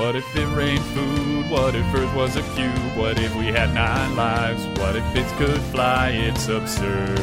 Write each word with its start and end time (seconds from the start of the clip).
What 0.00 0.16
if 0.16 0.34
it 0.34 0.46
rained 0.56 0.82
food? 0.96 1.50
What 1.50 1.74
if 1.74 1.84
Earth 1.94 2.14
was 2.16 2.34
a 2.34 2.42
cube? 2.54 2.96
What 2.96 3.18
if 3.18 3.36
we 3.36 3.48
had 3.48 3.74
nine 3.74 4.16
lives? 4.16 4.64
What 4.80 4.96
if 4.96 5.04
bits 5.12 5.30
could 5.32 5.60
fly? 5.64 6.08
It's 6.08 6.48
absurd. 6.48 7.18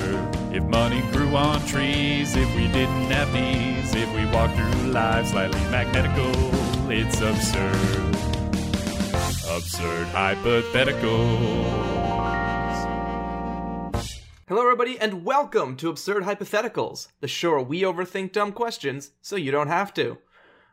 If 0.54 0.62
money 0.62 1.02
grew 1.12 1.36
on 1.36 1.66
trees, 1.66 2.36
if 2.36 2.56
we 2.56 2.68
didn't 2.68 3.10
have 3.10 3.34
knees, 3.34 3.96
if 3.96 4.08
we 4.14 4.28
walked 4.28 4.56
through 4.56 4.92
life 4.92 5.26
slightly 5.26 5.60
magnetical, 5.72 6.32
it's 6.92 7.20
absurd. 7.20 8.16
Absurd 9.50 10.08
hypotheticals. 10.14 11.98
Hello, 14.48 14.62
everybody, 14.62 15.00
and 15.00 15.26
welcome 15.26 15.76
to 15.78 15.90
Absurd 15.90 16.24
Hypotheticals, 16.24 17.08
the 17.22 17.28
show 17.28 17.54
where 17.54 17.62
we 17.62 17.82
overthink 17.82 18.34
dumb 18.34 18.52
questions 18.52 19.14
so 19.24 19.36
you 19.36 19.50
don't 19.52 19.68
have 19.68 19.96
to. 19.96 20.20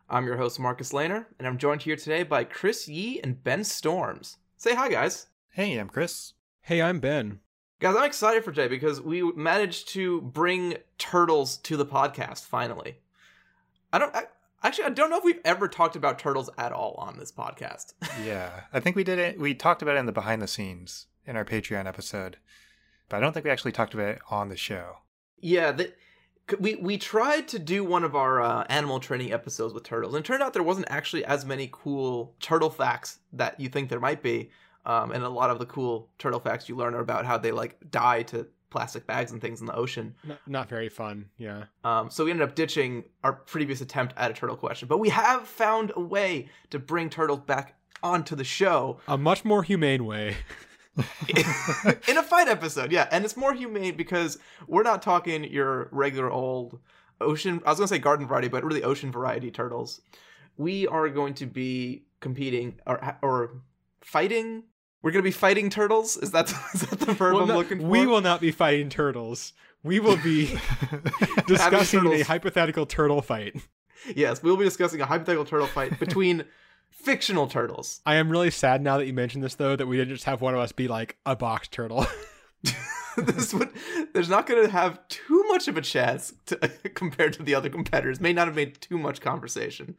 I'm 0.09 0.27
your 0.27 0.36
host, 0.36 0.61
Marcus 0.61 0.93
Lehner, 0.93 1.27
and 1.39 1.46
I'm 1.48 1.59
joined 1.59 1.82
here 1.82 1.96
today 1.96 2.23
by 2.23 2.45
Chris 2.45 2.89
Yee 2.89 3.21
and 3.23 3.43
Ben 3.43 3.64
Storms. 3.64 4.36
Say 4.57 4.75
hi, 4.75 4.89
guys. 4.89 5.27
Hey, 5.50 5.77
I'm 5.79 5.89
Chris. 5.89 6.35
Hey, 6.63 6.82
I'm 6.82 7.00
Ben. 7.00 7.40
Guys, 7.80 7.96
I'm 7.96 8.04
excited 8.04 8.44
for 8.44 8.53
today 8.53 8.68
because 8.68 9.00
we 9.00 9.22
managed 9.32 9.89
to 9.90 10.21
bring 10.21 10.77
turtles 10.99 11.57
to 11.58 11.77
the 11.77 11.86
podcast 11.86 12.44
finally. 12.44 12.99
I 13.93 13.99
don't 13.99 14.14
I, 14.14 14.25
actually 14.63 14.85
I 14.85 14.90
don't 14.90 15.11
know 15.11 15.18
if 15.18 15.25
we've 15.25 15.40
ever 15.44 15.68
talked 15.68 15.96
about 15.96 16.18
turtles 16.18 16.50
at 16.58 16.72
all 16.72 16.94
on 16.99 17.18
this 17.18 17.32
podcast. 17.32 17.94
Yeah, 18.25 18.63
I 18.72 18.80
think 18.80 18.96
we 18.96 19.05
did 19.05 19.18
it. 19.18 19.39
We 19.39 19.55
talked 19.55 19.82
about 19.82 19.96
it 19.96 20.00
in 20.00 20.07
the 20.07 20.13
behind 20.13 20.41
the 20.41 20.49
scenes 20.49 21.07
in 21.27 21.36
our 21.36 21.44
Patreon 21.44 21.86
episode, 21.86 22.36
but 23.08 23.16
I 23.16 23.21
don't 23.21 23.32
think 23.32 23.44
we 23.44 23.50
actually 23.50 23.72
talked 23.72 23.94
about 23.94 24.08
it 24.08 24.21
on 24.30 24.49
the 24.49 24.57
show. 24.57 24.99
yeah, 25.39 25.72
that 25.72 25.96
we 26.61 26.75
we 26.76 26.98
tried 26.98 27.48
to 27.48 27.58
do 27.58 27.84
one 27.84 28.04
of 28.04 28.14
our 28.14 28.40
uh, 28.40 28.64
animal 28.68 29.00
training 29.00 29.32
episodes 29.32 29.72
with 29.72 29.85
turtles, 29.85 30.14
and 30.14 30.25
it 30.25 30.26
turned 30.26 30.43
out 30.43 30.52
there 30.52 30.62
wasn't 30.62 30.86
actually 30.90 31.25
as 31.25 31.44
many 31.44 31.68
cool 31.72 32.34
turtle 32.41 32.70
facts 32.70 33.19
that 33.33 33.58
you 33.58 33.69
think 33.69 33.89
there 33.89 34.00
might 34.00 34.22
be. 34.22 34.50
Um, 34.86 35.12
and 35.12 35.25
a 35.25 35.28
lot 35.30 35.48
of 35.48 35.58
the 35.58 35.64
cool 35.64 36.10
turtle 36.19 36.41
facts 36.41 36.69
you 36.69 36.77
learn 36.77 36.94
are 36.94 37.00
about 37.00 37.24
how 37.24 37.38
they 37.38 37.52
like 37.52 37.78
die 37.91 38.22
to 38.24 38.46
plastic 38.69 39.06
bags 39.06 39.32
and 39.32 39.41
things 39.41 39.60
in 39.60 39.66
the 39.66 39.74
ocean. 39.74 40.14
Not, 40.24 40.38
not 40.46 40.69
very 40.69 40.88
fun. 40.88 41.27
Yeah. 41.38 41.64
Um, 41.84 42.10
so 42.10 42.24
we 42.24 42.32
ended 42.32 42.47
up 42.47 42.54
ditching 42.54 43.04
our 43.22 43.32
previous 43.32 43.80
attempt 43.80 44.14
at 44.16 44.30
a 44.30 44.34
turtle 44.34 44.56
question, 44.56 44.88
but 44.88 44.98
we 44.98 45.08
have 45.10 45.47
found 45.47 45.92
a 45.97 46.00
way 46.00 46.48
to 46.70 46.78
bring 46.78 47.08
turtles 47.08 47.41
back 47.41 47.76
onto 48.02 48.36
the 48.36 48.44
show 48.44 48.98
A 49.08 49.16
much 49.16 49.44
more 49.44 49.62
humane 49.62 50.04
way. 50.04 50.36
in 52.09 52.17
a 52.17 52.23
fight 52.23 52.48
episode. 52.48 52.92
Yeah, 52.92 53.09
and 53.11 53.25
it's 53.25 53.37
more 53.37 53.53
humane 53.53 53.97
because 53.97 54.39
we're 54.67 54.83
not 54.83 55.03
talking 55.03 55.45
your 55.45 55.89
regular 55.91 56.31
old 56.31 56.78
ocean. 57.20 57.61
I 57.67 57.70
was 57.70 57.78
gonna 57.78 57.89
say 57.89 57.98
garden 57.98 58.27
variety, 58.27 58.48
but 58.48 58.64
really 58.64 58.83
ocean 58.83 59.11
variety 59.11 59.50
turtles. 59.50 60.00
We 60.56 60.87
are 60.87 61.09
going 61.09 61.34
to 61.34 61.47
be 61.47 62.05
competing 62.20 62.81
or 62.87 63.19
or 63.22 63.62
fighting. 64.03 64.65
We're 65.03 65.11
gonna 65.11 65.22
be 65.22 65.31
fighting 65.33 65.69
turtles. 65.69 66.17
Is 66.17 66.31
that 66.31 66.50
is 66.75 66.83
that 66.83 67.00
the 67.00 67.12
verb 67.12 67.34
Well, 67.34 67.42
I'm 67.42 67.56
looking 67.56 67.81
for? 67.81 67.87
We 67.87 68.06
will 68.06 68.20
not 68.20 68.41
be 68.41 68.50
fighting 68.50 68.89
turtles. 68.89 69.53
We 69.83 70.00
will 70.00 70.17
be 70.17 70.59
discussing 71.47 72.06
a 72.06 72.22
hypothetical 72.22 72.87
turtle 72.87 73.20
fight. 73.20 73.56
Yes, 74.15 74.42
we'll 74.42 74.56
be 74.56 74.65
discussing 74.65 75.00
a 75.00 75.06
hypothetical 75.06 75.45
turtle 75.45 75.67
fight 75.67 75.98
between 75.98 76.45
fictional 77.03 77.47
turtles. 77.47 78.00
I 78.06 78.17
am 78.17 78.31
really 78.31 78.50
sad 78.50 78.83
now 78.83 78.98
that 78.98 79.06
you 79.06 79.12
mentioned 79.12 79.42
this, 79.45 79.55
though, 79.55 79.77
that 79.77 79.87
we 79.87 79.97
didn't 79.97 80.14
just 80.14 80.25
have 80.25 80.41
one 80.41 80.55
of 80.55 80.61
us 80.61 80.73
be 80.73 80.89
like 80.89 81.17
a 81.27 81.37
box 81.37 81.69
turtle. 81.69 82.06
this 83.17 83.55
would 83.55 83.70
there's 84.12 84.28
not 84.28 84.47
going 84.47 84.64
to 84.64 84.70
have 84.70 85.06
too 85.09 85.45
much 85.48 85.69
of 85.69 85.77
a 85.77 85.81
chance 85.81 86.34
to, 86.47 86.56
compared 86.95 87.33
to 87.34 87.42
the 87.42 87.55
other 87.55 87.69
competitors. 87.69 88.20
May 88.20 88.33
not 88.33 88.47
have 88.47 88.56
made 88.56 88.81
too 88.81 88.98
much 88.98 89.20
conversation. 89.20 89.97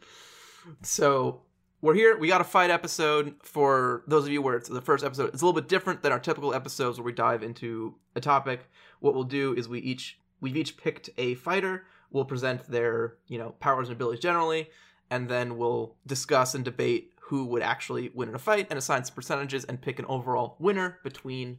So 0.82 1.42
we're 1.82 1.94
here. 1.94 2.18
We 2.18 2.28
got 2.28 2.42
a 2.42 2.46
fight 2.46 2.72
episode 2.72 3.36
for 3.42 4.04
those 4.08 4.26
of 4.26 4.32
you 4.32 4.42
where 4.42 4.56
it's 4.56 4.70
the 4.70 4.82
first 4.82 5.04
episode. 5.04 5.34
It's 5.34 5.42
a 5.42 5.46
little 5.46 5.60
bit 5.60 5.70
different 5.70 6.02
than 6.02 6.12
our 6.12 6.20
typical 6.20 6.54
episodes 6.54 6.98
where 6.98 7.06
we 7.06 7.14
dive 7.14 7.44
into 7.44 7.96
a 8.16 8.22
topic. 8.22 8.70
What 9.00 9.14
we'll 9.14 9.24
do 9.24 9.54
is 9.54 9.70
we 9.70 9.80
each 9.80 10.20
we've 10.42 10.58
each 10.58 10.78
picked 10.78 11.10
a 11.18 11.36
fighter. 11.36 11.86
We'll 12.12 12.26
present 12.26 12.70
their 12.70 13.16
you 13.28 13.38
know 13.38 13.52
powers 13.60 13.88
and 13.88 13.96
abilities 13.96 14.22
generally, 14.22 14.70
and 15.10 15.30
then 15.30 15.58
we'll 15.58 15.96
discuss 16.06 16.56
and 16.56 16.66
debate 16.66 17.14
who 17.22 17.46
would 17.46 17.62
actually 17.62 18.12
win 18.14 18.30
in 18.30 18.36
a 18.36 18.40
fight 18.40 18.68
and 18.70 18.78
assign 18.78 19.04
some 19.04 19.16
percentages 19.16 19.66
and 19.66 19.82
pick 19.82 20.00
an 20.00 20.06
overall 20.06 20.56
winner 20.60 21.00
between 21.04 21.58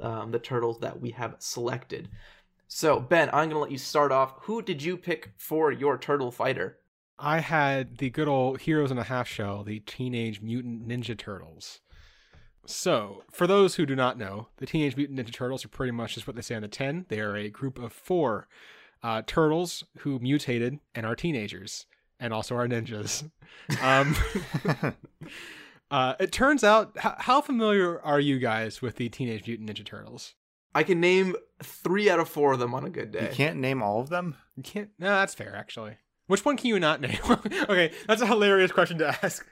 um, 0.00 0.32
the 0.32 0.38
turtles 0.38 0.80
that 0.80 1.00
we 1.00 1.10
have 1.10 1.36
selected. 1.38 2.08
So, 2.66 3.00
Ben, 3.00 3.28
I'm 3.28 3.48
going 3.48 3.50
to 3.50 3.58
let 3.58 3.70
you 3.70 3.78
start 3.78 4.12
off. 4.12 4.34
Who 4.42 4.60
did 4.60 4.82
you 4.82 4.96
pick 4.96 5.32
for 5.36 5.72
your 5.72 5.96
turtle 5.96 6.30
fighter? 6.30 6.78
I 7.18 7.40
had 7.40 7.98
the 7.98 8.10
good 8.10 8.28
old 8.28 8.60
Heroes 8.60 8.90
in 8.90 8.98
a 8.98 9.04
Half 9.04 9.26
Shell, 9.26 9.64
the 9.64 9.80
Teenage 9.80 10.40
Mutant 10.40 10.86
Ninja 10.86 11.16
Turtles. 11.16 11.80
So, 12.66 13.22
for 13.32 13.46
those 13.46 13.76
who 13.76 13.86
do 13.86 13.96
not 13.96 14.18
know, 14.18 14.48
the 14.58 14.66
Teenage 14.66 14.96
Mutant 14.96 15.18
Ninja 15.18 15.32
Turtles 15.32 15.64
are 15.64 15.68
pretty 15.68 15.92
much 15.92 16.14
just 16.14 16.26
what 16.26 16.36
they 16.36 16.42
say 16.42 16.54
on 16.54 16.62
the 16.62 16.68
tin. 16.68 17.06
They 17.08 17.20
are 17.20 17.36
a 17.36 17.48
group 17.48 17.78
of 17.78 17.92
four 17.92 18.46
uh, 19.02 19.22
turtles 19.26 19.84
who 19.98 20.18
mutated 20.18 20.78
and 20.94 21.06
are 21.06 21.16
teenagers, 21.16 21.86
and 22.20 22.32
also 22.32 22.56
are 22.56 22.68
ninjas. 22.68 23.28
Um, 23.82 24.14
uh, 25.90 26.14
it 26.20 26.32
turns 26.32 26.62
out, 26.64 26.96
h- 26.96 27.12
how 27.18 27.40
familiar 27.40 28.00
are 28.00 28.20
you 28.20 28.38
guys 28.38 28.80
with 28.80 28.96
the 28.96 29.08
Teenage 29.08 29.46
Mutant 29.46 29.68
Ninja 29.68 29.84
Turtles? 29.84 30.34
I 30.74 30.84
can 30.84 31.00
name 31.00 31.34
three 31.62 32.08
out 32.08 32.20
of 32.20 32.28
four 32.28 32.52
of 32.52 32.60
them 32.60 32.72
on 32.74 32.84
a 32.84 32.90
good 32.90 33.10
day. 33.10 33.28
You 33.28 33.34
can't 33.34 33.58
name 33.58 33.82
all 33.82 34.00
of 34.00 34.08
them. 34.10 34.36
You 34.56 34.62
can't. 34.62 34.90
No, 34.98 35.08
that's 35.08 35.34
fair, 35.34 35.54
actually. 35.56 35.96
Which 36.28 36.44
one 36.44 36.56
can 36.56 36.68
you 36.68 36.78
not 36.78 37.00
name? 37.00 37.18
okay, 37.28 37.90
that's 38.06 38.22
a 38.22 38.26
hilarious 38.26 38.70
question 38.70 38.98
to 38.98 39.08
ask. 39.22 39.46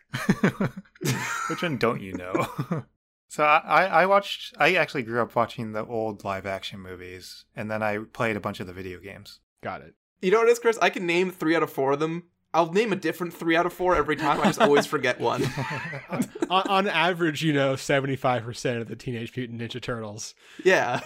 Which 1.51 1.63
one 1.63 1.79
don't 1.79 2.01
you 2.01 2.13
know? 2.13 2.85
so 3.29 3.45
I, 3.45 3.87
I 3.87 4.07
watched. 4.07 4.55
I 4.59 4.75
actually 4.75 5.03
grew 5.03 5.23
up 5.23 5.35
watching 5.35 5.73
the 5.73 5.85
old 5.85 6.23
live 6.23 6.47
action 6.47 6.81
movies, 6.81 7.45
and 7.55 7.71
then 7.71 7.83
I 7.83 7.99
played 7.99 8.37
a 8.37 8.41
bunch 8.41 8.61
of 8.61 8.67
the 8.67 8.75
video 8.75 9.01
games. 9.01 9.41
Got 9.63 9.81
it. 9.83 9.95
You 10.21 10.31
know 10.31 10.39
what 10.39 10.49
it 10.49 10.53
is, 10.53 10.59
Chris? 10.59 10.79
I 10.81 10.91
can 10.91 11.07
name 11.07 11.31
three 11.31 11.57
out 11.57 11.63
of 11.63 11.73
four 11.73 11.93
of 11.93 11.99
them. 12.01 12.25
I'll 12.57 12.73
name 12.73 12.91
a 12.91 12.97
different 12.97 13.35
three 13.35 13.55
out 13.55 13.67
of 13.67 13.73
four 13.75 13.95
every 13.95 14.17
time. 14.17 14.41
I 14.41 14.45
just 14.45 14.63
always 14.63 14.87
forget 14.87 15.21
one. 15.21 15.45
on, 16.51 16.69
on 16.69 16.89
average, 16.89 17.43
you 17.43 17.53
know, 17.53 17.75
75% 17.75 18.81
of 18.81 18.89
the 18.89 18.97
Teenage 18.97 19.37
Mutant 19.37 19.61
Ninja 19.61 19.81
Turtles. 19.81 20.35
Yeah. 20.65 21.01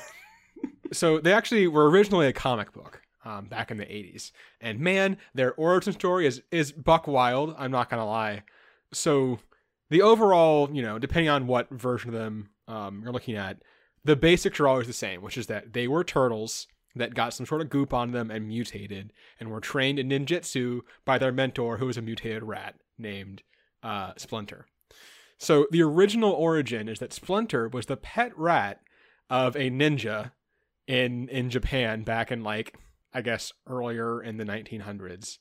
So 0.92 1.18
they 1.18 1.32
actually 1.32 1.66
were 1.66 1.90
originally 1.90 2.28
a 2.28 2.32
comic 2.32 2.72
book 2.72 3.02
um, 3.24 3.46
back 3.46 3.72
in 3.72 3.78
the 3.78 3.84
80s. 3.84 4.30
And 4.60 4.78
man, 4.78 5.16
their 5.34 5.52
origin 5.54 5.92
story 5.92 6.24
is, 6.24 6.40
is 6.52 6.70
buck 6.70 7.08
wild. 7.08 7.56
I'm 7.58 7.72
not 7.72 7.90
going 7.90 8.00
to 8.00 8.06
lie. 8.06 8.44
So 8.92 9.40
the 9.90 10.02
overall, 10.02 10.70
you 10.72 10.82
know, 10.82 11.00
depending 11.00 11.30
on 11.30 11.48
what 11.48 11.68
version 11.70 12.14
of 12.14 12.14
them 12.14 12.50
um, 12.68 13.00
you're 13.02 13.12
looking 13.12 13.34
at, 13.34 13.58
the 14.04 14.14
basics 14.14 14.60
are 14.60 14.68
always 14.68 14.86
the 14.86 14.92
same, 14.92 15.20
which 15.20 15.36
is 15.36 15.48
that 15.48 15.72
they 15.72 15.88
were 15.88 16.04
turtles 16.04 16.68
that 16.96 17.14
got 17.14 17.34
some 17.34 17.46
sort 17.46 17.60
of 17.60 17.70
goop 17.70 17.94
on 17.94 18.12
them 18.12 18.30
and 18.30 18.48
mutated 18.48 19.12
and 19.38 19.50
were 19.50 19.60
trained 19.60 19.98
in 19.98 20.08
ninjutsu 20.08 20.80
by 21.04 21.18
their 21.18 21.32
mentor, 21.32 21.78
who 21.78 21.86
was 21.86 21.96
a 21.96 22.02
mutated 22.02 22.42
rat 22.42 22.76
named 22.98 23.42
uh, 23.82 24.12
Splinter. 24.16 24.66
So 25.38 25.66
the 25.70 25.82
original 25.82 26.32
origin 26.32 26.88
is 26.88 26.98
that 26.98 27.12
Splinter 27.12 27.68
was 27.68 27.86
the 27.86 27.96
pet 27.96 28.36
rat 28.36 28.80
of 29.30 29.56
a 29.56 29.70
ninja 29.70 30.32
in 30.86 31.28
in 31.28 31.50
Japan 31.50 32.02
back 32.02 32.32
in 32.32 32.42
like 32.42 32.74
I 33.12 33.22
guess 33.22 33.52
earlier 33.66 34.22
in 34.22 34.36
the 34.36 34.44
1900s. 34.44 35.38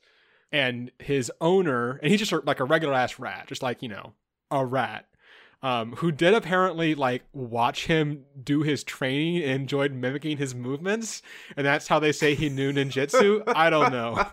And 0.51 0.91
his 0.97 1.31
owner, 1.39 1.99
and 2.01 2.09
he's 2.09 2.19
just 2.19 2.45
like 2.45 2.59
a 2.59 2.65
regular 2.65 2.95
ass 2.95 3.19
rat, 3.19 3.45
just 3.47 3.61
like, 3.61 3.83
you 3.83 3.89
know, 3.89 4.13
a 4.49 4.65
rat. 4.65 5.05
Um, 5.61 5.91
who 5.97 6.11
did 6.13 6.33
apparently 6.33 6.95
like 6.95 7.23
watch 7.33 7.87
him 7.87 8.23
do 8.41 8.61
his 8.61 8.83
training 8.83 9.43
and 9.43 9.51
enjoyed 9.51 9.91
mimicking 9.91 10.37
his 10.37 10.55
movements, 10.55 11.21
and 11.57 11.65
that's 11.67 11.87
how 11.89 11.99
they 11.99 12.13
say 12.13 12.33
he 12.33 12.47
knew 12.47 12.71
ninjutsu. 12.71 13.43
I 13.47 13.69
don't 13.69 13.91
know 13.91 14.25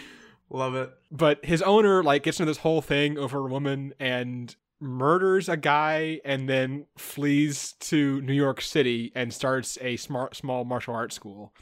Love 0.50 0.74
it. 0.76 0.90
but 1.10 1.44
his 1.44 1.62
owner 1.62 2.02
like 2.02 2.22
gets 2.22 2.38
into 2.38 2.50
this 2.50 2.58
whole 2.58 2.80
thing 2.80 3.18
over 3.18 3.38
a 3.38 3.50
woman 3.50 3.92
and 3.98 4.54
murders 4.80 5.48
a 5.48 5.56
guy 5.56 6.20
and 6.24 6.48
then 6.48 6.86
flees 6.96 7.72
to 7.80 8.20
New 8.22 8.32
York 8.32 8.60
City 8.60 9.10
and 9.14 9.34
starts 9.34 9.76
a 9.80 9.96
smart 9.96 10.36
small 10.36 10.64
martial 10.64 10.94
arts 10.94 11.16
school. 11.16 11.52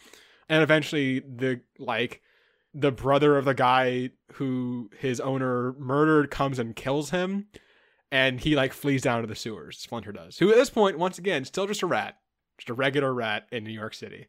And 0.48 0.62
eventually 0.62 1.20
the 1.20 1.62
like 1.78 2.20
the 2.74 2.92
brother 2.92 3.36
of 3.38 3.46
the 3.46 3.54
guy 3.54 4.10
who 4.34 4.90
his 4.98 5.18
owner 5.20 5.72
murdered 5.78 6.30
comes 6.30 6.58
and 6.58 6.76
kills 6.76 7.10
him 7.10 7.46
and 8.10 8.40
he 8.40 8.56
like 8.56 8.72
flees 8.72 9.02
down 9.02 9.22
to 9.22 9.26
the 9.26 9.34
sewers. 9.34 9.78
Splinter 9.78 10.12
does. 10.12 10.38
Who 10.38 10.50
at 10.50 10.56
this 10.56 10.70
point 10.70 10.98
once 10.98 11.18
again 11.18 11.44
still 11.44 11.66
just 11.66 11.82
a 11.82 11.86
rat, 11.86 12.16
just 12.58 12.70
a 12.70 12.74
regular 12.74 13.12
rat 13.12 13.46
in 13.50 13.64
New 13.64 13.72
York 13.72 13.94
City. 13.94 14.26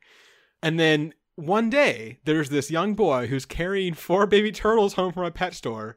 And 0.61 0.79
then 0.79 1.13
one 1.35 1.69
day 1.69 2.17
there's 2.25 2.49
this 2.49 2.71
young 2.71 2.95
boy 2.95 3.27
who's 3.27 3.45
carrying 3.45 3.93
four 3.93 4.25
baby 4.25 4.51
turtles 4.51 4.93
home 4.93 5.13
from 5.13 5.23
a 5.23 5.31
pet 5.31 5.53
store 5.53 5.95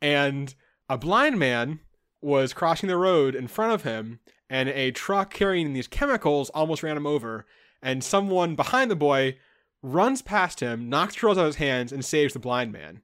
and 0.00 0.54
a 0.88 0.96
blind 0.96 1.38
man 1.38 1.80
was 2.22 2.54
crossing 2.54 2.88
the 2.88 2.96
road 2.96 3.34
in 3.34 3.46
front 3.46 3.72
of 3.72 3.82
him 3.82 4.20
and 4.48 4.70
a 4.70 4.90
truck 4.90 5.32
carrying 5.32 5.72
these 5.74 5.86
chemicals 5.86 6.48
almost 6.50 6.82
ran 6.82 6.96
him 6.96 7.06
over 7.06 7.44
and 7.82 8.02
someone 8.02 8.54
behind 8.54 8.90
the 8.90 8.96
boy 8.96 9.36
runs 9.82 10.22
past 10.22 10.60
him 10.60 10.88
knocks 10.88 11.16
turtles 11.16 11.36
out 11.36 11.42
of 11.42 11.46
his 11.48 11.56
hands 11.56 11.92
and 11.92 12.02
saves 12.02 12.32
the 12.32 12.38
blind 12.38 12.72
man 12.72 13.02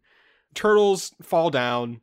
turtles 0.54 1.12
fall 1.20 1.50
down 1.50 2.00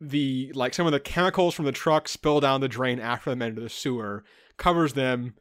the 0.00 0.52
like 0.54 0.74
some 0.74 0.86
of 0.86 0.92
the 0.92 1.00
chemicals 1.00 1.54
from 1.54 1.64
the 1.64 1.72
truck 1.72 2.08
spill 2.08 2.40
down 2.40 2.60
the 2.60 2.68
drain 2.68 3.00
after 3.00 3.30
them 3.30 3.42
into 3.42 3.60
the 3.60 3.68
sewer, 3.68 4.24
covers 4.56 4.92
them, 4.92 5.34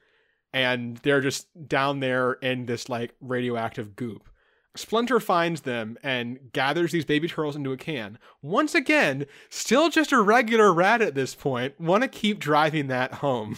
and 0.54 0.98
they're 0.98 1.21
just 1.21 1.48
down 1.68 2.00
there 2.00 2.33
in 2.33 2.65
this 2.65 2.89
like 2.89 3.15
radioactive 3.21 3.95
goop. 3.95 4.27
Splinter 4.75 5.19
finds 5.19 5.62
them 5.62 5.98
and 6.04 6.51
gathers 6.54 6.92
these 6.92 7.06
baby 7.06 7.27
turtles 7.27 7.56
into 7.56 7.71
a 7.71 7.77
can. 7.77 8.19
Once 8.42 8.75
again, 8.75 9.25
still 9.50 9.89
just 9.89 10.12
a 10.12 10.21
regular 10.21 10.71
rat 10.71 11.01
at 11.01 11.15
this 11.15 11.33
point. 11.33 11.80
Want 11.80 12.04
to 12.04 12.07
keep 12.07 12.39
driving 12.39 12.88
that 12.88 13.15
home. 13.15 13.57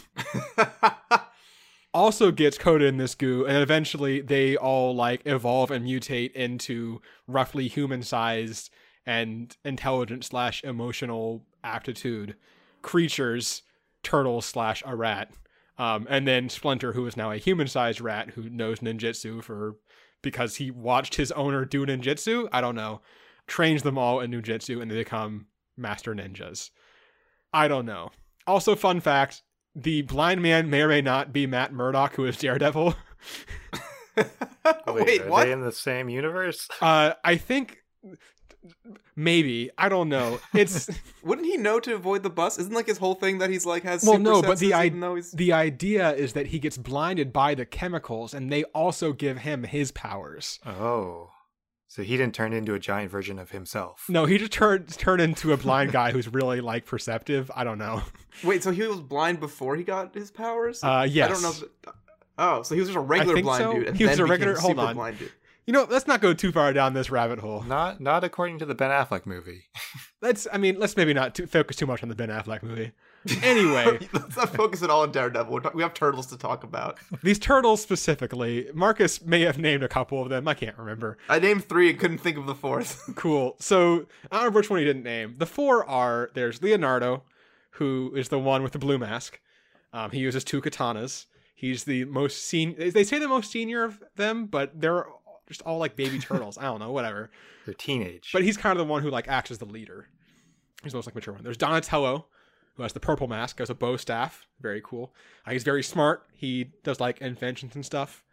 also 1.94 2.31
gets 2.31 2.57
coated 2.57 2.88
in 2.88 2.98
this 2.98 3.16
goo, 3.16 3.46
and 3.46 3.57
eventually 3.57 4.22
they 4.22 4.56
all 4.56 4.96
like 4.96 5.22
evolve 5.25 5.72
and 5.72 5.86
mutate 5.86 6.31
into 6.34 7.01
roughly 7.28 7.68
human 7.68 8.04
sized 8.04 8.69
and 9.06 9.56
intelligent 9.63 10.24
slash 10.25 10.63
emotional 10.63 11.44
aptitude 11.63 12.36
creatures, 12.81 13.63
turtle 14.04 14.42
slash 14.42 14.84
a 14.86 14.96
rat. 14.96 15.31
Um, 15.78 16.07
and 16.10 16.28
then 16.28 16.50
Splinter, 16.50 16.94
who 16.94 17.06
is 17.07 17.16
now 17.16 17.31
a 17.31 17.38
human 17.38 17.68
sized 17.68 18.01
rat 18.01 18.31
who 18.31 18.50
knows 18.50 18.80
ninjutsu 18.80 19.44
for 19.44 19.75
because 20.22 20.57
he 20.57 20.72
watched 20.72 21.16
his 21.16 21.31
owner 21.31 21.66
do 21.66 21.86
ninjutsu. 21.86 22.50
I 22.51 22.62
don't 22.62 22.75
know. 22.75 23.01
Trains 23.48 23.84
them 23.84 23.98
all 23.98 24.19
in 24.19 24.31
ninjutsu 24.31 24.81
and 24.81 24.92
they 24.92 24.96
become 24.96 25.48
master 25.78 26.13
ninjas. 26.13 26.69
I 27.54 27.68
don't 27.68 27.86
know. 27.86 28.12
Also, 28.46 28.75
fun 28.75 29.00
fact 29.00 29.42
the 29.75 30.01
blind 30.01 30.42
man 30.42 30.69
may 30.69 30.81
or 30.81 30.88
may 30.88 31.01
not 31.01 31.31
be 31.31 31.48
Matt 31.48 31.72
Murdock, 31.72 32.16
who 32.16 32.25
is 32.25 32.38
Daredevil. 32.38 32.96
Wait, 34.18 34.28
Wait, 34.88 35.22
are 35.22 35.30
what? 35.30 35.46
they 35.46 35.51
in 35.51 35.62
the 35.62 35.72
same 35.72 36.10
universe? 36.10 36.68
Uh, 36.81 37.13
I 37.24 37.38
think 37.38 37.78
maybe. 39.15 39.69
I 39.77 39.89
don't 39.89 40.09
know. 40.09 40.39
It's 40.53 40.89
Wouldn't 41.23 41.47
he 41.47 41.57
know 41.57 41.79
to 41.79 41.95
avoid 41.95 42.23
the 42.23 42.29
bus? 42.29 42.57
Isn't 42.59 42.73
like 42.73 42.88
his 42.88 42.97
whole 42.97 43.15
thing 43.15 43.39
that 43.39 43.50
he's 43.50 43.65
like 43.65 43.83
has 43.83 44.03
Well, 44.03 44.13
super 44.13 44.23
no, 44.23 44.41
but 44.41 44.59
the 44.59 44.69
senses 44.69 44.73
i- 44.73 44.85
even 44.85 45.00
though 45.00 45.15
he's 45.15 45.31
the 45.31 45.53
idea 45.53 46.11
is 46.13 46.33
that 46.33 46.47
he 46.47 46.59
gets 46.59 46.77
blinded 46.77 47.31
by 47.33 47.56
the 47.56 47.65
chemicals 47.65 48.33
and 48.33 48.51
they 48.51 48.63
also 48.65 49.13
give 49.13 49.39
him 49.39 49.63
his 49.63 49.91
powers. 49.91 50.59
Oh. 50.65 51.31
So 51.88 52.03
he 52.03 52.17
didn't 52.17 52.35
turn 52.35 52.53
into 52.53 52.75
a 52.75 52.79
giant 52.79 53.09
version 53.09 53.39
of 53.39 53.50
himself. 53.50 54.06
No, 54.09 54.25
he 54.25 54.38
just 54.38 54.51
turned 54.51 54.88
turned 54.97 55.21
into 55.21 55.53
a 55.53 55.57
blind 55.57 55.91
guy 55.91 56.12
who's 56.12 56.27
really 56.31 56.62
like 56.62 56.85
perceptive. 56.85 57.50
I 57.55 57.63
don't 57.63 57.79
know. 57.79 58.03
Wait, 58.44 58.62
so 58.62 58.69
he 58.71 58.83
was 58.83 59.01
blind 59.01 59.39
before 59.39 59.75
he 59.75 59.83
got 59.83 60.13
his 60.13 60.29
powers? 60.29 60.83
Uh, 60.83 61.07
yes. 61.09 61.29
I 61.29 61.33
don't 61.33 61.41
know. 61.41 61.50
If, 61.50 61.94
oh, 62.38 62.62
so 62.62 62.75
he 62.75 62.79
was 62.81 62.89
just 62.89 62.97
a 62.97 63.01
regular 63.01 63.41
blind 63.41 63.63
so. 63.63 63.73
dude, 63.73 63.88
and 63.88 63.97
He 63.97 64.05
was 64.05 64.17
then 64.17 64.25
a 64.27 64.29
regular- 64.29 64.55
hold 64.59 64.77
on. 64.77 64.94
blind 64.95 65.17
dude. 65.17 65.31
You 65.69 65.74
know, 65.74 65.86
let's 65.88 66.07
not 66.07 66.19
go 66.19 66.33
too 66.33 66.51
far 66.51 66.74
down 66.74 66.95
this 66.95 67.12
rabbit 67.12 67.38
hole. 67.38 67.62
Not 67.62 68.01
not 68.01 68.24
according 68.24 68.57
to 68.57 68.66
the 68.66 68.74
Ben 68.74 68.89
Affleck 68.89 69.27
movie. 69.27 69.66
Let's, 70.21 70.48
I 70.51 70.57
mean, 70.57 70.77
let's 70.80 70.98
maybe 70.98 71.13
not 71.13 71.36
too, 71.36 71.45
focus 71.48 71.77
too 71.77 71.86
much 71.86 72.01
on 72.04 72.10
the 72.10 72.16
Ben 72.16 72.27
Affleck 72.27 72.62
movie. 72.62 72.92
Anyway, 73.42 74.00
Let's 74.13 74.36
not 74.36 74.54
focus 74.54 74.81
at 74.83 74.89
all 74.89 75.04
on 75.04 75.12
Daredevil. 75.12 75.62
We 75.74 75.81
have 75.83 75.94
turtles 75.94 76.25
to 76.27 76.38
talk 76.38 76.63
about. 76.66 76.98
these 77.24 77.38
turtles 77.39 77.81
specifically, 77.81 78.68
Marcus 78.74 79.21
may 79.21 79.42
have 79.42 79.57
named 79.60 79.83
a 79.83 79.88
couple 79.88 80.21
of 80.21 80.27
them. 80.30 80.45
I 80.48 80.56
can't 80.56 80.77
remember. 80.77 81.19
I 81.30 81.38
named 81.39 81.66
three 81.66 81.92
and 81.92 82.00
couldn't 82.00 82.18
think 82.18 82.36
of 82.38 82.48
the 82.48 82.56
fourth. 82.56 83.01
Cool. 83.15 83.56
So 83.60 84.07
I 84.31 84.38
don't 84.38 84.39
remember 84.39 84.60
which 84.60 84.69
one 84.72 84.80
he 84.80 84.86
didn't 84.86 85.04
name. 85.04 85.36
The 85.38 85.45
four 85.45 85.88
are 85.88 86.31
there's 86.33 86.62
Leonardo, 86.63 87.24
who 87.74 88.12
is 88.15 88.27
the 88.30 88.39
one 88.39 88.63
with 88.63 88.72
the 88.72 88.80
blue 88.80 88.98
mask. 88.98 89.39
Um, 89.94 90.10
he 90.12 90.18
uses 90.19 90.44
two 90.44 90.62
katanas. 90.62 91.27
He's 91.56 91.83
the 91.86 92.06
most 92.06 92.44
senior. 92.44 92.89
They 92.92 93.04
say 93.04 93.19
the 93.19 93.27
most 93.30 93.51
senior 93.51 93.83
of 93.83 94.04
them, 94.18 94.48
but 94.48 94.81
they're 94.81 95.06
just 95.50 95.62
all 95.63 95.78
like 95.78 95.96
baby 95.96 96.19
turtles. 96.19 96.57
I 96.57 96.63
don't 96.63 96.80
know, 96.80 96.92
whatever. 96.92 97.30
They're 97.66 97.74
teenage. 97.74 98.30
But 98.31 98.44
he's 98.44 98.56
kind 98.57 98.72
of 98.80 98.86
the 98.86 98.90
one 98.90 99.01
who 99.04 99.10
like 99.10 99.28
acts 99.28 99.51
as 99.51 99.57
the 99.57 99.66
leader. 99.66 100.07
He's 100.84 100.94
the 100.94 100.98
most 100.98 101.07
like 101.07 101.16
mature 101.16 101.34
one. 101.34 101.44
There's 101.44 101.57
Donatello, 101.57 102.25
who 102.75 102.84
has 102.84 102.94
the 102.94 103.00
purple 103.00 103.28
mask, 103.28 103.60
has 103.60 103.69
a 103.69 103.75
bow 103.75 103.98
staff, 103.98 104.48
very 104.62 104.81
cool. 104.84 105.13
Uh, 105.46 105.51
he's 105.51 105.63
very 105.63 105.84
smart. 105.84 106.25
He 106.34 106.72
does 106.84 107.00
like 107.00 107.19
inventions 107.19 107.75
and 107.75 107.86
stuff. 107.86 108.24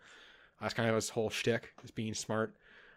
That's 0.60 0.72
kind 0.74 0.88
of 0.88 0.94
his 0.94 1.10
whole 1.10 1.28
shtick, 1.30 1.72
is 1.82 1.90
being 1.90 2.14
smart. 2.14 2.54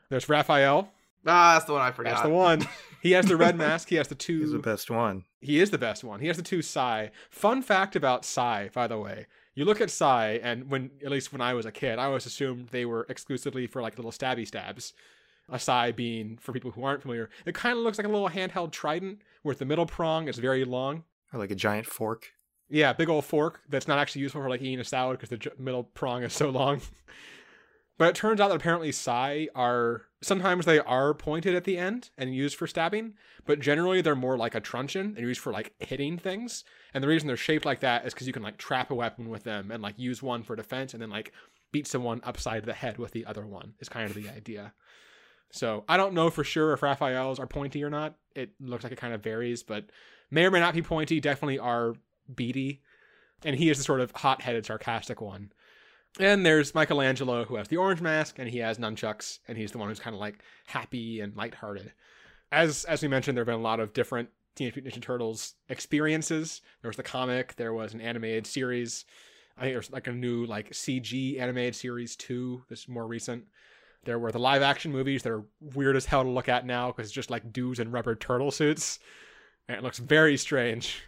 There's 0.10 0.30
Raphael. 0.30 0.92
ah, 1.25 1.54
that's 1.54 1.66
the 1.66 1.74
one 1.74 1.81
I 1.81 1.92
forgot. 1.92 2.12
That's 2.12 2.21
the 2.24 2.30
one. 2.30 2.68
He 3.01 3.12
has 3.13 3.27
the 3.27 3.38
red 3.38 3.56
mask. 3.56 3.88
He 3.88 3.95
has 3.95 4.10
the 4.10 4.16
two. 4.16 4.42
He's 4.42 4.51
the 4.51 4.60
best 4.60 4.92
one. 4.92 5.24
He 5.39 5.62
is 5.62 5.69
the 5.71 5.77
best 5.77 6.04
one. 6.04 6.19
He 6.19 6.27
has 6.27 6.36
the 6.36 6.44
two 6.44 6.62
sai. 6.62 7.12
Fun 7.30 7.62
fact 7.62 7.95
about 7.95 8.25
sai, 8.25 8.69
by 8.74 8.88
the 8.88 8.98
way. 8.98 9.27
You 9.59 9.65
look 9.65 9.81
at 9.81 9.91
sai, 9.91 10.39
and 10.41 10.71
when 10.71 10.89
at 11.03 11.11
least 11.11 11.33
when 11.33 11.41
I 11.41 11.53
was 11.53 11.65
a 11.65 11.71
kid, 11.73 12.00
I 12.00 12.06
always 12.06 12.25
assumed 12.25 12.69
they 12.69 12.85
were 12.85 13.06
exclusively 13.09 13.67
for 13.67 13.81
like 13.81 13.97
little 13.97 14.13
stabby 14.13 14.47
stabs. 14.47 14.94
A 15.50 15.59
sai 15.59 15.91
being, 15.91 16.38
for 16.38 16.53
people 16.53 16.71
who 16.71 16.85
aren't 16.85 17.01
familiar, 17.01 17.29
it 17.45 17.56
kind 17.56 17.77
of 17.77 17.83
looks 17.83 17.97
like 17.97 18.07
a 18.07 18.09
little 18.09 18.29
handheld 18.29 18.71
trident, 18.71 19.19
where 19.44 19.53
the 19.53 19.65
middle 19.65 19.85
prong 19.85 20.29
is 20.29 20.38
very 20.38 20.63
long. 20.63 21.03
Or 21.33 21.39
like 21.39 21.51
a 21.51 21.56
giant 21.56 21.88
fork. 21.88 22.29
Yeah, 22.69 22.94
big 22.94 23.09
old 23.09 23.25
fork 23.25 23.59
that's 23.67 23.85
not 23.85 24.00
actually 24.00 24.21
useful 24.21 24.41
for 24.41 24.50
like 24.50 24.61
eating 24.61 24.79
a 24.79 24.85
salad 24.85 25.17
because 25.17 25.29
the 25.29 25.38
j- 25.38 25.51
middle 25.57 25.83
prong 25.83 26.23
is 26.23 26.31
so 26.31 26.51
long. 26.51 26.79
but 27.99 28.07
it 28.07 28.15
turns 28.15 28.39
out 28.39 28.47
that 28.47 28.55
apparently 28.55 28.93
sai 28.93 29.49
are 29.53 30.03
sometimes 30.21 30.65
they 30.65 30.79
are 30.79 31.13
pointed 31.13 31.53
at 31.53 31.65
the 31.65 31.77
end 31.77 32.09
and 32.17 32.33
used 32.33 32.55
for 32.55 32.65
stabbing, 32.65 33.13
but 33.45 33.59
generally 33.59 34.01
they're 34.01 34.15
more 34.15 34.37
like 34.37 34.55
a 34.55 34.61
truncheon 34.61 35.13
and 35.17 35.19
used 35.19 35.41
for 35.41 35.51
like 35.51 35.73
hitting 35.79 36.17
things. 36.17 36.63
And 36.93 37.03
the 37.03 37.09
reason 37.09 37.27
they're 37.27 37.37
shaped 37.37 37.65
like 37.65 37.81
that 37.81 38.05
is 38.05 38.13
because 38.13 38.25
you 38.25 38.33
can 38.33 38.41
like 38.41 38.57
trap 38.57 38.89
a 38.89 38.95
weapon 38.95 39.29
with 39.29 39.43
them 39.43 39.69
and 39.69 39.83
like 39.83 39.99
use 39.99 40.23
one 40.23 40.43
for 40.43 40.55
defense 40.55 40.93
and 40.93 41.01
then 41.01 41.09
like 41.09 41.33
beat 41.73 41.87
someone 41.87 42.21
upside 42.23 42.63
the 42.63 42.73
head 42.73 42.97
with 42.97 43.11
the 43.11 43.25
other 43.25 43.45
one 43.45 43.73
is 43.79 43.89
kind 43.89 44.09
of 44.09 44.15
the 44.15 44.29
idea. 44.29 44.73
So 45.51 45.83
I 45.89 45.97
don't 45.97 46.13
know 46.13 46.29
for 46.29 46.45
sure 46.45 46.71
if 46.71 46.81
Raphael's 46.81 47.37
are 47.37 47.47
pointy 47.47 47.83
or 47.83 47.89
not. 47.89 48.15
It 48.33 48.51
looks 48.61 48.83
like 48.83 48.93
it 48.93 48.99
kind 48.99 49.13
of 49.13 49.21
varies, 49.21 49.61
but 49.61 49.89
may 50.31 50.45
or 50.45 50.51
may 50.51 50.61
not 50.61 50.73
be 50.73 50.81
pointy. 50.81 51.19
Definitely 51.19 51.59
are 51.59 51.95
beady, 52.33 52.81
and 53.43 53.57
he 53.57 53.69
is 53.69 53.77
the 53.77 53.83
sort 53.83 53.99
of 53.99 54.11
hot-headed, 54.11 54.65
sarcastic 54.65 55.19
one. 55.19 55.51
And 56.19 56.45
there's 56.45 56.75
Michelangelo, 56.75 57.45
who 57.45 57.56
has 57.56 57.69
the 57.69 57.77
orange 57.77 58.01
mask, 58.01 58.39
and 58.39 58.50
he 58.50 58.57
has 58.60 58.77
nunchucks, 58.77 59.39
and 59.48 59.57
he's 59.57 59.71
the 59.71 59.77
one 59.77 59.88
who's 59.88 60.01
kind 60.01 60.13
of 60.13 60.19
like 60.19 60.44
happy 60.68 61.21
and 61.21 61.36
lighthearted. 61.36 61.94
As 62.51 62.83
as 62.83 63.01
we 63.01 63.07
mentioned, 63.07 63.38
there 63.38 63.44
have 63.44 63.48
been 63.48 63.56
a 63.56 63.63
lot 63.63 63.80
of 63.80 63.94
different 63.94 64.30
Teenage 64.56 64.75
Mutant 64.75 64.95
Ninja 64.95 65.01
Turtles 65.01 65.54
experiences. 65.69 66.62
There 66.81 66.89
was 66.89 66.98
the 66.98 67.04
comic, 67.04 67.56
there 67.56 67.74
was 67.74 67.94
an 67.94 68.01
animated 68.01 68.45
series. 68.45 69.06
I 69.57 69.62
think 69.62 69.74
there's 69.74 69.92
like 69.92 70.07
a 70.07 70.12
new 70.12 70.45
like 70.45 70.71
CG 70.71 71.39
animated 71.39 71.75
series 71.75 72.18
too. 72.18 72.63
This 72.69 72.81
is 72.81 72.89
more 72.89 73.07
recent. 73.07 73.45
There 74.04 74.19
were 74.19 74.31
the 74.31 74.39
live 74.39 74.62
action 74.62 74.92
movies. 74.92 75.24
They're 75.24 75.44
weird 75.62 75.95
as 75.95 76.06
hell 76.06 76.24
to 76.24 76.30
look 76.30 76.50
at 76.50 76.66
now 76.66 76.88
because 76.88 77.07
it's 77.07 77.16
just 77.16 77.30
like 77.30 77.54
dudes 77.54 77.80
in 77.80 77.92
rubber 77.92 78.16
turtle 78.16 78.51
suits, 78.51 79.00
and 79.69 79.77
it 79.77 79.83
looks 79.83 80.00
very 80.00 80.36
strange. 80.36 81.01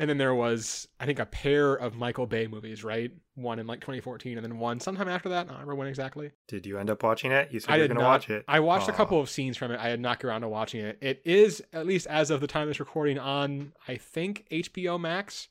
And 0.00 0.08
then 0.08 0.16
there 0.16 0.34
was, 0.34 0.86
I 1.00 1.06
think, 1.06 1.18
a 1.18 1.26
pair 1.26 1.74
of 1.74 1.96
Michael 1.96 2.26
Bay 2.26 2.46
movies, 2.46 2.84
right? 2.84 3.10
One 3.34 3.58
in 3.58 3.66
like 3.66 3.80
2014, 3.80 4.38
and 4.38 4.44
then 4.44 4.58
one 4.58 4.78
sometime 4.78 5.08
after 5.08 5.28
that. 5.30 5.46
I 5.46 5.48
don't 5.48 5.54
remember 5.54 5.74
when 5.74 5.88
exactly. 5.88 6.30
Did 6.46 6.66
you 6.66 6.78
end 6.78 6.88
up 6.88 7.02
watching 7.02 7.32
it? 7.32 7.50
You 7.50 7.58
said 7.58 7.72
I 7.72 7.76
you 7.76 7.82
were 7.82 7.88
going 7.88 7.98
to 7.98 8.04
watch 8.04 8.30
it. 8.30 8.44
I 8.46 8.60
watched 8.60 8.88
a 8.88 8.92
couple 8.92 9.20
of 9.20 9.28
scenes 9.28 9.56
from 9.56 9.72
it. 9.72 9.80
I 9.80 9.88
had 9.88 9.98
not 9.98 10.20
get 10.20 10.28
around 10.28 10.42
to 10.42 10.48
watching 10.48 10.80
it. 10.80 10.98
It 11.00 11.20
is, 11.24 11.62
at 11.72 11.86
least 11.86 12.06
as 12.06 12.30
of 12.30 12.40
the 12.40 12.46
time 12.46 12.62
of 12.62 12.68
this 12.68 12.78
recording, 12.78 13.18
on 13.18 13.72
I 13.88 13.96
think 13.96 14.46
HBO 14.52 15.00
Max. 15.00 15.48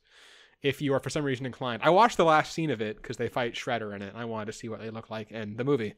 If 0.63 0.81
you 0.81 0.93
are 0.95 0.99
for 0.99 1.11
some 1.11 1.23
reason 1.23 1.45
inclined, 1.45 1.83
I 1.83 1.91
watched 1.91 2.17
the 2.17 2.25
last 2.25 2.51
scene 2.51 2.71
of 2.71 2.81
it 2.81 2.97
because 2.97 3.17
they 3.17 3.29
fight 3.29 3.53
Shredder 3.53 3.95
in 3.95 4.01
it. 4.01 4.09
And 4.09 4.17
I 4.17 4.25
wanted 4.25 4.47
to 4.47 4.53
see 4.53 4.69
what 4.69 4.79
they 4.79 4.89
look 4.89 5.09
like 5.09 5.31
in 5.31 5.55
the 5.55 5.63
movie. 5.63 5.93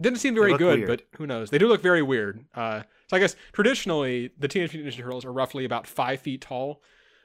Didn't 0.00 0.20
seem 0.20 0.34
very 0.34 0.56
good, 0.56 0.78
weird. 0.80 0.88
but 0.88 1.18
who 1.18 1.26
knows? 1.26 1.50
They 1.50 1.58
do 1.58 1.66
look 1.66 1.82
very 1.82 2.00
weird. 2.00 2.44
Uh, 2.54 2.82
so 3.08 3.16
I 3.16 3.20
guess 3.20 3.36
traditionally 3.52 4.30
the 4.38 4.48
Teenage 4.48 4.72
Mutant 4.72 4.94
Ninja 4.94 5.02
Turtles 5.02 5.24
are 5.24 5.32
roughly 5.32 5.64
about 5.64 5.86
five 5.86 6.20
feet 6.20 6.40
tall 6.40 6.82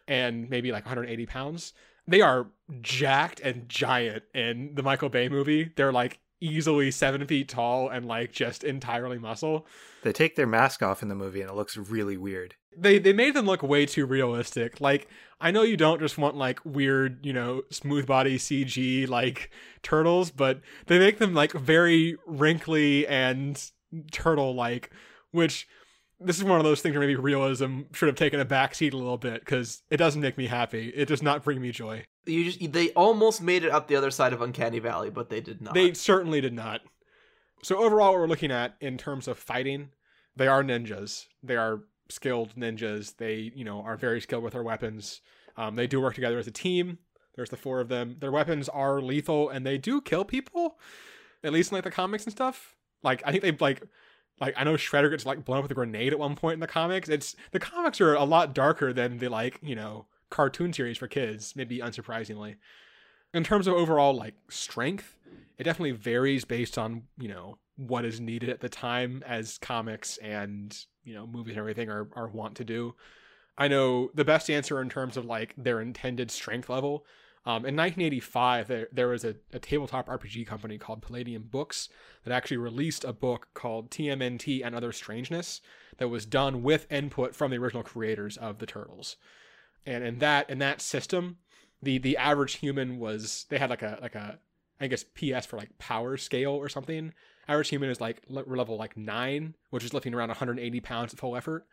and 0.07 0.49
maybe 0.49 0.71
like 0.71 0.85
180 0.85 1.25
pounds. 1.25 1.73
They 2.07 2.21
are 2.21 2.47
jacked 2.81 3.39
and 3.39 3.67
giant 3.67 4.23
in 4.33 4.75
the 4.75 4.83
Michael 4.83 5.09
Bay 5.09 5.27
movie. 5.29 5.71
They're 5.75 5.91
like 5.91 6.19
easily 6.41 6.91
seven 6.91 7.25
feet 7.25 7.49
tall 7.49 7.89
and 7.89 8.05
like 8.05 8.31
just 8.31 8.63
entirely 8.63 9.17
muscle. 9.17 9.65
They 10.03 10.13
take 10.13 10.35
their 10.35 10.47
mask 10.47 10.83
off 10.83 11.01
in 11.01 11.09
the 11.09 11.15
movie 11.15 11.41
and 11.41 11.49
it 11.49 11.55
looks 11.55 11.77
really 11.77 12.17
weird. 12.17 12.55
They 12.77 12.99
they 12.99 13.13
made 13.13 13.33
them 13.33 13.45
look 13.45 13.63
way 13.63 13.85
too 13.85 14.05
realistic. 14.05 14.81
Like 14.81 15.07
I 15.39 15.51
know 15.51 15.63
you 15.63 15.77
don't 15.77 15.99
just 15.99 16.17
want 16.17 16.35
like 16.35 16.59
weird, 16.65 17.25
you 17.25 17.33
know, 17.33 17.63
smooth 17.71 18.05
body 18.05 18.37
CG 18.37 19.07
like 19.07 19.49
turtles, 19.81 20.29
but 20.29 20.61
they 20.87 20.99
make 20.99 21.17
them 21.17 21.33
like 21.33 21.53
very 21.53 22.17
wrinkly 22.27 23.07
and 23.07 23.61
turtle 24.11 24.53
like, 24.53 24.91
which 25.31 25.67
this 26.19 26.37
is 26.37 26.43
one 26.43 26.59
of 26.59 26.63
those 26.63 26.81
things 26.81 26.95
where 26.95 27.05
maybe 27.05 27.15
realism 27.15 27.81
should 27.91 28.07
have 28.07 28.15
taken 28.15 28.39
a 28.39 28.45
backseat 28.45 28.93
a 28.93 28.97
little 28.97 29.17
bit 29.17 29.41
because 29.41 29.83
it 29.89 29.97
doesn't 29.97 30.21
make 30.21 30.37
me 30.37 30.47
happy. 30.47 30.89
It 30.95 31.07
does 31.07 31.21
not 31.21 31.43
bring 31.43 31.61
me 31.61 31.71
joy. 31.71 32.05
You 32.25 32.51
just 32.51 32.71
they 32.71 32.91
almost 32.91 33.41
made 33.41 33.63
it 33.63 33.71
up 33.71 33.87
the 33.87 33.95
other 33.95 34.11
side 34.11 34.33
of 34.33 34.41
Uncanny 34.41 34.79
Valley, 34.79 35.09
but 35.09 35.29
they 35.29 35.41
did 35.41 35.61
not. 35.61 35.73
They 35.73 35.93
certainly 35.93 36.41
did 36.41 36.53
not. 36.53 36.81
So 37.63 37.77
overall, 37.77 38.11
what 38.11 38.19
we're 38.19 38.27
looking 38.27 38.51
at 38.51 38.75
in 38.79 38.97
terms 38.97 39.27
of 39.27 39.37
fighting, 39.37 39.89
they 40.35 40.47
are 40.47 40.63
ninjas. 40.63 41.25
They 41.43 41.55
are 41.57 41.81
skilled 42.09 42.55
ninjas. 42.55 43.17
They, 43.17 43.51
you 43.55 43.65
know, 43.65 43.81
are 43.81 43.97
very 43.97 44.21
skilled 44.21 44.43
with 44.43 44.53
their 44.53 44.63
weapons. 44.63 45.21
Um, 45.57 45.75
they 45.75 45.87
do 45.87 45.99
work 46.01 46.15
together 46.15 46.37
as 46.37 46.47
a 46.47 46.51
team. 46.51 46.99
There's 47.35 47.49
the 47.49 47.57
four 47.57 47.81
of 47.81 47.89
them. 47.89 48.17
Their 48.19 48.31
weapons 48.31 48.69
are 48.69 49.01
lethal, 49.01 49.49
and 49.49 49.65
they 49.65 49.77
do 49.77 50.01
kill 50.01 50.25
people. 50.25 50.79
At 51.43 51.53
least 51.53 51.71
in 51.71 51.75
like 51.75 51.83
the 51.83 51.91
comics 51.91 52.23
and 52.23 52.31
stuff. 52.31 52.75
Like 53.03 53.21
I 53.25 53.31
think 53.31 53.43
they 53.43 53.51
like 53.51 53.83
Like 54.39 54.53
I 54.57 54.63
know 54.63 54.73
Shredder 54.73 55.09
gets 55.09 55.25
like 55.25 55.45
blown 55.45 55.59
up 55.59 55.63
with 55.63 55.71
a 55.71 55.75
grenade 55.75 56.13
at 56.13 56.19
one 56.19 56.35
point 56.35 56.55
in 56.55 56.59
the 56.59 56.67
comics. 56.67 57.09
It's 57.09 57.35
the 57.51 57.59
comics 57.59 58.01
are 58.01 58.15
a 58.15 58.23
lot 58.23 58.53
darker 58.53 58.91
than 58.91 59.17
the 59.17 59.29
like 59.29 59.59
you 59.61 59.75
know 59.75 60.07
cartoon 60.29 60.73
series 60.73 60.97
for 60.97 61.07
kids. 61.07 61.55
Maybe 61.55 61.79
unsurprisingly, 61.79 62.55
in 63.33 63.43
terms 63.43 63.67
of 63.67 63.75
overall 63.75 64.13
like 64.13 64.35
strength, 64.49 65.15
it 65.57 65.63
definitely 65.63 65.91
varies 65.91 66.45
based 66.45 66.77
on 66.77 67.03
you 67.17 67.29
know 67.29 67.57
what 67.77 68.05
is 68.05 68.19
needed 68.19 68.49
at 68.49 68.61
the 68.61 68.69
time 68.69 69.23
as 69.25 69.57
comics 69.57 70.17
and 70.17 70.77
you 71.03 71.13
know 71.13 71.25
movies 71.25 71.53
and 71.53 71.59
everything 71.59 71.89
are 71.89 72.09
are 72.13 72.27
want 72.27 72.55
to 72.55 72.65
do. 72.65 72.95
I 73.57 73.69
know 73.69 74.09
the 74.13 74.25
best 74.25 74.49
answer 74.49 74.81
in 74.81 74.89
terms 74.89 75.15
of 75.15 75.25
like 75.25 75.53
their 75.57 75.79
intended 75.79 76.29
strength 76.29 76.69
level. 76.69 77.05
Um, 77.47 77.57
in 77.57 77.75
1985, 77.75 78.67
there, 78.67 78.87
there 78.91 79.07
was 79.07 79.23
a, 79.23 79.35
a 79.53 79.59
tabletop 79.59 80.07
RPG 80.07 80.47
company 80.47 80.79
called 80.79 81.03
Palladium 81.03 81.43
Books 81.43 81.89
that 82.23 82.33
actually 82.33 82.57
released 82.57 83.03
a 83.03 83.13
book 83.13 83.49
called 83.53 83.91
TMNT 83.91 84.65
and 84.65 84.73
Other 84.73 84.91
Strangeness 84.91 85.61
that 85.97 86.07
was 86.07 86.25
done 86.25 86.63
with 86.63 86.91
input 86.91 87.35
from 87.35 87.51
the 87.51 87.57
original 87.57 87.83
creators 87.83 88.35
of 88.35 88.57
the 88.57 88.65
Turtles. 88.65 89.17
And 89.85 90.03
in 90.03 90.17
that 90.19 90.49
in 90.49 90.57
that 90.59 90.81
system, 90.81 91.37
the 91.83 91.99
the 91.99 92.17
average 92.17 92.55
human 92.55 92.97
was 92.97 93.45
they 93.49 93.59
had 93.59 93.69
like 93.69 93.83
a 93.83 93.99
like 94.01 94.15
a 94.15 94.39
I 94.81 94.87
guess 94.87 95.03
PS 95.03 95.45
for 95.45 95.57
like 95.57 95.77
power 95.77 96.17
scale 96.17 96.51
or 96.51 96.67
something. 96.67 97.13
Average 97.47 97.69
human 97.69 97.89
is 97.91 98.01
like 98.01 98.23
level 98.27 98.75
like 98.75 98.97
nine, 98.97 99.55
which 99.69 99.83
is 99.83 99.93
lifting 99.93 100.15
around 100.15 100.29
180 100.29 100.79
pounds 100.79 101.13
at 101.13 101.19
full 101.19 101.35
effort. 101.35 101.67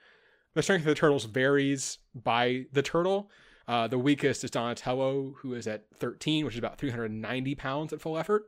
The 0.55 0.62
strength 0.62 0.83
of 0.83 0.88
the 0.88 0.95
turtles 0.95 1.25
varies 1.25 1.99
by 2.14 2.67
the 2.73 2.83
turtle. 2.83 3.31
Uh, 3.69 3.87
the 3.87 3.99
weakest 3.99 4.45
is 4.45 4.50
Donatello, 4.50 5.35
who 5.38 5.54
is 5.54 5.66
at 5.66 5.85
13, 5.97 6.45
which 6.45 6.54
is 6.54 6.59
about 6.59 6.78
390 6.78 7.54
pounds 7.54 7.92
at 7.92 8.00
full 8.00 8.19
effort, 8.19 8.45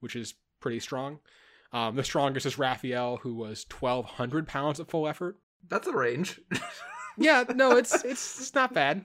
which 0.00 0.16
is 0.16 0.34
pretty 0.60 0.80
strong. 0.80 1.20
Um, 1.72 1.96
the 1.96 2.04
strongest 2.04 2.46
is 2.46 2.58
Raphael, 2.58 3.18
who 3.18 3.34
was 3.34 3.66
1,200 3.78 4.46
pounds 4.48 4.80
at 4.80 4.88
full 4.88 5.06
effort. 5.06 5.38
That's 5.68 5.86
a 5.86 5.92
range. 5.92 6.40
yeah, 7.18 7.44
no, 7.54 7.76
it's 7.76 7.92
it's 8.04 8.40
it's 8.40 8.54
not 8.54 8.72
bad. 8.72 9.04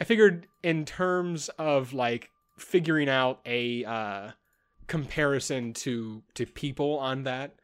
I 0.00 0.04
figured 0.04 0.46
in 0.62 0.84
terms 0.84 1.48
of 1.58 1.92
like 1.92 2.30
figuring 2.58 3.08
out 3.08 3.40
a 3.44 3.84
uh, 3.84 4.30
comparison 4.86 5.72
to 5.74 6.22
to 6.34 6.46
people 6.46 6.98
on 6.98 7.24
that, 7.24 7.56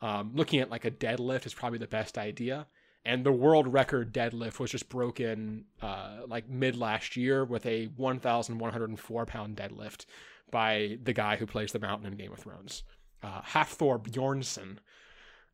um, 0.00 0.32
looking 0.34 0.60
at 0.60 0.70
like 0.70 0.84
a 0.84 0.90
deadlift 0.90 1.46
is 1.46 1.54
probably 1.54 1.78
the 1.78 1.86
best 1.86 2.18
idea 2.18 2.66
and 3.04 3.24
the 3.24 3.32
world 3.32 3.72
record 3.72 4.14
deadlift 4.14 4.58
was 4.58 4.70
just 4.70 4.88
broken 4.88 5.64
uh, 5.80 6.18
like 6.28 6.48
mid 6.48 6.76
last 6.76 7.16
year 7.16 7.44
with 7.44 7.66
a 7.66 7.86
1,104 7.96 9.26
pound 9.26 9.56
deadlift 9.56 10.06
by 10.50 10.98
the 11.02 11.12
guy 11.12 11.36
who 11.36 11.46
plays 11.46 11.72
the 11.72 11.80
mountain 11.80 12.06
in 12.06 12.16
Game 12.16 12.32
of 12.32 12.38
Thrones, 12.38 12.84
uh, 13.22 13.40
Hafthor 13.42 13.98
Bjornsson. 13.98 14.78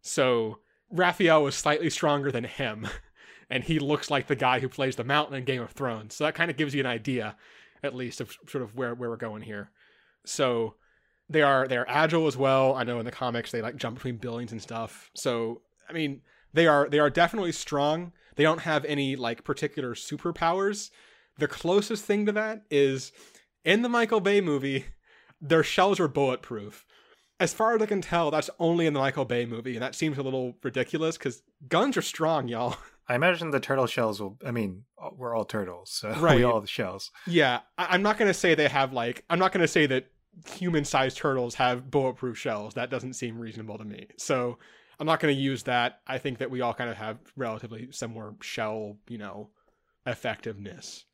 So 0.03 0.59
Raphael 0.91 1.43
was 1.43 1.55
slightly 1.55 1.89
stronger 1.89 2.31
than 2.31 2.45
him, 2.45 2.89
and 3.51 3.65
he 3.65 3.79
looks 3.79 4.11
like 4.11 4.27
the 4.27 4.37
guy 4.37 4.61
who 4.61 4.69
plays 4.69 4.97
the 4.97 5.05
mountain 5.05 5.37
in 5.37 5.45
Game 5.45 5.63
of 5.63 5.71
Thrones. 5.71 6.15
So 6.15 6.25
that 6.25 6.35
kind 6.35 6.51
of 6.51 6.57
gives 6.57 6.75
you 6.75 6.81
an 6.81 6.87
idea, 6.87 7.37
at 7.83 7.95
least, 7.95 8.21
of 8.21 8.37
sort 8.47 8.63
of 8.63 8.75
where, 8.75 8.95
where 8.95 9.09
we're 9.09 9.17
going 9.17 9.43
here. 9.43 9.71
So 10.27 10.75
they 11.31 11.43
are 11.43 11.69
they're 11.69 11.89
agile 11.89 12.27
as 12.27 12.37
well. 12.37 12.75
I 12.75 12.85
know 12.85 12.99
in 12.99 13.05
the 13.05 13.13
comics 13.13 13.51
they 13.51 13.63
like 13.63 13.77
jump 13.77 13.97
between 13.97 14.17
buildings 14.17 14.53
and 14.53 14.61
stuff. 14.61 15.11
So 15.15 15.63
I 15.89 15.93
mean, 15.93 16.21
they 16.53 16.67
are 16.67 16.89
they 16.89 16.99
are 16.99 17.11
definitely 17.11 17.53
strong. 17.53 18.13
They 18.37 18.43
don't 18.45 18.61
have 18.63 18.85
any 18.85 19.17
like 19.17 19.45
particular 19.45 19.95
superpowers. 19.95 20.91
The 21.39 21.49
closest 21.49 22.05
thing 22.05 22.27
to 22.27 22.33
that 22.33 22.63
is 22.71 23.13
in 23.65 23.83
the 23.83 23.89
Michael 23.89 24.21
Bay 24.21 24.41
movie, 24.41 24.87
their 25.41 25.63
shells 25.63 26.01
are 26.01 26.09
bulletproof. 26.09 26.85
As 27.41 27.53
far 27.55 27.77
as 27.77 27.83
I 27.83 27.87
can 27.87 28.01
tell, 28.01 28.31
that's 28.33 28.51
only 28.59 28.87
in 28.87 28.95
the 28.95 29.01
Michael 29.01 29.25
Bay 29.25 29.47
movie, 29.47 29.75
and 29.75 29.83
that 29.83 29.95
seems 29.95 30.19
a 30.19 30.23
little 30.23 30.57
ridiculous 30.65 31.17
because 31.17 31.43
guns 31.69 31.97
are 31.97 32.03
strong, 32.03 32.49
y'all. 32.49 32.77
I 33.09 33.15
imagine 33.15 33.51
the 33.53 33.61
turtle 33.61 33.87
shells 33.87 34.21
will. 34.21 34.37
I 34.45 34.51
mean, 34.51 34.85
we're 35.17 35.35
all 35.35 35.45
turtles, 35.45 35.91
so 35.91 36.11
Right. 36.19 36.37
we 36.37 36.43
all 36.45 36.61
have 36.61 36.69
shells. 36.69 37.11
Yeah, 37.27 37.61
I- 37.79 37.87
I'm 37.91 38.03
not 38.03 38.19
gonna 38.19 38.35
say 38.35 38.55
they 38.55 38.69
have 38.69 38.93
like 38.93 39.25
I'm 39.31 39.39
not 39.39 39.53
gonna 39.53 39.69
say 39.69 39.87
that 39.87 40.07
human-sized 40.47 41.17
turtles 41.17 41.55
have 41.57 41.91
bulletproof 41.91 42.37
shells. 42.39 42.75
That 42.75 42.91
doesn't 42.91 43.15
seem 43.15 43.39
reasonable 43.39 43.79
to 43.79 43.85
me. 43.85 44.09
So 44.19 44.59
I'm 44.99 45.07
not 45.07 45.21
gonna 45.21 45.33
use 45.33 45.65
that. 45.65 46.01
I 46.07 46.19
think 46.19 46.39
that 46.39 46.51
we 46.51 46.61
all 46.61 46.75
kind 46.75 46.91
of 46.91 46.97
have 46.97 47.19
relatively 47.37 47.89
similar 47.93 48.35
shell, 48.41 48.97
you 49.09 49.19
know, 49.19 49.51
effectiveness. 50.07 51.05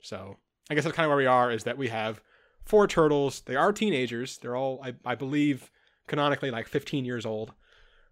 So 0.00 0.36
I 0.70 0.74
guess 0.74 0.84
that's 0.84 0.96
kind 0.96 1.06
of 1.06 1.10
where 1.10 1.18
we 1.18 1.26
are. 1.26 1.50
Is 1.50 1.64
that 1.64 1.78
we 1.78 1.88
have 1.88 2.22
four 2.64 2.86
turtles. 2.86 3.42
They 3.42 3.56
are 3.56 3.72
teenagers. 3.72 4.38
They're 4.38 4.56
all, 4.56 4.80
I, 4.82 4.94
I 5.04 5.14
believe, 5.14 5.70
canonically 6.06 6.50
like 6.50 6.68
15 6.68 7.04
years 7.04 7.26
old, 7.26 7.52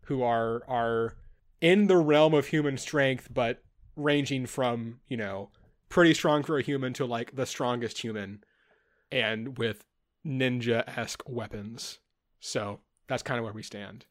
who 0.06 0.22
are 0.22 0.62
are 0.68 1.16
in 1.60 1.86
the 1.86 1.96
realm 1.96 2.34
of 2.34 2.46
human 2.46 2.76
strength, 2.76 3.28
but 3.32 3.62
ranging 3.96 4.46
from 4.46 5.00
you 5.08 5.16
know 5.16 5.50
pretty 5.88 6.14
strong 6.14 6.42
for 6.42 6.58
a 6.58 6.62
human 6.62 6.92
to 6.94 7.04
like 7.04 7.36
the 7.36 7.46
strongest 7.46 7.98
human, 7.98 8.42
and 9.10 9.58
with 9.58 9.84
ninja 10.26 10.84
esque 10.96 11.22
weapons. 11.26 11.98
So 12.40 12.80
that's 13.08 13.22
kind 13.22 13.38
of 13.38 13.44
where 13.44 13.52
we 13.52 13.62
stand. 13.62 14.06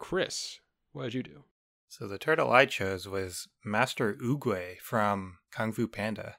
Chris, 0.00 0.60
what 0.92 1.04
did 1.04 1.14
you 1.14 1.22
do? 1.22 1.44
So 1.86 2.08
the 2.08 2.18
turtle 2.18 2.50
I 2.50 2.64
chose 2.64 3.06
was 3.06 3.46
Master 3.64 4.14
Oogway 4.14 4.78
from 4.78 5.38
Kung 5.52 5.72
Fu 5.72 5.86
Panda. 5.86 6.36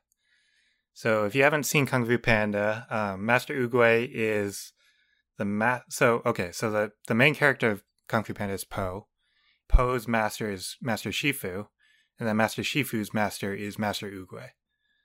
So 0.94 1.26
if 1.26 1.36
you 1.36 1.44
haven't 1.44 1.66
seen 1.66 1.86
Kung 1.86 2.06
Fu 2.06 2.18
Panda, 2.18 2.88
um, 2.90 3.24
Master 3.26 3.54
Oogway 3.54 4.10
is 4.12 4.74
the 5.38 5.46
ma- 5.46 5.82
so 5.90 6.24
okay, 6.26 6.52
so 6.52 6.72
the 6.72 6.92
the 7.08 7.14
main 7.14 7.36
character 7.36 7.70
of 7.70 7.84
Kung 8.08 8.24
Fu 8.24 8.34
Panda 8.34 8.56
is 8.56 8.64
Po. 8.64 9.08
Po's 9.70 10.08
master 10.08 10.52
is 10.52 10.76
Master 10.82 11.12
Shifu, 11.12 11.68
and 12.20 12.28
then 12.28 12.36
Master 12.36 12.64
Shifu's 12.64 13.14
master 13.14 13.54
is 13.54 13.80
Master 13.80 14.10
Oogway. 14.12 14.50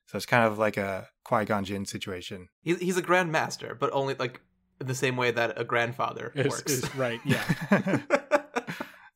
So 0.06 0.16
it's 0.16 0.26
kind 0.26 0.44
of 0.44 0.58
like 0.58 0.76
a 0.76 1.08
Qui 1.24 1.44
Gon 1.44 1.64
Jinn 1.64 1.84
situation. 1.84 2.48
He's 2.62 2.78
he's 2.80 2.96
a 2.96 3.02
grandmaster, 3.02 3.78
but 3.78 3.90
only 3.92 4.14
like 4.14 4.40
the 4.78 4.94
same 4.94 5.16
way 5.16 5.30
that 5.30 5.60
a 5.60 5.64
grandfather 5.64 6.32
Is, 6.34 6.46
works. 6.46 6.72
is 6.72 6.94
right, 6.96 7.20
yeah. 7.24 8.00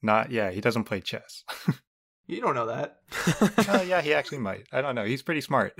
Not 0.02 0.30
yeah, 0.30 0.50
he 0.50 0.60
doesn't 0.60 0.84
play 0.84 1.00
chess. 1.00 1.44
you 2.26 2.40
don't 2.40 2.54
know 2.54 2.66
that. 2.66 2.98
oh 3.68 3.82
yeah, 3.86 4.00
he 4.00 4.14
actually 4.14 4.38
might. 4.38 4.66
I 4.72 4.80
don't 4.80 4.94
know. 4.94 5.04
He's 5.04 5.22
pretty 5.22 5.40
smart. 5.40 5.78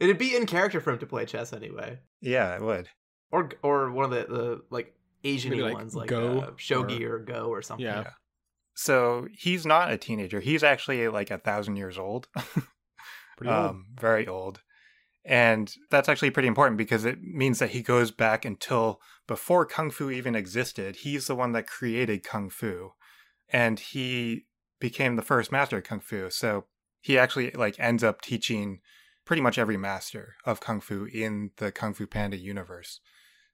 It'd 0.00 0.18
be 0.18 0.34
in 0.34 0.46
character 0.46 0.80
for 0.80 0.92
him 0.92 0.98
to 0.98 1.06
play 1.06 1.24
chess 1.26 1.52
anyway, 1.52 1.98
yeah, 2.20 2.54
it 2.56 2.62
would. 2.62 2.88
or 3.30 3.50
or 3.62 3.90
one 3.90 4.04
of 4.04 4.10
the, 4.10 4.32
the 4.32 4.62
like 4.70 4.94
Asian 5.24 5.58
like, 5.58 5.74
ones 5.74 5.94
like 5.94 6.08
Go 6.08 6.40
uh, 6.40 6.50
shogi 6.52 7.02
or, 7.02 7.18
Go 7.18 7.46
or 7.46 7.62
something. 7.62 7.84
Yeah. 7.84 8.02
Yeah. 8.02 8.10
So 8.74 9.28
he's 9.32 9.66
not 9.66 9.92
a 9.92 9.98
teenager. 9.98 10.40
He's 10.40 10.62
actually 10.62 11.06
like 11.08 11.30
a 11.30 11.38
thousand 11.38 11.76
years 11.76 11.98
old. 11.98 12.28
Pretty 13.36 13.52
old. 13.52 13.70
um, 13.70 13.86
very 13.94 14.26
old. 14.26 14.62
And 15.24 15.72
that's 15.90 16.08
actually 16.08 16.30
pretty 16.30 16.48
important 16.48 16.78
because 16.78 17.04
it 17.04 17.22
means 17.22 17.58
that 17.60 17.70
he 17.70 17.82
goes 17.82 18.10
back 18.10 18.44
until 18.44 19.00
before 19.28 19.66
Kung 19.66 19.90
Fu 19.90 20.10
even 20.10 20.34
existed. 20.34 20.96
He's 20.96 21.26
the 21.26 21.36
one 21.36 21.52
that 21.52 21.66
created 21.66 22.24
Kung 22.24 22.50
Fu. 22.50 22.92
And 23.52 23.78
he 23.78 24.46
became 24.80 25.16
the 25.16 25.22
first 25.22 25.52
master 25.52 25.78
of 25.78 25.84
Kung 25.84 26.00
Fu. 26.00 26.30
So 26.30 26.64
he 27.00 27.18
actually 27.18 27.50
like 27.52 27.78
ends 27.78 28.02
up 28.02 28.20
teaching 28.20 28.80
pretty 29.24 29.42
much 29.42 29.58
every 29.58 29.76
master 29.76 30.34
of 30.44 30.60
Kung 30.60 30.80
Fu 30.80 31.04
in 31.04 31.50
the 31.58 31.70
Kung 31.70 31.94
Fu 31.94 32.06
Panda 32.06 32.36
universe. 32.36 33.00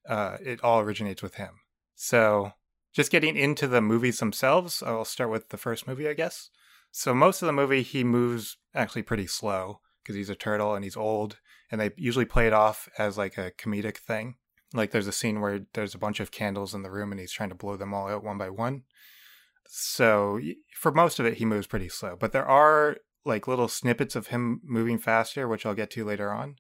Uh, 0.09 0.39
it 0.41 0.63
all 0.63 0.81
originates 0.81 1.23
with 1.23 1.35
him. 1.35 1.51
So 1.95 2.53
just 2.95 3.11
getting 3.11 3.37
into 3.37 3.67
the 3.67 3.81
movies 3.81 4.19
themselves, 4.21 4.83
I'll 4.83 5.05
start 5.05 5.31
with 5.31 5.51
the 5.51 5.59
first 5.59 5.87
movie, 5.87 6.09
I 6.09 6.15
guess. 6.15 6.51
So 6.91 7.13
most 7.13 7.43
of 7.43 7.47
the 7.47 7.53
movie, 7.53 7.83
he 7.83 8.05
moves 8.05 8.57
actually 8.75 9.03
pretty 9.03 9.27
slow 9.27 9.81
because 10.03 10.17
he's 10.17 10.31
a 10.31 10.35
turtle 10.35 10.75
and 10.75 10.85
he's 10.85 10.97
old, 10.97 11.39
and 11.71 11.81
they 11.81 11.91
usually 11.97 12.25
play 12.25 12.47
it 12.47 12.53
off 12.53 12.89
as 12.97 13.19
like 13.19 13.37
a 13.37 13.51
comedic 13.51 13.99
thing. 13.99 14.37
Like 14.73 14.91
there's 14.91 15.07
a 15.07 15.13
scene 15.13 15.41
where 15.41 15.67
there's 15.75 15.95
a 15.95 15.99
bunch 15.99 16.21
of 16.21 16.31
candles 16.31 16.75
in 16.75 16.83
the 16.83 16.91
room 16.91 17.13
and 17.13 17.21
he's 17.21 17.33
trying 17.33 17.49
to 17.51 17.55
blow 17.55 17.77
them 17.77 17.93
all 17.93 18.09
out 18.09 18.25
one 18.25 18.39
by 18.39 18.51
one. 18.51 18.85
So 19.71 20.41
for 20.75 20.91
most 20.91 21.21
of 21.21 21.27
it, 21.27 21.35
he 21.35 21.45
moves 21.45 21.67
pretty 21.67 21.91
slow, 21.91 22.17
but 22.19 22.33
there 22.33 22.47
are 22.47 22.97
like 23.27 23.47
little 23.47 23.69
snippets 23.69 24.17
of 24.17 24.29
him 24.29 24.63
moving 24.65 24.99
faster, 24.99 25.47
which 25.47 25.67
I'll 25.67 25.75
get 25.75 25.91
to 25.91 26.07
later 26.07 26.33
on. 26.33 26.57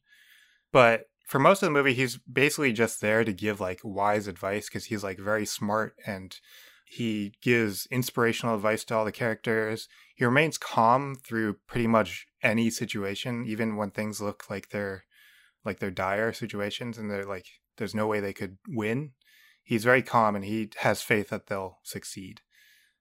But 0.72 1.06
for 1.26 1.38
most 1.38 1.62
of 1.62 1.66
the 1.66 1.72
movie, 1.72 1.94
he's 1.94 2.18
basically 2.18 2.72
just 2.72 3.00
there 3.00 3.24
to 3.24 3.32
give 3.32 3.60
like 3.60 3.80
wise 3.82 4.28
advice 4.28 4.68
because 4.68 4.84
he's 4.86 5.02
like 5.02 5.18
very 5.18 5.46
smart 5.46 5.94
and 6.06 6.36
he 6.84 7.32
gives 7.42 7.86
inspirational 7.90 8.54
advice 8.54 8.84
to 8.84 8.94
all 8.94 9.06
the 9.06 9.12
characters. 9.12 9.88
He 10.14 10.26
remains 10.26 10.58
calm 10.58 11.14
through 11.14 11.56
pretty 11.66 11.86
much 11.86 12.26
any 12.42 12.68
situation, 12.68 13.46
even 13.46 13.76
when 13.76 13.90
things 13.90 14.20
look 14.20 14.50
like 14.50 14.68
they're 14.68 15.04
like 15.64 15.78
they're 15.78 15.90
dire 15.90 16.34
situations 16.34 16.98
and 16.98 17.10
they're 17.10 17.24
like 17.24 17.46
there's 17.78 17.94
no 17.94 18.06
way 18.06 18.20
they 18.20 18.34
could 18.34 18.58
win. 18.68 19.12
He's 19.62 19.84
very 19.84 20.02
calm 20.02 20.36
and 20.36 20.44
he 20.44 20.70
has 20.78 21.00
faith 21.00 21.30
that 21.30 21.46
they'll 21.46 21.78
succeed. 21.82 22.42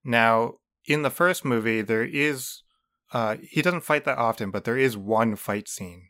Now, 0.08 0.54
in 0.86 1.02
the 1.02 1.10
first 1.10 1.44
movie, 1.44 1.82
there 1.82 2.06
is 2.06 2.64
uh, 3.12 3.36
he 3.42 3.62
doesn't 3.62 3.82
fight 3.82 4.06
that 4.06 4.18
often, 4.18 4.52
but 4.52 4.64
there 4.64 4.78
is 4.78 4.96
one 4.96 5.36
fight 5.36 5.68
scene, 5.68 6.08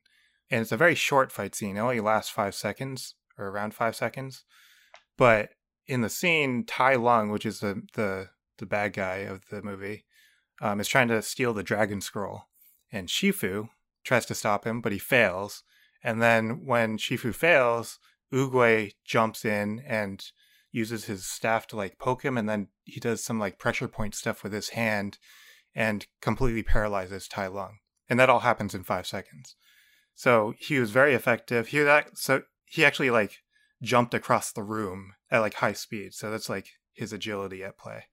and 0.51 0.61
it's 0.61 0.71
a 0.71 0.77
very 0.77 0.93
short 0.93 1.31
fight 1.31 1.55
scene. 1.55 1.77
It 1.77 1.81
only 1.81 1.99
lasts 1.99 2.31
five 2.31 2.53
seconds 2.53 3.15
or 3.39 3.47
around 3.47 3.73
five 3.73 3.95
seconds, 3.95 4.45
but 5.17 5.49
in 5.87 6.01
the 6.01 6.09
scene, 6.09 6.63
Tai 6.63 6.95
Lung, 6.95 7.31
which 7.31 7.45
is 7.45 7.59
the 7.59 7.81
the 7.95 8.29
the 8.59 8.67
bad 8.67 8.93
guy 8.93 9.17
of 9.17 9.41
the 9.49 9.63
movie, 9.63 10.05
um, 10.61 10.79
is 10.79 10.87
trying 10.87 11.07
to 11.07 11.23
steal 11.23 11.53
the 11.53 11.63
Dragon 11.63 11.99
Scroll, 11.99 12.43
and 12.91 13.07
Shifu 13.07 13.69
tries 14.03 14.27
to 14.27 14.35
stop 14.35 14.65
him, 14.65 14.79
but 14.79 14.91
he 14.91 14.99
fails. 14.99 15.63
And 16.03 16.21
then 16.21 16.65
when 16.65 16.99
Shifu 16.99 17.33
fails, 17.33 17.97
Oogway 18.31 18.91
jumps 19.03 19.43
in 19.43 19.81
and 19.87 20.23
uses 20.71 21.05
his 21.05 21.25
staff 21.25 21.67
to 21.67 21.75
like 21.75 21.99
poke 21.99 22.23
him, 22.23 22.37
and 22.37 22.47
then 22.47 22.67
he 22.83 22.99
does 22.99 23.23
some 23.23 23.39
like 23.39 23.59
pressure 23.59 23.87
point 23.87 24.15
stuff 24.15 24.43
with 24.43 24.53
his 24.53 24.69
hand 24.69 25.17
and 25.75 26.07
completely 26.21 26.63
paralyzes 26.63 27.27
Tai 27.27 27.47
Lung. 27.47 27.77
And 28.09 28.19
that 28.19 28.29
all 28.29 28.39
happens 28.39 28.73
in 28.73 28.83
five 28.83 29.05
seconds. 29.05 29.55
So 30.15 30.53
he 30.57 30.79
was 30.79 30.91
very 30.91 31.13
effective. 31.13 31.67
He 31.67 31.79
that 31.79 32.17
so 32.17 32.41
he 32.65 32.83
actually 32.83 33.11
like 33.11 33.37
jumped 33.81 34.13
across 34.13 34.51
the 34.51 34.63
room 34.63 35.13
at 35.29 35.39
like 35.39 35.55
high 35.55 35.73
speed. 35.73 36.13
So 36.13 36.31
that's 36.31 36.49
like 36.49 36.67
his 36.93 37.13
agility 37.13 37.63
at 37.63 37.77
play. 37.77 38.05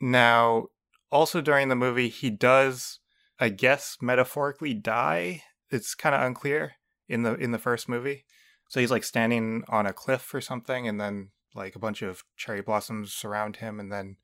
Now, 0.00 0.66
also 1.10 1.40
during 1.40 1.68
the 1.68 1.74
movie, 1.74 2.08
he 2.08 2.30
does, 2.30 3.00
I 3.40 3.48
guess, 3.48 3.96
metaphorically 4.00 4.74
die. 4.74 5.42
It's 5.70 5.94
kind 5.94 6.14
of 6.14 6.22
unclear 6.22 6.74
in 7.08 7.22
the 7.22 7.34
in 7.34 7.50
the 7.50 7.58
first 7.58 7.88
movie. 7.88 8.24
So 8.68 8.80
he's 8.80 8.90
like 8.90 9.04
standing 9.04 9.64
on 9.68 9.86
a 9.86 9.92
cliff 9.92 10.32
or 10.32 10.40
something, 10.40 10.86
and 10.86 11.00
then 11.00 11.30
like 11.54 11.74
a 11.76 11.78
bunch 11.80 12.02
of 12.02 12.24
cherry 12.36 12.60
blossoms 12.62 13.12
surround 13.12 13.56
him, 13.56 13.78
and 13.80 13.90
then 13.92 14.16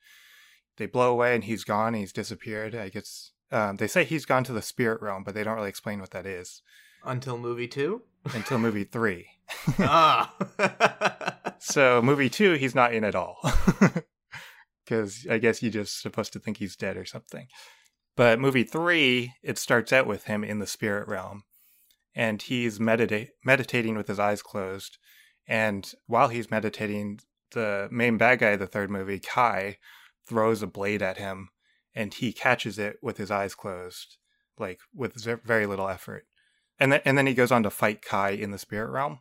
they 0.77 0.87
blow 0.87 1.11
away, 1.13 1.35
and 1.35 1.45
he's 1.45 1.65
gone. 1.65 1.89
And 1.95 1.97
he's 1.97 2.13
disappeared. 2.13 2.75
I 2.75 2.89
guess 2.89 3.33
um, 3.53 3.77
they 3.77 3.87
say 3.87 4.05
he's 4.05 4.25
gone 4.27 4.45
to 4.45 4.53
the 4.53 4.63
spirit 4.63 5.01
realm, 5.03 5.25
but 5.25 5.35
they 5.35 5.45
don't 5.45 5.57
really 5.57 5.69
explain 5.69 6.01
what 6.01 6.11
that 6.11 6.27
is 6.27 6.63
Until 7.05 7.39
movie 7.39 7.69
two. 7.69 8.03
until 8.35 8.59
movie 8.59 8.85
three. 8.93 9.27
ah. 9.79 10.35
So 11.61 12.03
movie 12.03 12.29
two, 12.29 12.53
he's 12.55 12.75
not 12.75 12.93
in 12.93 13.05
at 13.05 13.15
all, 13.15 13.39
because 14.85 15.27
I 15.31 15.39
guess 15.39 15.63
you're 15.63 15.73
just 15.73 16.01
supposed 16.03 16.33
to 16.35 16.39
think 16.39 16.59
he's 16.59 16.77
dead 16.77 16.97
or 16.99 17.07
something. 17.07 17.47
But 18.17 18.39
movie 18.39 18.65
three, 18.65 19.33
it 19.43 19.57
starts 19.59 19.93
out 19.93 20.07
with 20.07 20.25
him 20.25 20.45
in 20.45 20.59
the 20.59 20.67
spirit 20.67 21.09
realm, 21.09 21.45
and 22.15 22.41
he's 22.43 22.79
medita- 22.79 23.31
meditating 23.45 23.97
with 23.97 24.09
his 24.09 24.19
eyes 24.19 24.43
closed. 24.43 24.99
And 25.47 25.91
while 26.07 26.29
he's 26.29 26.51
meditating, 26.51 27.21
the 27.53 27.89
main 27.91 28.17
bad 28.17 28.41
guy 28.41 28.51
of 28.51 28.61
the 28.61 28.67
third 28.67 28.91
movie, 28.91 29.21
Kai, 29.21 29.79
throws 30.27 30.63
a 30.63 30.67
blade 30.67 31.03
at 31.03 31.19
him, 31.19 31.51
and 31.95 32.13
he 32.13 32.33
catches 32.33 32.79
it 32.79 32.97
with 33.03 33.19
his 33.19 33.31
eyes 33.31 33.55
closed, 33.55 34.17
like 34.59 34.81
with 34.95 35.15
very 35.45 35.67
little 35.67 35.89
effort. 35.89 36.27
And 36.79 36.93
then 36.93 37.01
and 37.05 37.17
then 37.17 37.27
he 37.27 37.35
goes 37.35 37.53
on 37.53 37.63
to 37.63 37.71
fight 37.71 38.03
Kai 38.03 38.31
in 38.31 38.51
the 38.51 38.59
spirit 38.59 38.91
realm. 38.91 39.21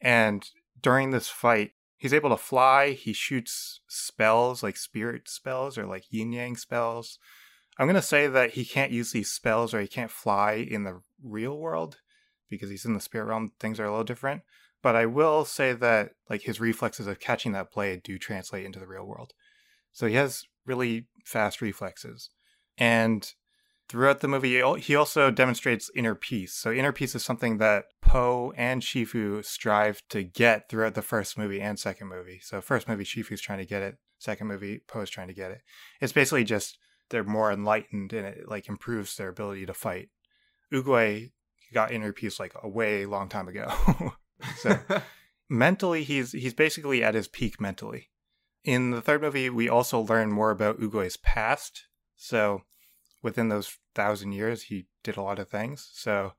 And 0.00 0.48
during 0.80 1.10
this 1.10 1.28
fight, 1.28 1.72
he's 1.96 2.12
able 2.12 2.30
to 2.30 2.36
fly. 2.36 2.90
He 2.90 3.12
shoots 3.12 3.80
spells, 3.86 4.62
like 4.62 4.76
spirit 4.76 5.28
spells 5.28 5.78
or 5.78 5.86
like 5.86 6.04
yin 6.10 6.32
yang 6.32 6.56
spells. 6.56 7.18
I'm 7.78 7.86
going 7.86 7.94
to 7.94 8.02
say 8.02 8.26
that 8.26 8.50
he 8.50 8.64
can't 8.64 8.92
use 8.92 9.12
these 9.12 9.32
spells 9.32 9.72
or 9.72 9.80
he 9.80 9.86
can't 9.86 10.10
fly 10.10 10.54
in 10.54 10.84
the 10.84 11.00
real 11.22 11.56
world 11.56 11.98
because 12.50 12.68
he's 12.68 12.84
in 12.84 12.92
the 12.92 13.00
spirit 13.00 13.26
realm. 13.26 13.52
Things 13.58 13.80
are 13.80 13.84
a 13.84 13.90
little 13.90 14.04
different. 14.04 14.42
But 14.82 14.96
I 14.96 15.06
will 15.06 15.44
say 15.44 15.72
that 15.72 16.10
like 16.28 16.42
his 16.42 16.60
reflexes 16.60 17.06
of 17.06 17.20
catching 17.20 17.52
that 17.52 17.70
blade 17.72 18.02
do 18.02 18.18
translate 18.18 18.66
into 18.66 18.80
the 18.80 18.86
real 18.86 19.06
world. 19.06 19.32
So 19.92 20.06
he 20.06 20.14
has 20.14 20.44
really 20.66 21.06
fast 21.24 21.60
reflexes. 21.60 22.30
And 22.76 23.32
throughout 23.88 24.20
the 24.20 24.28
movie, 24.28 24.60
he 24.80 24.96
also 24.96 25.30
demonstrates 25.30 25.90
inner 25.94 26.14
peace. 26.14 26.54
So 26.54 26.72
inner 26.72 26.92
peace 26.92 27.14
is 27.14 27.24
something 27.24 27.58
that 27.58 27.84
Po 28.00 28.52
and 28.56 28.82
Shifu 28.82 29.44
strive 29.44 30.02
to 30.08 30.24
get 30.24 30.68
throughout 30.68 30.94
the 30.94 31.02
first 31.02 31.38
movie 31.38 31.60
and 31.60 31.78
second 31.78 32.08
movie. 32.08 32.40
So 32.42 32.60
first 32.60 32.88
movie, 32.88 33.04
Shifu's 33.04 33.40
trying 33.40 33.58
to 33.58 33.66
get 33.66 33.82
it. 33.82 33.98
Second 34.18 34.46
movie, 34.46 34.80
Po's 34.86 35.10
trying 35.10 35.28
to 35.28 35.34
get 35.34 35.50
it. 35.50 35.62
It's 36.00 36.12
basically 36.12 36.44
just 36.44 36.78
they're 37.10 37.24
more 37.24 37.52
enlightened 37.52 38.12
and 38.12 38.26
it 38.26 38.48
like 38.48 38.68
improves 38.68 39.16
their 39.16 39.28
ability 39.28 39.66
to 39.66 39.74
fight. 39.74 40.08
Oogway 40.72 41.32
got 41.74 41.92
inner 41.92 42.12
peace 42.12 42.40
like 42.40 42.52
a 42.62 42.68
way 42.68 43.04
long 43.06 43.28
time 43.28 43.48
ago. 43.48 43.70
so 44.56 44.78
mentally 45.48 46.04
he's 46.04 46.32
he's 46.32 46.54
basically 46.54 47.02
at 47.02 47.14
his 47.14 47.28
peak 47.28 47.60
mentally. 47.60 48.10
In 48.64 48.90
the 48.90 49.00
third 49.00 49.22
movie, 49.22 49.50
we 49.50 49.68
also 49.68 50.00
learn 50.00 50.30
more 50.30 50.50
about 50.50 50.80
Oogway's 50.80 51.16
past. 51.16 51.86
So 52.16 52.62
within 53.22 53.48
those 53.48 53.78
thousand 53.94 54.32
years, 54.32 54.64
he 54.64 54.86
did 55.02 55.16
a 55.16 55.22
lot 55.22 55.38
of 55.38 55.48
things. 55.48 55.90
So 55.92 56.32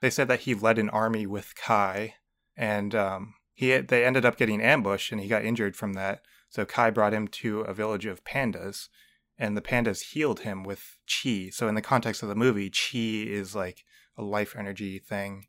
they 0.00 0.10
said 0.10 0.28
that 0.28 0.40
he 0.40 0.54
led 0.54 0.78
an 0.78 0.90
army 0.90 1.26
with 1.26 1.54
Kai, 1.54 2.14
and 2.56 2.94
um, 2.94 3.34
he 3.52 3.76
they 3.78 4.04
ended 4.04 4.24
up 4.24 4.36
getting 4.36 4.60
ambushed, 4.60 5.12
and 5.12 5.20
he 5.20 5.28
got 5.28 5.44
injured 5.44 5.76
from 5.76 5.92
that. 5.94 6.22
So 6.48 6.64
Kai 6.64 6.90
brought 6.90 7.14
him 7.14 7.28
to 7.28 7.60
a 7.60 7.74
village 7.74 8.06
of 8.06 8.24
pandas, 8.24 8.88
and 9.38 9.56
the 9.56 9.62
pandas 9.62 10.12
healed 10.12 10.40
him 10.40 10.64
with 10.64 10.98
chi. 11.06 11.50
So 11.52 11.68
in 11.68 11.74
the 11.74 11.82
context 11.82 12.22
of 12.22 12.28
the 12.28 12.34
movie, 12.34 12.70
chi 12.70 13.30
is 13.30 13.54
like 13.54 13.84
a 14.16 14.22
life 14.22 14.56
energy 14.58 14.98
thing, 14.98 15.46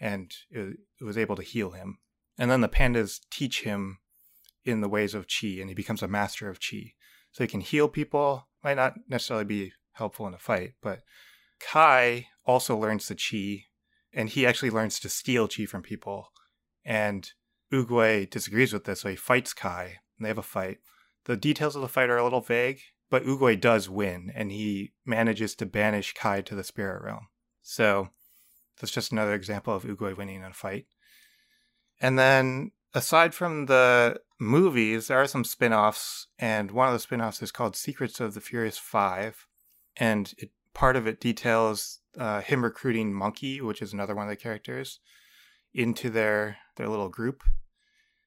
and 0.00 0.32
it, 0.50 0.76
was 1.00 1.18
able 1.18 1.36
to 1.36 1.42
heal 1.42 1.70
him. 1.70 1.98
And 2.38 2.50
then 2.50 2.60
the 2.60 2.68
pandas 2.68 3.20
teach 3.30 3.62
him 3.62 3.98
in 4.64 4.80
the 4.80 4.88
ways 4.88 5.14
of 5.14 5.26
chi, 5.26 5.58
and 5.60 5.68
he 5.68 5.74
becomes 5.74 6.02
a 6.02 6.08
master 6.08 6.48
of 6.48 6.60
chi. 6.60 6.94
So 7.32 7.44
he 7.44 7.48
can 7.48 7.60
heal 7.60 7.88
people. 7.88 8.48
Might 8.62 8.76
not 8.76 8.94
necessarily 9.08 9.44
be 9.44 9.72
helpful 9.92 10.26
in 10.26 10.34
a 10.34 10.38
fight, 10.38 10.74
but 10.82 11.00
Kai 11.60 12.28
also 12.44 12.76
learns 12.76 13.08
the 13.08 13.14
chi, 13.14 13.66
and 14.12 14.28
he 14.28 14.46
actually 14.46 14.70
learns 14.70 14.98
to 15.00 15.08
steal 15.08 15.48
chi 15.48 15.66
from 15.66 15.82
people. 15.82 16.28
And 16.84 17.30
Oogway 17.72 18.28
disagrees 18.30 18.72
with 18.72 18.84
this, 18.84 19.00
so 19.00 19.10
he 19.10 19.16
fights 19.16 19.52
Kai, 19.52 19.98
and 20.16 20.24
they 20.24 20.28
have 20.28 20.38
a 20.38 20.42
fight. 20.42 20.78
The 21.24 21.36
details 21.36 21.76
of 21.76 21.82
the 21.82 21.88
fight 21.88 22.10
are 22.10 22.16
a 22.16 22.24
little 22.24 22.40
vague, 22.40 22.80
but 23.10 23.24
Oogway 23.24 23.60
does 23.60 23.88
win, 23.88 24.32
and 24.34 24.50
he 24.50 24.92
manages 25.04 25.54
to 25.56 25.66
banish 25.66 26.14
Kai 26.14 26.40
to 26.42 26.54
the 26.54 26.64
spirit 26.64 27.02
realm. 27.02 27.28
So 27.62 28.10
that's 28.80 28.92
just 28.92 29.12
another 29.12 29.34
example 29.34 29.74
of 29.74 29.84
Oogway 29.84 30.16
winning 30.16 30.36
in 30.36 30.44
a 30.44 30.52
fight. 30.52 30.86
And 32.00 32.18
then 32.18 32.72
aside 32.94 33.34
from 33.34 33.66
the 33.66 34.20
movies, 34.40 35.08
there 35.08 35.18
are 35.18 35.26
some 35.26 35.44
spin-offs, 35.44 36.28
and 36.38 36.70
one 36.70 36.88
of 36.88 36.92
the 36.92 37.00
spin-offs 37.00 37.42
is 37.42 37.50
called 37.50 37.76
Secrets 37.76 38.20
of 38.20 38.34
the 38.34 38.40
Furious 38.40 38.78
Five, 38.78 39.46
and 39.96 40.32
it, 40.38 40.50
part 40.74 40.96
of 40.96 41.06
it 41.06 41.20
details 41.20 42.00
uh, 42.16 42.40
him 42.40 42.62
recruiting 42.62 43.12
Monkey, 43.12 43.60
which 43.60 43.82
is 43.82 43.92
another 43.92 44.14
one 44.14 44.26
of 44.26 44.30
the 44.30 44.36
characters, 44.36 45.00
into 45.74 46.08
their 46.08 46.58
their 46.76 46.88
little 46.88 47.08
group. 47.08 47.42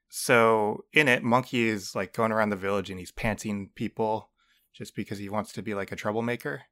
So 0.10 0.84
in 0.92 1.08
it, 1.08 1.24
Monkey 1.24 1.70
is 1.70 1.96
like 1.96 2.14
going 2.14 2.34
around 2.34 2.50
the 2.50 2.58
village 2.58 2.90
and 2.90 3.00
he's 3.00 3.14
pantsing 3.14 3.74
people 3.76 4.30
just 4.74 4.94
because 4.96 5.18
he 5.18 5.30
wants 5.30 5.54
to 5.54 5.62
be 5.62 5.74
like 5.74 5.92
a 5.92 5.96
troublemaker, 5.96 6.64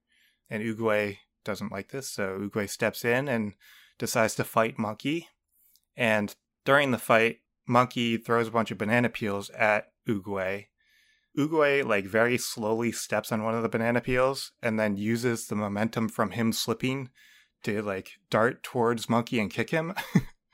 and 0.49 0.61
Oogway 0.61 1.17
doesn't 1.43 1.71
like 1.71 1.89
this, 1.89 2.09
so 2.09 2.37
Oogway 2.39 2.69
steps 2.69 3.03
in 3.05 3.27
and 3.27 3.53
decides 3.97 4.35
to 4.35 4.43
fight 4.43 4.79
Monkey, 4.79 5.27
and 5.95 6.35
during 6.65 6.91
the 6.91 6.97
fight, 6.97 7.39
Monkey 7.67 8.17
throws 8.17 8.47
a 8.47 8.51
bunch 8.51 8.71
of 8.71 8.77
banana 8.77 9.09
peels 9.09 9.49
at 9.51 9.91
Oogway. 10.07 10.67
Oogway 11.37 11.85
like 11.85 12.05
very 12.05 12.37
slowly 12.37 12.91
steps 12.91 13.31
on 13.31 13.43
one 13.43 13.53
of 13.53 13.63
the 13.63 13.69
banana 13.69 14.01
peels 14.01 14.51
and 14.63 14.79
then 14.79 14.97
uses 14.97 15.47
the 15.47 15.55
momentum 15.55 16.09
from 16.09 16.31
him 16.31 16.51
slipping 16.51 17.09
to 17.63 17.81
like 17.81 18.13
dart 18.29 18.63
towards 18.63 19.09
Monkey 19.09 19.39
and 19.39 19.51
kick 19.51 19.69
him. 19.69 19.93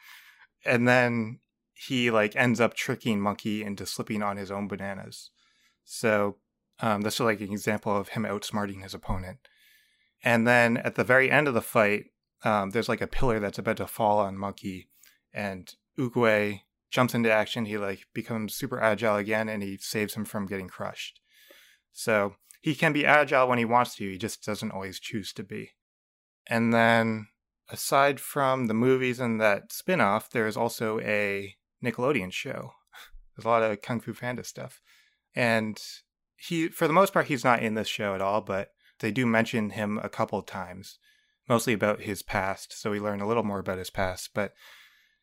and 0.65 0.87
then 0.87 1.39
he 1.73 2.11
like 2.11 2.35
ends 2.35 2.59
up 2.59 2.73
tricking 2.73 3.21
Monkey 3.21 3.63
into 3.63 3.85
slipping 3.85 4.21
on 4.21 4.37
his 4.37 4.51
own 4.51 4.67
bananas. 4.67 5.31
So 5.85 6.37
um, 6.79 7.01
this 7.01 7.15
is 7.15 7.19
like 7.21 7.41
an 7.41 7.51
example 7.51 7.95
of 7.95 8.09
him 8.09 8.23
outsmarting 8.23 8.83
his 8.83 8.93
opponent. 8.93 9.39
And 10.23 10.47
then 10.47 10.77
at 10.77 10.95
the 10.95 11.03
very 11.03 11.29
end 11.29 11.47
of 11.47 11.53
the 11.53 11.61
fight, 11.61 12.05
um, 12.43 12.71
there's 12.71 12.89
like 12.89 13.01
a 13.01 13.07
pillar 13.07 13.39
that's 13.39 13.59
about 13.59 13.77
to 13.77 13.87
fall 13.87 14.19
on 14.19 14.37
Monkey, 14.37 14.89
and 15.33 15.73
Oogway 15.99 16.61
jumps 16.91 17.13
into 17.13 17.31
action. 17.31 17.65
He 17.65 17.77
like 17.77 18.05
becomes 18.13 18.55
super 18.55 18.79
agile 18.81 19.17
again, 19.17 19.49
and 19.49 19.61
he 19.61 19.77
saves 19.77 20.13
him 20.13 20.25
from 20.25 20.45
getting 20.45 20.67
crushed. 20.67 21.19
So 21.91 22.35
he 22.61 22.75
can 22.75 22.93
be 22.93 23.05
agile 23.05 23.47
when 23.47 23.57
he 23.57 23.65
wants 23.65 23.95
to. 23.95 24.09
He 24.09 24.17
just 24.17 24.43
doesn't 24.43 24.71
always 24.71 24.99
choose 24.99 25.33
to 25.33 25.43
be. 25.43 25.71
And 26.47 26.73
then, 26.73 27.27
aside 27.69 28.19
from 28.19 28.67
the 28.67 28.73
movies 28.73 29.19
and 29.19 29.41
that 29.41 29.71
spin-off, 29.71 30.29
there 30.29 30.47
is 30.47 30.57
also 30.57 30.99
a 30.99 31.55
Nickelodeon 31.83 32.31
show. 32.31 32.71
There's 33.35 33.45
a 33.45 33.49
lot 33.49 33.63
of 33.63 33.81
Kung 33.81 33.99
Fu 33.99 34.13
Panda 34.13 34.43
stuff, 34.43 34.81
and 35.35 35.77
he, 36.35 36.67
for 36.67 36.87
the 36.87 36.93
most 36.93 37.13
part, 37.13 37.27
he's 37.27 37.43
not 37.43 37.63
in 37.63 37.73
this 37.73 37.87
show 37.87 38.13
at 38.13 38.21
all. 38.21 38.41
But 38.41 38.69
they 38.99 39.11
do 39.11 39.25
mention 39.25 39.71
him 39.71 39.99
a 40.01 40.09
couple 40.09 40.41
times, 40.41 40.97
mostly 41.47 41.73
about 41.73 42.01
his 42.01 42.21
past. 42.21 42.73
So 42.79 42.91
we 42.91 42.99
learn 42.99 43.21
a 43.21 43.27
little 43.27 43.43
more 43.43 43.59
about 43.59 43.77
his 43.77 43.89
past, 43.89 44.31
but 44.33 44.53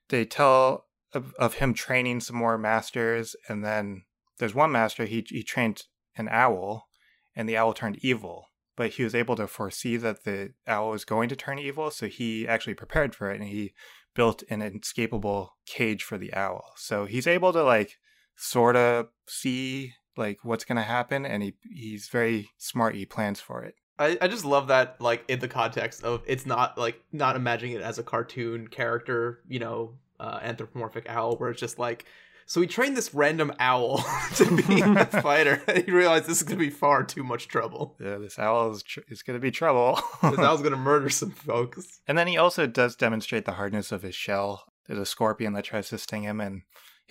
they 0.09 0.25
tell 0.25 0.87
of, 1.13 1.35
of 1.39 1.55
him 1.55 1.75
training 1.75 2.21
some 2.21 2.37
more 2.37 2.59
masters, 2.59 3.37
and 3.49 3.65
then 3.65 4.05
there's 4.39 4.55
one 4.55 4.73
master 4.73 5.05
he 5.05 5.25
he 5.29 5.43
trained 5.43 5.85
an 6.17 6.29
owl, 6.31 6.89
and 7.35 7.49
the 7.49 7.57
owl 7.57 7.73
turned 7.73 7.99
evil. 8.03 8.49
But 8.75 8.93
he 8.93 9.05
was 9.05 9.15
able 9.15 9.37
to 9.37 9.47
foresee 9.47 9.99
that 9.99 10.25
the 10.25 10.55
owl 10.67 10.91
was 10.91 11.05
going 11.05 11.29
to 11.29 11.37
turn 11.37 11.59
evil, 11.59 11.91
so 11.91 12.09
he 12.09 12.49
actually 12.49 12.75
prepared 12.75 13.15
for 13.15 13.31
it, 13.31 13.41
and 13.41 13.49
he 13.49 13.75
built 14.15 14.43
an 14.49 14.61
escapable 14.61 15.51
cage 15.67 16.03
for 16.03 16.19
the 16.19 16.33
owl. 16.35 16.73
So 16.77 17.05
he's 17.05 17.27
able 17.27 17.53
to 17.53 17.63
like 17.63 17.99
sort 18.37 18.77
of 18.77 19.09
see 19.27 19.95
like 20.17 20.39
what's 20.43 20.65
going 20.65 20.77
to 20.77 20.83
happen 20.83 21.25
and 21.25 21.43
he 21.43 21.55
he's 21.63 22.09
very 22.09 22.51
smart 22.59 22.95
he 22.95 23.07
plans 23.07 23.41
for 23.41 23.63
it. 23.63 23.75
I, 23.99 24.19
I 24.21 24.29
just 24.29 24.45
love 24.45 24.69
that 24.69 25.01
like 25.01 25.25
in 25.29 25.39
the 25.39 25.49
context 25.49 26.03
of 26.03 26.23
it's 26.27 26.47
not 26.47 26.79
like 26.79 27.01
not 27.13 27.37
imagining 27.37 27.77
it 27.77 27.83
as 27.83 27.99
a 27.99 28.03
cartoon 28.03 28.69
character 28.69 29.41
you 29.49 29.59
know 29.59 29.95
uh, 30.19 30.41
anthropomorphic 30.43 31.07
owl 31.09 31.37
where 31.37 31.51
it's 31.51 31.61
just 31.61 31.79
like 31.79 32.07
so 32.47 32.61
he 32.61 32.67
trained 32.67 32.97
this 32.97 33.15
random 33.15 33.53
owl 33.59 33.99
to 34.37 34.57
be 34.57 34.81
a 34.81 35.07
fighter 35.23 35.63
and 35.69 35.85
he 35.87 35.91
realized 35.91 36.27
this 36.27 36.39
is 36.39 36.43
going 36.43 36.59
to 36.59 36.65
be 36.65 36.71
far 36.71 37.05
too 37.05 37.23
much 37.23 37.49
trouble. 37.49 37.97
Yeah 38.01 38.19
this 38.19 38.39
owl 38.39 38.73
is, 38.73 38.83
tr- 38.83 39.01
is 39.09 39.23
going 39.23 39.39
to 39.39 39.43
be 39.43 39.51
trouble. 39.51 40.01
This 40.23 40.39
owl's 40.39 40.61
going 40.61 40.73
to 40.73 40.79
murder 40.79 41.09
some 41.09 41.31
folks. 41.31 42.01
And 42.07 42.19
then 42.19 42.27
he 42.27 42.37
also 42.37 42.67
does 42.67 42.97
demonstrate 42.97 43.45
the 43.45 43.53
hardness 43.53 43.93
of 43.93 44.03
his 44.03 44.15
shell. 44.15 44.65
There's 44.87 44.99
a 44.99 45.07
scorpion 45.07 45.53
that 45.53 45.65
tries 45.65 45.89
to 45.91 45.99
sting 45.99 46.25
him 46.25 46.41
and 46.41 46.63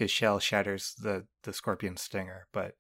his 0.02 0.12
shell 0.12 0.40
shatters 0.40 0.94
the 1.02 1.26
the 1.44 1.54
scorpion 1.54 1.96
stinger 1.96 2.48
but 2.52 2.76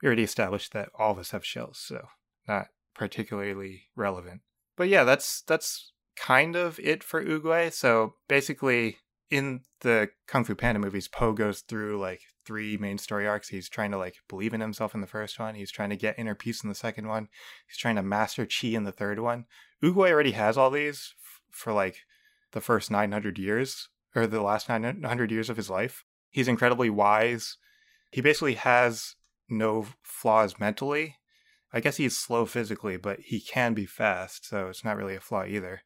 we 0.00 0.06
already 0.06 0.22
established 0.22 0.72
that 0.72 0.88
all 0.98 1.10
of 1.10 1.18
us 1.18 1.30
have 1.30 1.44
shells 1.44 1.78
so 1.78 2.06
not 2.46 2.68
particularly 2.94 3.88
relevant 3.96 4.40
but 4.76 4.88
yeah 4.88 5.04
that's 5.04 5.42
that's 5.42 5.92
kind 6.16 6.56
of 6.56 6.80
it 6.80 7.04
for 7.04 7.24
Oogway. 7.24 7.72
So 7.72 8.14
basically, 8.28 8.96
in 9.30 9.60
the 9.80 10.10
Kung 10.26 10.44
Fu 10.44 10.54
Panda 10.54 10.80
movies, 10.80 11.08
Po 11.08 11.32
goes 11.32 11.60
through 11.60 12.00
like 12.00 12.22
three 12.44 12.76
main 12.76 12.98
story 12.98 13.26
arcs. 13.26 13.48
He's 13.48 13.68
trying 13.68 13.90
to 13.90 13.98
like 13.98 14.16
believe 14.28 14.54
in 14.54 14.60
himself 14.60 14.94
in 14.94 15.00
the 15.00 15.06
first 15.06 15.38
one. 15.38 15.54
He's 15.54 15.70
trying 15.70 15.90
to 15.90 15.96
get 15.96 16.18
inner 16.18 16.34
peace 16.34 16.62
in 16.62 16.68
the 16.68 16.74
second 16.74 17.06
one. 17.06 17.28
He's 17.68 17.78
trying 17.78 17.96
to 17.96 18.02
master 18.02 18.46
chi 18.46 18.68
in 18.68 18.84
the 18.84 18.92
third 18.92 19.20
one. 19.20 19.44
Oogway 19.82 20.10
already 20.10 20.32
has 20.32 20.56
all 20.56 20.70
these 20.70 21.14
f- 21.20 21.40
for 21.50 21.72
like 21.72 21.98
the 22.52 22.60
first 22.60 22.90
900 22.90 23.38
years 23.38 23.88
or 24.14 24.26
the 24.26 24.42
last 24.42 24.68
900 24.68 25.30
years 25.30 25.50
of 25.50 25.56
his 25.56 25.68
life. 25.68 26.04
He's 26.36 26.48
incredibly 26.48 26.90
wise. 26.90 27.56
He 28.10 28.20
basically 28.20 28.56
has 28.56 29.14
no 29.48 29.86
flaws 30.02 30.60
mentally. 30.60 31.16
I 31.72 31.80
guess 31.80 31.96
he's 31.96 32.14
slow 32.14 32.44
physically, 32.44 32.98
but 32.98 33.20
he 33.20 33.40
can 33.40 33.72
be 33.72 33.86
fast, 33.86 34.46
so 34.46 34.68
it's 34.68 34.84
not 34.84 34.98
really 34.98 35.16
a 35.16 35.20
flaw 35.20 35.46
either. 35.46 35.80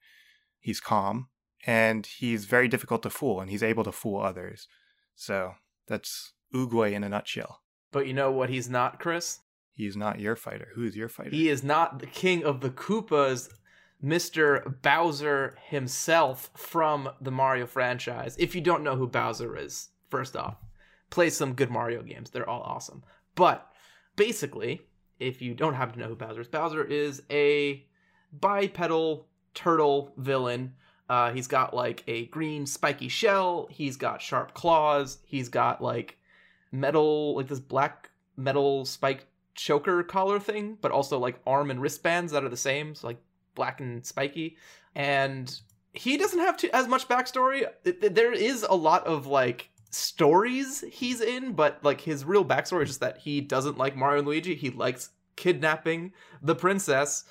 He's 0.58 0.80
calm 0.80 1.28
and 1.64 2.04
he's 2.04 2.46
very 2.46 2.66
difficult 2.66 3.04
to 3.04 3.10
fool 3.10 3.40
and 3.40 3.48
he's 3.48 3.62
able 3.62 3.84
to 3.84 3.92
fool 3.92 4.20
others. 4.20 4.66
So 5.14 5.52
that's 5.86 6.32
Oogway 6.52 6.94
in 6.94 7.04
a 7.04 7.08
nutshell. 7.08 7.60
But 7.92 8.08
you 8.08 8.12
know 8.12 8.32
what 8.32 8.50
he's 8.50 8.68
not, 8.68 8.98
Chris? 8.98 9.38
He's 9.70 9.96
not 9.96 10.18
your 10.18 10.34
fighter. 10.34 10.70
Who's 10.74 10.96
your 10.96 11.08
fighter? 11.08 11.30
He 11.30 11.48
is 11.48 11.62
not 11.62 12.00
the 12.00 12.08
king 12.08 12.42
of 12.42 12.60
the 12.60 12.70
Koopas, 12.70 13.50
Mr. 14.02 14.82
Bowser 14.82 15.56
himself 15.68 16.50
from 16.56 17.08
the 17.20 17.30
Mario 17.30 17.68
franchise. 17.68 18.34
If 18.36 18.56
you 18.56 18.60
don't 18.60 18.82
know 18.82 18.96
who 18.96 19.06
Bowser 19.06 19.56
is, 19.56 19.90
first 20.10 20.36
off, 20.36 20.56
play 21.08 21.30
some 21.30 21.54
good 21.54 21.70
Mario 21.70 22.02
games. 22.02 22.30
They're 22.30 22.48
all 22.48 22.62
awesome. 22.62 23.02
But 23.34 23.66
basically, 24.16 24.82
if 25.18 25.40
you 25.40 25.54
don't 25.54 25.74
happen 25.74 25.94
to 25.94 26.00
know 26.00 26.08
who 26.08 26.16
Bowser 26.16 26.40
is, 26.40 26.48
Bowser 26.48 26.84
is 26.84 27.22
a 27.30 27.84
bipedal 28.32 29.26
turtle 29.54 30.12
villain. 30.16 30.74
Uh, 31.08 31.32
he's 31.32 31.46
got 31.46 31.74
like 31.74 32.04
a 32.06 32.26
green 32.26 32.66
spiky 32.66 33.08
shell. 33.08 33.68
He's 33.70 33.96
got 33.96 34.22
sharp 34.22 34.54
claws. 34.54 35.18
He's 35.24 35.48
got 35.48 35.82
like 35.82 36.18
metal, 36.72 37.36
like 37.36 37.48
this 37.48 37.60
black 37.60 38.10
metal 38.36 38.84
spike 38.84 39.26
choker 39.54 40.02
collar 40.02 40.38
thing, 40.38 40.78
but 40.80 40.92
also 40.92 41.18
like 41.18 41.40
arm 41.46 41.70
and 41.70 41.80
wristbands 41.80 42.32
that 42.32 42.44
are 42.44 42.48
the 42.48 42.56
same, 42.56 42.94
so 42.94 43.08
like 43.08 43.20
black 43.54 43.80
and 43.80 44.06
spiky. 44.06 44.56
And 44.94 45.54
he 45.92 46.16
doesn't 46.16 46.38
have 46.38 46.56
to 46.58 46.74
as 46.74 46.86
much 46.86 47.08
backstory. 47.08 47.64
There 47.84 48.32
is 48.32 48.62
a 48.62 48.74
lot 48.74 49.06
of 49.06 49.26
like 49.26 49.70
stories 49.90 50.84
he's 50.90 51.20
in, 51.20 51.52
but 51.52 51.78
like 51.84 52.00
his 52.00 52.24
real 52.24 52.44
backstory 52.44 52.82
is 52.82 52.90
just 52.90 53.00
that 53.00 53.18
he 53.18 53.40
doesn't 53.40 53.78
like 53.78 53.96
Mario 53.96 54.18
and 54.18 54.28
Luigi. 54.28 54.54
He 54.54 54.70
likes 54.70 55.10
kidnapping 55.36 56.12
the 56.42 56.54
princess, 56.54 57.24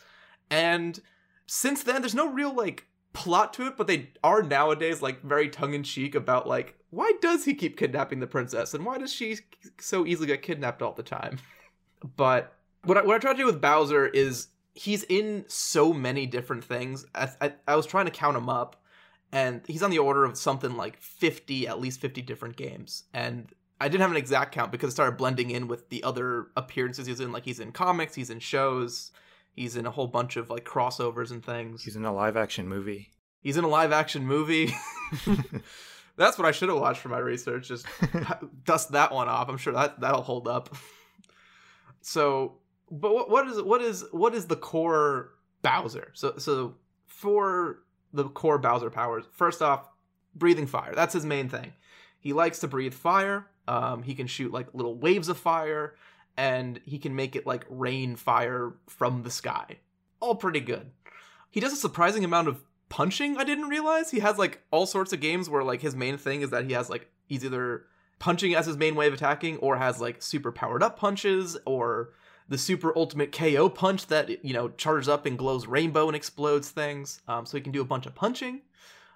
and 0.49 0.99
since 1.47 1.83
then, 1.83 2.01
there's 2.01 2.15
no 2.15 2.31
real 2.31 2.53
like 2.53 2.85
plot 3.13 3.53
to 3.53 3.67
it, 3.67 3.77
but 3.77 3.87
they 3.87 4.09
are 4.23 4.43
nowadays 4.43 5.01
like 5.01 5.21
very 5.23 5.49
tongue 5.49 5.73
in 5.73 5.83
cheek 5.83 6.15
about 6.15 6.47
like 6.47 6.75
why 6.91 7.11
does 7.21 7.45
he 7.45 7.53
keep 7.53 7.77
kidnapping 7.77 8.19
the 8.19 8.27
princess 8.27 8.73
and 8.73 8.85
why 8.85 8.97
does 8.97 9.13
she 9.13 9.37
so 9.79 10.05
easily 10.05 10.27
get 10.27 10.41
kidnapped 10.41 10.81
all 10.81 10.93
the 10.93 11.03
time? 11.03 11.37
but 12.17 12.55
what 12.83 12.97
I, 12.97 13.01
what 13.03 13.15
I 13.15 13.19
try 13.19 13.31
to 13.33 13.37
do 13.37 13.45
with 13.45 13.61
Bowser 13.61 14.07
is 14.07 14.47
he's 14.73 15.03
in 15.03 15.45
so 15.47 15.93
many 15.93 16.25
different 16.25 16.63
things. 16.63 17.05
I, 17.13 17.29
I, 17.41 17.53
I 17.67 17.75
was 17.75 17.85
trying 17.85 18.05
to 18.05 18.11
count 18.11 18.37
him 18.37 18.49
up, 18.49 18.81
and 19.31 19.61
he's 19.67 19.83
on 19.83 19.91
the 19.91 19.99
order 19.99 20.23
of 20.23 20.37
something 20.37 20.75
like 20.75 20.99
fifty, 20.99 21.67
at 21.67 21.79
least 21.79 21.99
fifty 21.99 22.21
different 22.21 22.55
games, 22.55 23.03
and. 23.13 23.47
I 23.81 23.87
didn't 23.87 24.01
have 24.01 24.11
an 24.11 24.17
exact 24.17 24.53
count 24.53 24.73
because 24.73 24.89
it 24.89 24.91
started 24.91 25.15
blending 25.15 25.51
in 25.51 25.69
with 25.69 25.87
the 25.87 26.03
other 26.03 26.47
appearances 26.57 27.07
he's 27.07 27.21
in. 27.21 27.31
Like 27.31 27.45
he's 27.45 27.61
in 27.61 27.71
comics, 27.71 28.13
he's 28.13 28.29
in 28.29 28.39
shows, 28.39 29.13
He's 29.59 29.75
in 29.75 29.85
a 29.85 29.91
whole 29.91 30.07
bunch 30.07 30.37
of 30.37 30.49
like 30.49 30.63
crossovers 30.63 31.31
and 31.31 31.43
things. 31.43 31.83
He's 31.83 31.97
in 31.97 32.05
a 32.05 32.13
live 32.13 32.37
action 32.37 32.69
movie. 32.69 33.11
He's 33.41 33.57
in 33.57 33.65
a 33.65 33.67
live 33.67 33.91
action 33.91 34.25
movie. 34.25 34.73
That's 36.15 36.37
what 36.37 36.47
I 36.47 36.51
should 36.51 36.69
have 36.69 36.77
watched 36.77 37.01
for 37.01 37.09
my 37.09 37.17
research. 37.17 37.67
Just 37.67 37.85
dust 38.63 38.93
that 38.93 39.13
one 39.13 39.27
off. 39.27 39.49
I'm 39.49 39.57
sure 39.57 39.73
that 39.73 39.99
that'll 39.99 40.21
hold 40.21 40.47
up. 40.47 40.73
So, 41.99 42.59
but 42.89 43.13
what, 43.13 43.29
what 43.29 43.47
is 43.47 43.61
what 43.61 43.81
is 43.81 44.05
what 44.13 44.33
is 44.33 44.45
the 44.45 44.55
core 44.55 45.31
Bowser? 45.61 46.11
So 46.13 46.37
so 46.37 46.75
for 47.05 47.79
the 48.13 48.25
core 48.25 48.57
Bowser 48.57 48.89
powers, 48.89 49.25
first 49.31 49.61
off, 49.61 49.89
breathing 50.35 50.67
fire. 50.67 50.93
That's 50.95 51.13
his 51.13 51.25
main 51.25 51.49
thing. 51.49 51.73
He 52.19 52.33
likes 52.33 52.59
to 52.59 52.67
breathe 52.67 52.93
fire. 52.93 53.47
Um, 53.67 54.03
he 54.03 54.15
can 54.15 54.27
shoot 54.27 54.51
like 54.51 54.73
little 54.73 54.95
waves 54.95 55.29
of 55.29 55.37
fire, 55.37 55.95
and 56.37 56.79
he 56.85 56.97
can 56.99 57.15
make 57.15 57.35
it 57.35 57.45
like 57.45 57.65
rain 57.69 58.15
fire 58.15 58.73
from 58.87 59.23
the 59.23 59.31
sky. 59.31 59.77
All 60.19 60.35
pretty 60.35 60.59
good. 60.59 60.91
He 61.49 61.59
does 61.59 61.73
a 61.73 61.77
surprising 61.77 62.23
amount 62.23 62.47
of 62.47 62.63
punching. 62.89 63.37
I 63.37 63.43
didn't 63.43 63.69
realize 63.69 64.11
he 64.11 64.19
has 64.19 64.37
like 64.37 64.61
all 64.71 64.85
sorts 64.85 65.13
of 65.13 65.19
games 65.19 65.49
where 65.49 65.63
like 65.63 65.81
his 65.81 65.95
main 65.95 66.17
thing 66.17 66.41
is 66.41 66.49
that 66.49 66.65
he 66.65 66.73
has 66.73 66.89
like 66.89 67.09
he's 67.25 67.45
either 67.45 67.85
punching 68.17 68.53
as 68.53 68.65
his 68.65 68.77
main 68.77 68.95
way 68.95 69.07
of 69.07 69.13
attacking 69.13 69.57
or 69.57 69.77
has 69.77 70.01
like 70.01 70.21
super 70.21 70.51
powered 70.51 70.83
up 70.83 70.99
punches 70.99 71.57
or 71.65 72.09
the 72.49 72.57
super 72.57 72.91
ultimate 72.97 73.31
KO 73.31 73.69
punch 73.69 74.07
that 74.07 74.43
you 74.43 74.53
know 74.53 74.69
charges 74.69 75.07
up 75.07 75.25
and 75.25 75.37
glows 75.37 75.67
rainbow 75.67 76.07
and 76.07 76.15
explodes 76.15 76.69
things. 76.69 77.21
Um, 77.27 77.45
so 77.45 77.55
he 77.57 77.61
can 77.61 77.71
do 77.71 77.81
a 77.81 77.85
bunch 77.85 78.05
of 78.05 78.15
punching. 78.15 78.61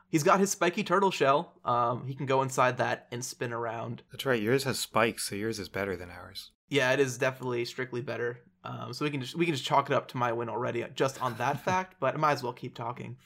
He's 0.09 0.23
got 0.23 0.39
his 0.39 0.51
spiky 0.51 0.83
turtle 0.83 1.09
shell. 1.09 1.53
Um, 1.65 2.05
he 2.05 2.13
can 2.13 2.27
go 2.27 2.43
inside 2.43 2.77
that 2.77 3.07
and 3.11 3.25
spin 3.25 3.51
around. 3.51 4.03
That's 4.11 4.27
right. 4.27 4.41
Yours 4.41 4.63
has 4.63 4.77
spikes, 4.77 5.27
so 5.27 5.35
yours 5.35 5.57
is 5.57 5.69
better 5.69 5.95
than 5.95 6.11
ours. 6.11 6.51
Yeah, 6.69 6.91
it 6.91 6.99
is 6.99 7.17
definitely 7.17 7.65
strictly 7.65 8.01
better. 8.01 8.39
Um, 8.63 8.93
so 8.93 9.03
we 9.03 9.11
can 9.11 9.21
just 9.21 9.35
we 9.35 9.45
can 9.45 9.55
just 9.55 9.65
chalk 9.65 9.89
it 9.89 9.95
up 9.95 10.07
to 10.09 10.17
my 10.17 10.31
win 10.31 10.49
already 10.49 10.85
just 10.95 11.21
on 11.21 11.35
that 11.37 11.61
fact. 11.65 11.95
But 11.99 12.13
I 12.13 12.17
might 12.17 12.33
as 12.33 12.43
well 12.43 12.53
keep 12.53 12.75
talking. 12.75 13.17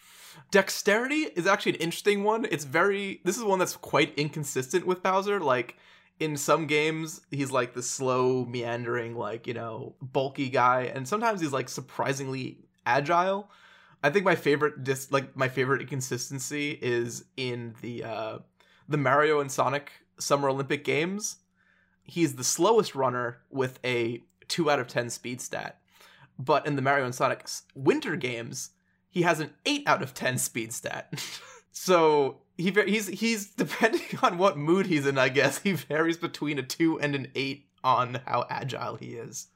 Dexterity 0.51 1.27
is 1.35 1.45
actually 1.45 1.73
an 1.73 1.81
interesting 1.81 2.23
one. 2.23 2.45
It's 2.49 2.63
very 2.63 3.21
this 3.25 3.37
is 3.37 3.43
one 3.43 3.59
that's 3.59 3.75
quite 3.75 4.17
inconsistent 4.17 4.87
with 4.87 5.03
Bowser. 5.03 5.39
Like 5.39 5.75
in 6.19 6.36
some 6.38 6.65
games, 6.65 7.21
he's 7.32 7.51
like 7.51 7.73
the 7.73 7.84
slow, 7.84 8.45
meandering, 8.45 9.15
like 9.15 9.47
you 9.47 9.53
know, 9.53 9.95
bulky 10.01 10.49
guy, 10.49 10.91
and 10.93 11.08
sometimes 11.08 11.41
he's 11.41 11.53
like 11.53 11.69
surprisingly 11.69 12.60
agile. 12.86 13.49
I 14.03 14.10
think 14.10 14.25
my 14.25 14.36
favorite 14.36 14.84
dis 14.84 15.12
like 15.12 15.36
my 15.36 15.47
favorite 15.47 15.82
inconsistency 15.82 16.71
is 16.82 17.25
in 17.36 17.75
the 17.82 18.03
uh 18.03 18.38
the 18.88 18.97
Mario 18.97 19.39
and 19.39 19.51
Sonic 19.51 19.91
Summer 20.19 20.49
Olympic 20.49 20.84
Games. 20.84 21.38
He's 22.03 22.36
the 22.36 22.43
slowest 22.43 22.95
runner 22.95 23.39
with 23.49 23.80
a 23.84 24.23
2 24.47 24.71
out 24.71 24.80
of 24.80 24.88
10 24.88 25.10
speed 25.10 25.41
stat. 25.41 25.82
But 26.39 26.65
in 26.65 26.75
the 26.75 26.82
Mario 26.82 27.03
and 27.03 27.13
Sonic 27.13 27.45
Winter 27.75 28.15
Games, 28.15 28.69
he 29.10 29.23
has 29.23 29.39
an 29.41 29.51
8 29.65 29.84
out 29.86 30.01
of 30.01 30.13
10 30.13 30.38
speed 30.38 30.71
stat. 30.71 31.13
so 31.71 32.38
he 32.57 32.71
he's 32.71 33.07
he's 33.07 33.47
depending 33.55 34.19
on 34.21 34.37
what 34.37 34.57
mood 34.57 34.87
he's 34.87 35.05
in, 35.05 35.17
I 35.17 35.29
guess. 35.29 35.59
He 35.59 35.73
varies 35.73 36.17
between 36.17 36.59
a 36.59 36.63
2 36.63 36.99
and 36.99 37.15
an 37.15 37.27
8 37.35 37.65
on 37.83 38.19
how 38.25 38.45
agile 38.49 38.95
he 38.95 39.13
is. 39.13 39.47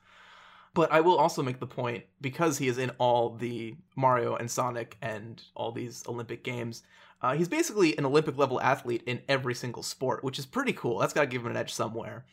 But 0.73 0.91
I 0.91 1.01
will 1.01 1.17
also 1.17 1.43
make 1.43 1.59
the 1.59 1.67
point 1.67 2.05
because 2.21 2.57
he 2.57 2.69
is 2.69 2.77
in 2.77 2.91
all 2.91 3.35
the 3.35 3.75
Mario 3.95 4.35
and 4.35 4.49
Sonic 4.49 4.97
and 5.01 5.41
all 5.53 5.73
these 5.73 6.03
Olympic 6.07 6.45
games. 6.45 6.83
Uh, 7.21 7.35
he's 7.35 7.49
basically 7.49 7.97
an 7.97 8.05
Olympic 8.05 8.37
level 8.37 8.61
athlete 8.61 9.03
in 9.05 9.21
every 9.27 9.53
single 9.53 9.83
sport, 9.83 10.23
which 10.23 10.39
is 10.39 10.45
pretty 10.45 10.71
cool. 10.71 10.99
That's 10.99 11.13
got 11.13 11.21
to 11.21 11.27
give 11.27 11.41
him 11.41 11.51
an 11.51 11.57
edge 11.57 11.73
somewhere. 11.73 12.25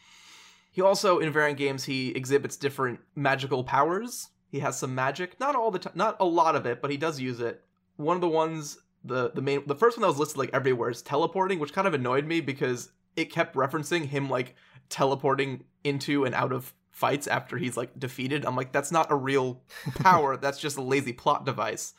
He 0.71 0.81
also, 0.81 1.19
in 1.19 1.33
varying 1.33 1.57
games, 1.57 1.85
he 1.85 2.11
exhibits 2.11 2.57
different 2.57 3.01
magical 3.17 3.65
powers. 3.65 4.29
He 4.51 4.61
has 4.61 4.79
some 4.79 4.95
magic, 4.95 5.39
not 5.41 5.57
all 5.57 5.71
the 5.71 5.81
time, 5.81 5.95
not 5.97 6.17
a 6.21 6.25
lot 6.25 6.55
of 6.55 6.65
it, 6.65 6.81
but 6.81 6.91
he 6.91 6.97
does 6.97 7.21
use 7.21 7.41
it. 7.41 7.65
One 7.97 8.17
of 8.17 8.21
the 8.21 8.29
ones, 8.29 8.79
the 9.09 9.31
the 9.35 9.43
main, 9.43 9.67
the 9.67 9.75
first 9.75 9.97
one 9.97 10.03
that 10.03 10.09
was 10.09 10.19
listed 10.19 10.39
like 10.39 10.51
everywhere 10.53 10.91
is 10.91 11.03
teleporting, 11.03 11.59
which 11.59 11.73
kind 11.73 11.89
of 11.89 11.95
annoyed 11.95 12.27
me 12.27 12.41
because 12.41 12.91
it 13.17 13.33
kept 13.33 13.57
referencing 13.57 14.05
him 14.07 14.31
like 14.31 14.55
teleporting 14.89 15.65
into 15.85 16.25
and 16.25 16.35
out 16.35 16.53
of 16.53 16.73
fights 16.91 17.27
after 17.27 17.57
he's 17.57 17.77
like 17.77 17.99
defeated. 17.99 18.45
I'm 18.45 18.57
like, 18.57 18.73
that's 18.73 18.93
not 18.93 19.11
a 19.11 19.17
real 19.17 19.63
power. 19.97 20.37
that's 20.37 20.59
just 20.61 20.77
a 20.77 20.83
lazy 20.83 21.13
plot 21.13 21.45
device. 21.45 21.95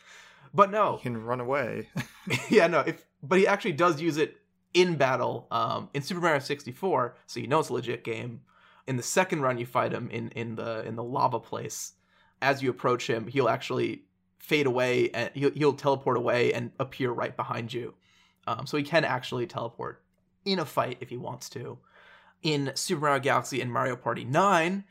But 0.53 0.71
no, 0.71 0.97
he 0.97 1.03
can 1.03 1.17
run 1.23 1.39
away. 1.39 1.89
yeah, 2.49 2.67
no. 2.67 2.79
If 2.79 3.05
but 3.21 3.37
he 3.37 3.47
actually 3.47 3.73
does 3.73 4.01
use 4.01 4.17
it 4.17 4.37
in 4.73 4.95
battle 4.95 5.47
um, 5.51 5.89
in 5.93 6.01
Super 6.01 6.21
Mario 6.21 6.39
64, 6.39 7.15
so 7.27 7.39
you 7.39 7.47
know 7.47 7.59
it's 7.59 7.69
a 7.69 7.73
legit 7.73 8.03
game. 8.03 8.41
in 8.87 8.97
the 8.97 9.03
second 9.03 9.41
run 9.41 9.57
you 9.57 9.65
fight 9.65 9.91
him 9.93 10.09
in 10.09 10.29
in 10.29 10.55
the 10.55 10.83
in 10.85 10.95
the 10.95 11.03
lava 11.03 11.39
place. 11.39 11.93
As 12.41 12.63
you 12.63 12.69
approach 12.69 13.07
him, 13.09 13.27
he'll 13.27 13.49
actually 13.49 14.03
fade 14.39 14.65
away 14.65 15.09
and 15.11 15.29
he'll, 15.33 15.51
he'll 15.51 15.73
teleport 15.73 16.17
away 16.17 16.53
and 16.53 16.71
appear 16.79 17.11
right 17.11 17.35
behind 17.35 17.73
you. 17.73 17.93
Um, 18.47 18.65
so 18.65 18.77
he 18.77 18.83
can 18.83 19.05
actually 19.05 19.45
teleport 19.45 20.01
in 20.45 20.59
a 20.59 20.65
fight 20.65 20.97
if 21.01 21.09
he 21.09 21.17
wants 21.17 21.49
to. 21.49 21.77
In 22.41 22.71
Super 22.73 23.01
Mario 23.01 23.19
Galaxy 23.19 23.61
and 23.61 23.71
Mario 23.71 23.95
Party 23.95 24.23
9, 24.23 24.83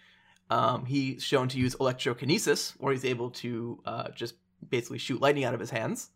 um, 0.50 0.84
he's 0.84 1.22
shown 1.22 1.48
to 1.48 1.58
use 1.58 1.74
electrokinesis, 1.76 2.72
where 2.78 2.92
he's 2.92 3.04
able 3.04 3.30
to 3.30 3.80
uh, 3.84 4.08
just 4.10 4.34
basically 4.68 4.98
shoot 4.98 5.20
lightning 5.20 5.44
out 5.44 5.54
of 5.54 5.60
his 5.60 5.70
hands. 5.70 6.10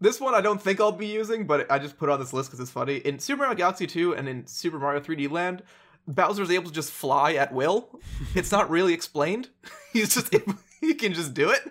This 0.00 0.20
one 0.20 0.34
I 0.34 0.40
don't 0.40 0.62
think 0.62 0.80
I'll 0.80 0.92
be 0.92 1.06
using, 1.06 1.46
but 1.46 1.70
I 1.70 1.78
just 1.78 1.98
put 1.98 2.08
on 2.08 2.20
this 2.20 2.32
list 2.32 2.50
because 2.50 2.60
it's 2.60 2.70
funny. 2.70 2.98
In 2.98 3.18
Super 3.18 3.42
Mario 3.42 3.56
Galaxy 3.56 3.86
2 3.86 4.14
and 4.14 4.28
in 4.28 4.46
Super 4.46 4.78
Mario 4.78 5.00
3D 5.00 5.30
Land, 5.30 5.62
Bowser's 6.06 6.50
able 6.50 6.68
to 6.68 6.72
just 6.72 6.90
fly 6.90 7.34
at 7.34 7.52
will. 7.52 8.00
It's 8.34 8.52
not 8.52 8.70
really 8.70 8.94
explained. 8.94 9.48
He's 9.92 10.14
just 10.14 10.34
able, 10.34 10.54
he 10.80 10.94
can 10.94 11.12
just 11.12 11.34
do 11.34 11.50
it. 11.50 11.62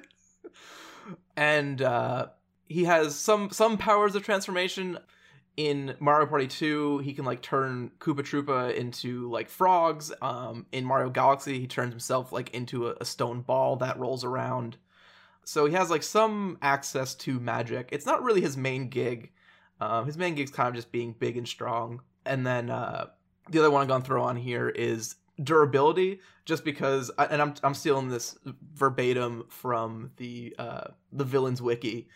And 1.37 1.81
uh, 1.81 2.27
he 2.65 2.83
has 2.85 3.15
some 3.15 3.51
some 3.51 3.77
powers 3.77 4.15
of 4.15 4.23
transformation. 4.23 4.97
In 5.55 5.95
Mario 5.99 6.27
Party 6.27 6.45
2, 6.45 6.99
he 6.99 7.13
can 7.13 7.25
like 7.25 7.41
turn 7.41 7.89
Koopa 7.99 8.19
Troopa 8.19 8.75
into 8.75 9.27
like 9.31 9.49
frogs. 9.49 10.11
Um, 10.21 10.67
in 10.71 10.85
Mario 10.85 11.09
Galaxy, 11.09 11.59
he 11.59 11.65
turns 11.65 11.91
himself 11.91 12.31
like 12.31 12.51
into 12.51 12.87
a, 12.87 12.95
a 13.01 13.05
stone 13.05 13.41
ball 13.41 13.75
that 13.77 13.97
rolls 13.97 14.23
around. 14.23 14.77
So 15.45 15.65
he 15.65 15.73
has 15.73 15.89
like 15.89 16.03
some 16.03 16.59
access 16.61 17.15
to 17.15 17.39
magic. 17.39 17.89
It's 17.91 18.05
not 18.05 18.21
really 18.21 18.41
his 18.41 18.57
main 18.57 18.89
gig. 18.89 19.31
Um, 19.79 20.05
his 20.05 20.17
main 20.17 20.35
gig's 20.35 20.51
kind 20.51 20.69
of 20.69 20.75
just 20.75 20.91
being 20.91 21.15
big 21.17 21.37
and 21.37 21.47
strong. 21.47 22.01
And 22.25 22.45
then 22.45 22.69
uh, 22.69 23.07
the 23.49 23.59
other 23.59 23.71
one 23.71 23.81
I'm 23.81 23.87
gonna 23.87 24.03
throw 24.03 24.23
on 24.23 24.35
here 24.35 24.69
is 24.69 25.15
durability, 25.41 26.19
just 26.45 26.63
because. 26.63 27.11
And 27.17 27.41
I'm 27.41 27.53
I'm 27.63 27.73
stealing 27.73 28.09
this 28.09 28.37
verbatim 28.73 29.45
from 29.49 30.11
the 30.17 30.55
uh, 30.57 30.87
the 31.11 31.23
villains 31.23 31.61
wiki. 31.61 32.07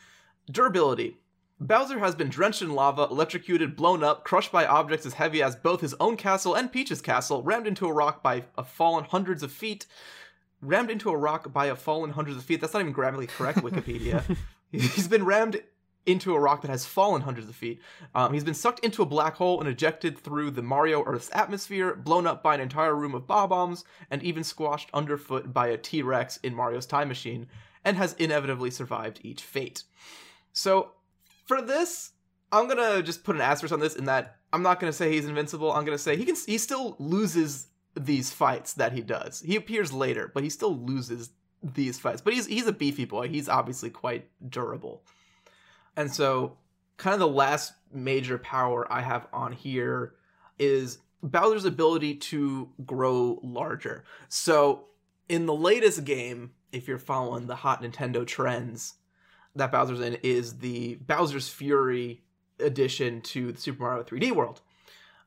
Durability. 0.50 1.18
Bowser 1.60 2.00
has 2.00 2.16
been 2.16 2.30
drenched 2.30 2.64
in 2.64 2.74
lava, 2.74 3.04
electrocuted, 3.04 3.76
blown 3.76 4.04
up, 4.04 4.24
crushed 4.24 4.52
by 4.52 4.66
objects 4.66 5.06
as 5.06 5.14
heavy 5.14 5.44
as 5.44 5.56
both 5.56 5.82
his 5.82 5.94
own 6.00 6.18
castle 6.18 6.56
and 6.56 6.72
Peach's 6.72 7.02
castle, 7.02 7.44
rammed 7.44 7.68
into 7.68 7.86
a 7.86 7.94
rock 7.94 8.24
by 8.24 8.46
a 8.58 8.64
fallen 8.64 9.04
hundreds 9.04 9.44
of 9.44 9.52
feet, 9.52 9.86
rammed 10.60 10.90
into 10.90 11.12
a 11.12 11.16
rock 11.16 11.54
by 11.54 11.68
a 11.68 11.76
fallen 11.76 12.12
hundreds 12.12 12.38
of 12.38 12.44
feet. 12.44 12.62
That's 12.62 12.74
not 12.74 12.80
even 12.80 12.94
grammatically 12.94 13.28
correct, 13.28 13.60
Wikipedia. 13.60 14.38
He's 14.72 15.08
been 15.08 15.24
rammed 15.24 15.62
into 16.06 16.34
a 16.34 16.40
rock 16.40 16.62
that 16.62 16.72
has 16.72 16.86
fallen 16.86 17.22
hundreds 17.22 17.48
of 17.48 17.56
feet. 17.56 17.80
Um, 18.16 18.34
he's 18.34 18.44
been 18.44 18.54
sucked 18.54 18.84
into 18.84 19.02
a 19.02 19.06
black 19.06 19.36
hole 19.36 19.60
and 19.60 19.70
ejected 19.70 20.18
through 20.18 20.52
the 20.52 20.62
Mario 20.62 21.04
Earth's 21.06 21.30
atmosphere, 21.34 21.96
blown 21.96 22.26
up 22.26 22.42
by 22.42 22.56
an 22.56 22.62
entire 22.62 22.96
room 22.96 23.14
of 23.14 23.28
Bob-ombs, 23.28 23.84
and 24.10 24.24
even 24.24 24.44
squashed 24.44 24.90
underfoot 24.94 25.54
by 25.54 25.68
a 25.68 25.78
T-Rex 25.78 26.38
in 26.38 26.56
Mario's 26.56 26.86
Time 26.86 27.08
Machine, 27.08 27.48
and 27.86 27.98
has 27.98 28.14
inevitably 28.14 28.72
survived 28.72 29.20
each 29.24 29.44
fate. 29.44 29.84
So, 30.54 30.92
for 31.46 31.62
this, 31.62 32.12
I'm 32.52 32.68
gonna 32.68 33.02
just 33.02 33.24
put 33.24 33.36
an 33.36 33.42
asterisk 33.42 33.74
on 33.74 33.80
this 33.80 33.96
in 33.96 34.06
that 34.06 34.38
I'm 34.52 34.62
not 34.62 34.80
gonna 34.80 34.94
say 34.94 35.12
he's 35.12 35.26
invincible. 35.26 35.72
I'm 35.72 35.86
gonna 35.86 35.98
say 35.98 36.18
he 36.18 36.26
can 36.26 36.36
he 36.46 36.58
still 36.58 36.96
loses 37.00 37.68
these 37.96 38.32
fights 38.32 38.74
that 38.74 38.94
he 38.94 39.02
does. 39.02 39.42
He 39.42 39.56
appears 39.56 39.94
later, 39.94 40.32
but 40.34 40.44
he 40.44 40.50
still 40.50 40.76
loses 40.76 41.30
these 41.64 42.00
fights. 42.00 42.22
But 42.22 42.34
he's 42.34 42.48
he's 42.48 42.68
a 42.68 42.74
beefy 42.74 43.06
boy. 43.06 43.30
He's 43.30 43.48
obviously 43.48 43.90
quite 43.90 44.28
durable. 44.50 45.04
And 46.02 46.12
so 46.12 46.58
kind 46.98 47.14
of 47.14 47.20
the 47.20 47.28
last 47.28 47.74
major 47.94 48.40
power 48.40 48.92
I 48.92 49.02
have 49.02 49.28
on 49.32 49.52
here 49.52 50.16
is 50.58 50.98
Bowser's 51.22 51.66
ability 51.66 52.16
to 52.16 52.70
grow 52.86 53.40
larger. 53.44 54.04
So 54.28 54.86
in 55.30 55.46
the 55.46 55.54
latest 55.54 56.04
game, 56.04 56.52
if 56.72 56.88
you're 56.88 56.98
following 56.98 57.46
the 57.46 57.56
hot 57.56 57.84
Nintendo 57.84 58.26
trends, 58.26 58.96
that 59.56 59.72
Bowser's 59.72 60.02
in 60.02 60.18
is 60.24 60.58
the 60.58 60.96
Bowser's 60.96 61.50
Fury 61.50 62.24
addition 62.60 63.22
to 63.22 63.52
the 63.52 63.62
Super 63.62 63.84
Mario 63.84 64.04
3D 64.04 64.32
World. 64.32 64.62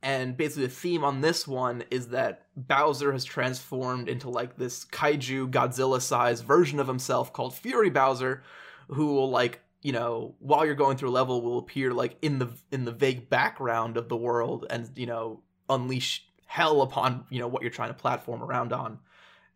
And 0.03 0.37
basically, 0.37 0.67
the 0.67 0.73
theme 0.73 1.05
on 1.05 1.21
this 1.21 1.47
one 1.47 1.85
is 1.91 2.09
that 2.09 2.47
Bowser 2.57 3.13
has 3.13 3.25
transformed 3.25 4.09
into 4.09 4.29
like 4.29 4.57
this 4.57 4.85
kaiju 4.87 5.51
Godzilla 5.51 6.01
sized 6.01 6.45
version 6.45 6.81
of 6.81 6.89
himself 6.89 7.33
called 7.33 7.55
Fury 7.55 7.91
Bowser, 7.91 8.43
who 8.89 9.15
will 9.15 9.31
like 9.31 9.61
you 9.85 9.93
know 9.93 10.35
while 10.41 10.67
you're 10.67 10.75
going 10.75 10.97
through 10.97 11.11
a 11.11 11.11
level 11.11 11.41
will 11.41 11.59
appear 11.59 11.93
like 11.93 12.17
in 12.23 12.41
the 12.41 12.49
in 12.73 12.85
the 12.85 12.93
vague 12.93 13.31
background 13.31 13.97
of 13.97 14.09
the 14.09 14.17
world 14.17 14.67
and 14.71 14.91
you 14.97 15.07
know 15.07 15.41
unleash 15.71 16.27
hell 16.47 16.83
upon 16.83 17.25
you 17.31 17.39
know 17.39 17.47
what 17.47 17.63
you're 17.63 17.71
trying 17.71 17.91
to 17.91 17.95
platform 17.95 18.43
around 18.43 18.73
on 18.73 18.99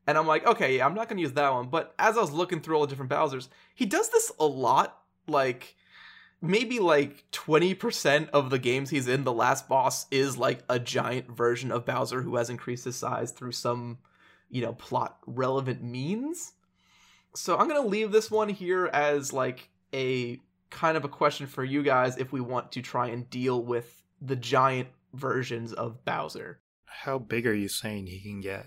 and 0.09 0.17
I'm 0.17 0.27
like, 0.27 0.47
okay, 0.47 0.79
yeah, 0.79 0.87
I'm 0.87 0.95
not 0.95 1.07
gonna 1.11 1.21
use 1.21 1.35
that 1.35 1.53
one. 1.53 1.69
But 1.69 1.95
as 1.99 2.17
I 2.17 2.23
was 2.23 2.33
looking 2.33 2.61
through 2.61 2.77
all 2.77 2.81
the 2.81 2.87
different 2.87 3.11
Bowser's, 3.11 3.51
he 3.75 3.85
does 3.85 4.09
this 4.09 4.33
a 4.41 4.47
lot. 4.47 4.99
Like 5.27 5.77
maybe 6.41 6.79
like 6.79 7.31
20% 7.33 8.31
of 8.31 8.49
the 8.49 8.59
games 8.59 8.89
he's 8.89 9.07
in, 9.07 9.25
the 9.25 9.33
last 9.35 9.69
boss 9.69 10.07
is 10.11 10.39
like 10.39 10.61
a 10.71 10.79
giant 10.79 11.31
version 11.31 11.71
of 11.71 11.85
Bowser 11.85 12.23
who 12.23 12.37
has 12.37 12.49
increased 12.49 12.87
his 12.87 12.97
size 12.97 13.33
through 13.33 13.53
some, 13.53 13.99
you 14.49 14.63
know, 14.63 14.73
plot 14.73 15.19
relevant 15.27 15.83
means. 15.83 16.55
So 17.35 17.59
I'm 17.59 17.69
gonna 17.69 17.87
leave 17.87 18.11
this 18.11 18.31
one 18.31 18.49
here 18.49 18.87
as 18.87 19.35
like 19.35 19.69
a 19.95 20.39
kind 20.71 20.97
of 20.97 21.05
a 21.05 21.09
question 21.09 21.47
for 21.47 21.65
you 21.65 21.83
guys 21.83 22.19
if 22.19 22.33
we 22.33 22.41
want 22.41 22.73
to 22.73 22.83
try 22.83 23.09
and 23.09 23.29
deal 23.31 23.63
with 23.63 24.03
the 24.21 24.37
giant 24.37 24.89
versions 25.15 25.73
of 25.73 26.05
Bowser. 26.05 26.61
How 26.85 27.19
big 27.19 27.47
are 27.47 27.55
you 27.55 27.69
saying 27.69 28.07
he 28.07 28.21
can 28.21 28.41
get? 28.41 28.67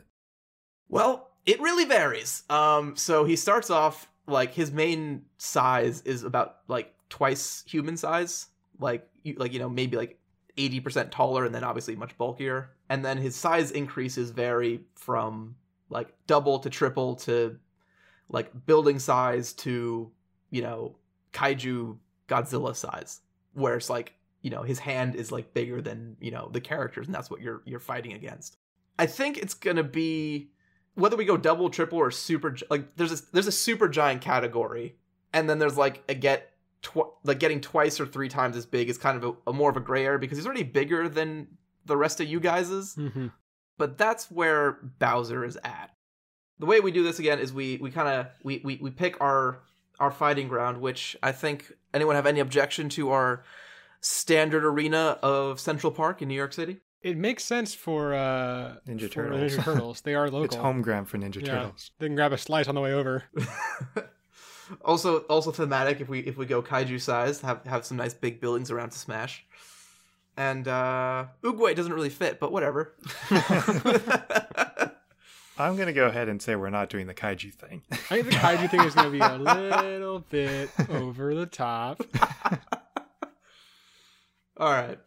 Well, 0.88 1.32
it 1.46 1.60
really 1.60 1.86
varies. 1.86 2.44
Um, 2.50 2.96
so 2.96 3.24
he 3.24 3.36
starts 3.36 3.70
off 3.70 4.08
like 4.28 4.54
his 4.54 4.72
main 4.72 5.24
size 5.38 6.02
is 6.02 6.24
about 6.24 6.58
like 6.68 6.94
twice 7.10 7.64
human 7.68 7.98
size, 7.98 8.48
like 8.80 9.08
you, 9.24 9.36
like 9.38 9.54
you 9.54 9.60
know 9.60 9.70
maybe 9.70 9.98
like 9.98 10.20
eighty 10.58 10.80
percent 10.80 11.12
taller, 11.12 11.46
and 11.46 11.54
then 11.54 11.64
obviously 11.64 11.96
much 11.96 12.18
bulkier. 12.18 12.72
And 12.90 13.04
then 13.04 13.18
his 13.18 13.36
size 13.36 13.72
increases 13.72 14.32
vary 14.32 14.82
from 14.96 15.56
like 15.90 16.14
double 16.28 16.60
to 16.60 16.70
triple 16.70 17.16
to 17.16 17.58
like 18.30 18.66
building 18.66 19.00
size 19.00 19.54
to 19.54 20.12
you 20.50 20.62
know 20.62 20.96
kaiju 21.34 21.98
Godzilla 22.28 22.76
size, 22.76 23.22
where 23.54 23.76
it's 23.76 23.90
like 23.90 24.14
you 24.42 24.50
know 24.50 24.64
his 24.64 24.80
hand 24.80 25.16
is 25.16 25.32
like 25.32 25.54
bigger 25.54 25.82
than 25.82 26.18
you 26.20 26.32
know 26.32 26.50
the 26.52 26.62
characters, 26.62 27.08
and 27.08 27.16
that's 27.16 27.30
what 27.30 27.42
you're 27.42 27.62
you're 27.66 27.80
fighting 27.80 28.14
against. 28.14 28.58
I 28.98 29.06
think 29.06 29.38
it's 29.38 29.54
gonna 29.54 29.84
be 29.84 30.52
whether 30.96 31.16
we 31.16 31.26
go 31.26 31.38
double, 31.38 31.70
triple, 31.70 31.98
or 31.98 32.12
super. 32.12 32.56
Like 32.70 32.96
there's 32.96 33.12
a 33.12 33.24
there's 33.32 33.48
a 33.48 33.52
super 33.52 33.88
giant 33.88 34.22
category, 34.22 34.96
and 35.34 35.50
then 35.50 35.60
there's 35.60 35.78
like 35.78 36.04
a 36.10 36.16
get 36.16 36.52
tw- 36.82 37.14
like 37.24 37.40
getting 37.40 37.62
twice 37.62 38.00
or 38.00 38.06
three 38.06 38.30
times 38.30 38.58
as 38.58 38.66
big 38.66 38.90
is 38.90 38.98
kind 38.98 39.18
of 39.18 39.24
a, 39.24 39.52
a 39.52 39.54
more 39.54 39.70
of 39.70 39.78
a 39.78 39.82
gray 39.82 40.06
area 40.06 40.20
because 40.20 40.38
he's 40.38 40.46
already 40.46 40.64
bigger 40.64 41.08
than 41.08 41.48
the 41.86 41.98
rest 41.98 42.20
of 42.20 42.28
you 42.28 42.40
guys's. 42.40 42.96
Mm-hmm. 42.96 43.28
But 43.78 43.98
that's 43.98 44.30
where 44.30 44.74
Bowser 45.00 45.44
is 45.44 45.58
at. 45.64 45.92
The 46.60 46.66
way 46.68 46.80
we 46.80 46.92
do 46.92 47.04
this 47.04 47.18
again 47.18 47.40
is 47.40 47.52
we 47.52 47.78
we 47.78 47.90
kind 47.90 48.08
of 48.08 48.28
we, 48.44 48.62
we 48.64 48.78
we 48.82 48.92
pick 48.92 49.20
our 49.22 49.60
our 50.02 50.12
fighting 50.12 50.48
ground, 50.50 50.82
which 50.82 51.16
I 51.24 51.32
think 51.32 51.72
anyone 51.94 52.16
have 52.16 52.26
any 52.26 52.40
objection 52.42 52.90
to 52.90 53.12
our 53.12 53.44
standard 54.02 54.66
arena 54.66 55.18
of 55.22 55.60
Central 55.60 55.92
Park 55.92 56.22
in 56.22 56.28
New 56.28 56.36
York 56.36 56.54
City? 56.54 56.78
It 57.02 57.18
makes 57.18 57.44
sense 57.46 57.74
for 57.74 58.14
uh, 58.14 58.76
Ninja 58.88 59.02
for 59.04 59.08
Turtles. 59.10 59.42
Ninja 59.54 59.64
Turtles. 59.64 60.02
They 60.02 60.16
are 60.16 60.26
local. 60.36 60.44
It's 60.44 60.56
home 60.56 60.82
ground 60.82 61.08
for 61.10 61.18
Ninja 61.18 61.46
Yeah. 61.46 61.54
Turtles. 61.54 61.92
They 62.00 62.08
can 62.08 62.16
grab 62.16 62.34
a 62.34 62.38
slice 62.38 62.68
on 62.68 62.76
the 62.76 62.82
way 62.82 62.94
over. 62.94 63.24
also 64.86 65.20
also 65.22 65.52
thematic 65.52 66.00
if 66.00 66.08
we 66.08 66.20
if 66.20 66.38
we 66.38 66.46
go 66.46 66.62
kaiju 66.62 67.00
sized 67.02 67.42
have 67.42 67.62
have 67.66 67.86
some 67.86 67.98
nice 67.98 68.14
big 68.14 68.40
buildings 68.40 68.72
around 68.72 68.90
to 68.90 68.98
smash 68.98 69.46
and 70.38 70.66
uh 70.66 71.26
Oogway 71.44 71.76
doesn't 71.76 71.92
really 71.92 72.10
fit 72.10 72.40
but 72.40 72.54
whatever 72.54 72.96
I'm 75.62 75.76
gonna 75.78 75.94
go 75.94 76.08
ahead 76.08 76.28
and 76.30 76.42
say 76.42 76.56
we're 76.56 76.70
not 76.70 76.90
doing 76.90 77.08
the 77.08 77.14
kaiju 77.14 77.54
thing. 77.54 77.82
I 77.92 77.96
think 77.96 78.26
the 78.26 78.32
kaiju 78.32 78.70
thing 78.70 78.82
is 78.82 78.96
going 78.96 79.08
to 79.08 79.12
be 79.12 79.20
a 79.20 79.38
little 79.38 80.20
bit 80.20 80.70
over 80.90 81.34
the 81.36 81.46
top. 81.46 82.04
all 84.58 84.72
right 84.72 85.00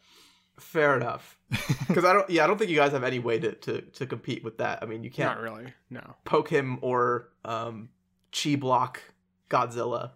fair 0.59 0.97
enough 0.97 1.39
because 1.89 2.05
i 2.05 2.13
don't 2.13 2.29
yeah 2.31 2.43
i 2.43 2.47
don't 2.47 2.59
think 2.59 2.71
you 2.71 2.77
guys 2.77 2.91
have 2.93 3.05
any 3.05 3.19
way 3.19 3.39
to 3.39 3.53
to, 3.53 3.81
to 3.83 4.07
compete 4.07 4.43
with 4.43 4.59
that 4.59 4.83
i 4.83 4.87
mean 4.87 5.05
you 5.05 5.11
can't 5.11 5.37
Not 5.37 5.43
really. 5.43 5.67
No. 5.91 6.17
poke 6.25 6.49
him 6.49 6.79
or 6.81 7.29
um 7.45 7.91
chi 8.33 8.57
block 8.57 9.01
godzilla 9.51 10.11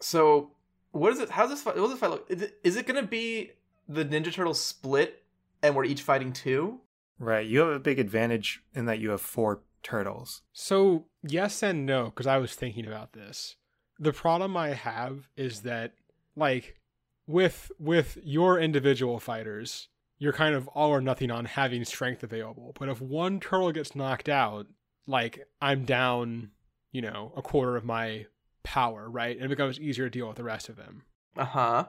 so 0.00 0.50
what 0.92 1.12
is 1.12 1.20
it 1.20 1.30
how's 1.30 1.48
this 1.50 1.62
fight 1.62 1.76
what 1.76 1.82
does 1.82 1.90
this 1.92 2.00
fight 2.00 2.10
look 2.10 2.26
is 2.28 2.42
it, 2.42 2.58
is 2.64 2.76
it 2.76 2.86
gonna 2.86 3.02
be 3.02 3.52
the 3.88 4.04
ninja 4.04 4.32
turtles 4.32 4.60
split 4.60 5.22
and 5.62 5.74
we're 5.74 5.84
each 5.84 6.02
fighting 6.02 6.32
two 6.32 6.80
right. 7.20 7.46
You 7.46 7.60
have 7.60 7.68
a 7.68 7.78
big 7.78 8.00
advantage 8.00 8.62
in 8.74 8.86
that 8.86 8.98
you 8.98 9.10
have 9.10 9.20
four 9.20 9.62
turtles. 9.82 10.42
So, 10.52 11.06
yes 11.22 11.62
and 11.62 11.86
no, 11.86 12.06
because 12.06 12.26
I 12.26 12.38
was 12.38 12.54
thinking 12.54 12.86
about 12.86 13.12
this. 13.12 13.56
The 13.98 14.12
problem 14.12 14.56
I 14.56 14.70
have 14.70 15.28
is 15.36 15.60
that, 15.60 15.92
like, 16.34 16.80
with 17.26 17.70
with 17.78 18.18
your 18.22 18.58
individual 18.58 19.20
fighters, 19.20 19.88
you're 20.18 20.32
kind 20.32 20.54
of 20.54 20.68
all 20.68 20.90
or 20.90 21.00
nothing 21.00 21.30
on 21.30 21.44
having 21.44 21.84
strength 21.84 22.22
available. 22.22 22.74
But 22.78 22.88
if 22.88 23.00
one 23.00 23.40
turtle 23.40 23.72
gets 23.72 23.94
knocked 23.94 24.28
out, 24.28 24.66
like 25.06 25.46
I'm 25.60 25.84
down, 25.84 26.50
you 26.92 27.02
know, 27.02 27.32
a 27.36 27.42
quarter 27.42 27.76
of 27.76 27.84
my 27.84 28.26
power, 28.62 29.08
right? 29.08 29.36
And 29.36 29.46
it 29.46 29.48
becomes 29.48 29.80
easier 29.80 30.06
to 30.06 30.10
deal 30.10 30.28
with 30.28 30.36
the 30.36 30.44
rest 30.44 30.68
of 30.68 30.76
them. 30.76 31.04
Uh 31.36 31.44
huh. 31.44 31.86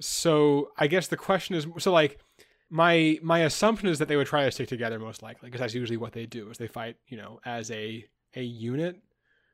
So 0.00 0.70
I 0.76 0.86
guess 0.86 1.08
the 1.08 1.16
question 1.16 1.54
is 1.54 1.66
so 1.78 1.92
like 1.92 2.18
my 2.72 3.18
my 3.22 3.40
assumption 3.40 3.88
is 3.88 3.98
that 3.98 4.08
they 4.08 4.16
would 4.16 4.26
try 4.26 4.46
to 4.46 4.50
stick 4.50 4.66
together 4.66 4.98
most 4.98 5.22
likely 5.22 5.48
because 5.48 5.60
that's 5.60 5.74
usually 5.74 5.98
what 5.98 6.14
they 6.14 6.24
do 6.24 6.48
is 6.48 6.56
they 6.56 6.66
fight, 6.66 6.96
you 7.06 7.18
know, 7.18 7.38
as 7.44 7.70
a 7.70 8.04
a 8.34 8.42
unit. 8.42 8.98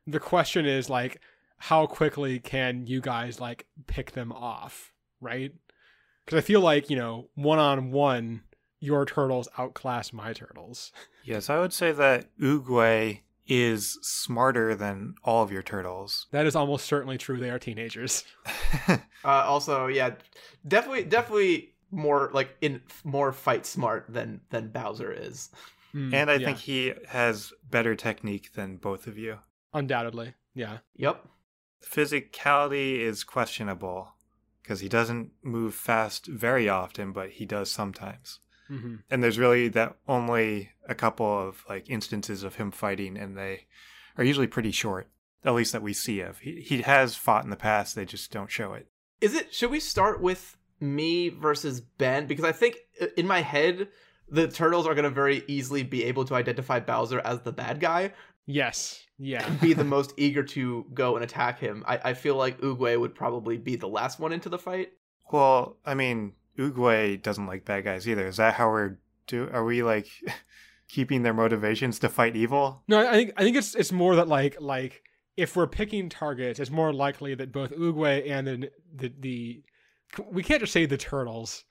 The 0.06 0.20
question 0.20 0.64
is 0.64 0.88
like 0.88 1.20
how 1.58 1.86
quickly 1.86 2.38
can 2.38 2.86
you 2.86 3.00
guys 3.00 3.40
like 3.40 3.66
pick 3.88 4.12
them 4.12 4.30
off, 4.30 4.92
right? 5.20 5.52
Because 6.24 6.38
I 6.38 6.42
feel 6.42 6.60
like 6.60 6.90
you 6.90 6.96
know 6.96 7.28
one 7.34 7.58
on 7.58 7.90
one, 7.90 8.42
your 8.78 9.04
turtles 9.04 9.48
outclass 9.58 10.12
my 10.12 10.32
turtles. 10.32 10.92
Yes, 11.24 11.50
I 11.50 11.58
would 11.58 11.72
say 11.72 11.90
that 11.90 12.26
Oogway 12.40 13.22
is 13.48 13.98
smarter 14.00 14.76
than 14.76 15.16
all 15.24 15.42
of 15.42 15.50
your 15.50 15.62
turtles. 15.62 16.26
That 16.30 16.46
is 16.46 16.54
almost 16.54 16.86
certainly 16.86 17.18
true. 17.18 17.38
They 17.40 17.50
are 17.50 17.58
teenagers. 17.58 18.24
Uh, 19.24 19.42
also, 19.46 19.88
yeah, 19.88 20.14
definitely, 20.66 21.02
definitely 21.02 21.74
more 21.90 22.30
like 22.32 22.56
in 22.60 22.82
more 23.04 23.32
fight 23.32 23.66
smart 23.66 24.06
than 24.08 24.40
than 24.50 24.68
Bowser 24.68 25.12
is. 25.12 25.50
Mm, 25.94 26.12
and 26.12 26.30
I 26.30 26.34
yeah, 26.34 26.46
think 26.46 26.58
he 26.58 26.92
has 27.08 27.52
better 27.70 27.94
technique 27.94 28.52
than 28.54 28.76
both 28.76 29.06
of 29.06 29.16
you. 29.18 29.38
undoubtedly, 29.72 30.34
yeah. 30.54 30.78
Yep. 30.96 31.26
Physicality 31.82 32.98
is 33.00 33.24
questionable 33.24 34.14
because 34.62 34.80
he 34.80 34.88
doesn't 34.88 35.30
move 35.42 35.74
fast 35.74 36.26
very 36.26 36.68
often, 36.68 37.12
but 37.12 37.30
he 37.30 37.46
does 37.46 37.70
sometimes. 37.70 38.40
hmm 38.68 38.96
And 39.10 39.22
there's 39.22 39.38
really 39.38 39.68
that 39.68 39.96
only 40.06 40.70
a 40.88 40.94
couple 40.94 41.26
of 41.48 41.64
like 41.68 41.88
instances 41.90 42.42
of 42.42 42.56
him 42.56 42.70
fighting, 42.70 43.16
and 43.16 43.36
they 43.36 43.66
are 44.16 44.24
usually 44.24 44.46
pretty 44.46 44.70
short. 44.70 45.08
At 45.44 45.54
least 45.54 45.72
that 45.72 45.82
we 45.82 45.92
see 45.92 46.20
of. 46.20 46.38
He 46.40 46.60
he 46.60 46.82
has 46.82 47.14
fought 47.16 47.44
in 47.44 47.50
the 47.50 47.56
past. 47.56 47.94
They 47.94 48.04
just 48.04 48.30
don't 48.32 48.50
show 48.50 48.72
it. 48.74 48.88
Is 49.20 49.34
it? 49.34 49.54
Should 49.54 49.70
we 49.70 49.80
start 49.80 50.20
with 50.20 50.56
me 50.80 51.28
versus 51.28 51.80
Ben? 51.80 52.26
Because 52.26 52.44
I 52.44 52.52
think 52.52 52.76
uh, 53.00 53.06
in 53.16 53.26
my 53.26 53.40
head, 53.42 53.88
the 54.28 54.48
turtles 54.48 54.86
are 54.86 54.94
going 54.94 55.04
to 55.04 55.10
very 55.10 55.42
easily 55.46 55.82
be 55.82 56.04
able 56.04 56.24
to 56.26 56.34
identify 56.34 56.80
Bowser 56.80 57.20
as 57.20 57.40
the 57.40 57.52
bad 57.52 57.80
guy, 57.80 58.12
Yes, 58.46 59.02
yeah. 59.18 59.46
and 59.46 59.60
be 59.60 59.72
the 59.74 59.84
most 59.96 60.14
eager 60.16 60.42
to 60.42 60.86
go 60.94 61.16
and 61.16 61.24
attack 61.24 61.58
him. 61.58 61.84
I, 61.86 61.98
I 62.04 62.14
feel 62.14 62.36
like 62.36 62.60
Oogway 62.60 62.98
would 62.98 63.14
probably 63.14 63.56
be 63.58 63.76
the 63.76 63.88
last 63.88 64.18
one 64.18 64.32
into 64.32 64.48
the 64.48 64.58
fight. 64.58 64.92
Well, 65.30 65.76
I 65.84 65.94
mean, 65.94 66.32
Oogway 66.58 67.22
doesn't 67.22 67.46
like 67.46 67.64
bad 67.64 67.84
guys 67.84 68.08
either. 68.08 68.26
Is 68.26 68.38
that 68.38 68.54
how 68.54 68.70
we're 68.70 68.98
do? 69.26 69.48
Are 69.52 69.64
we 69.64 69.82
like 69.82 70.08
keeping 70.88 71.22
their 71.22 71.34
motivations 71.34 71.98
to 72.00 72.08
fight 72.08 72.36
evil? 72.36 72.82
No, 72.88 73.06
I 73.06 73.12
think 73.12 73.32
I 73.36 73.42
think 73.42 73.56
it's 73.56 73.74
it's 73.74 73.92
more 73.92 74.16
that 74.16 74.28
like 74.28 74.56
like 74.60 75.02
if 75.36 75.54
we're 75.54 75.66
picking 75.66 76.08
targets, 76.08 76.58
it's 76.58 76.70
more 76.70 76.92
likely 76.92 77.34
that 77.34 77.52
both 77.52 77.70
Oogway 77.70 78.30
and 78.30 78.46
the 78.46 78.70
the, 78.94 79.12
the 79.20 79.62
we 80.30 80.42
can't 80.42 80.60
just 80.60 80.72
say 80.72 80.86
the 80.86 80.96
turtles. 80.96 81.64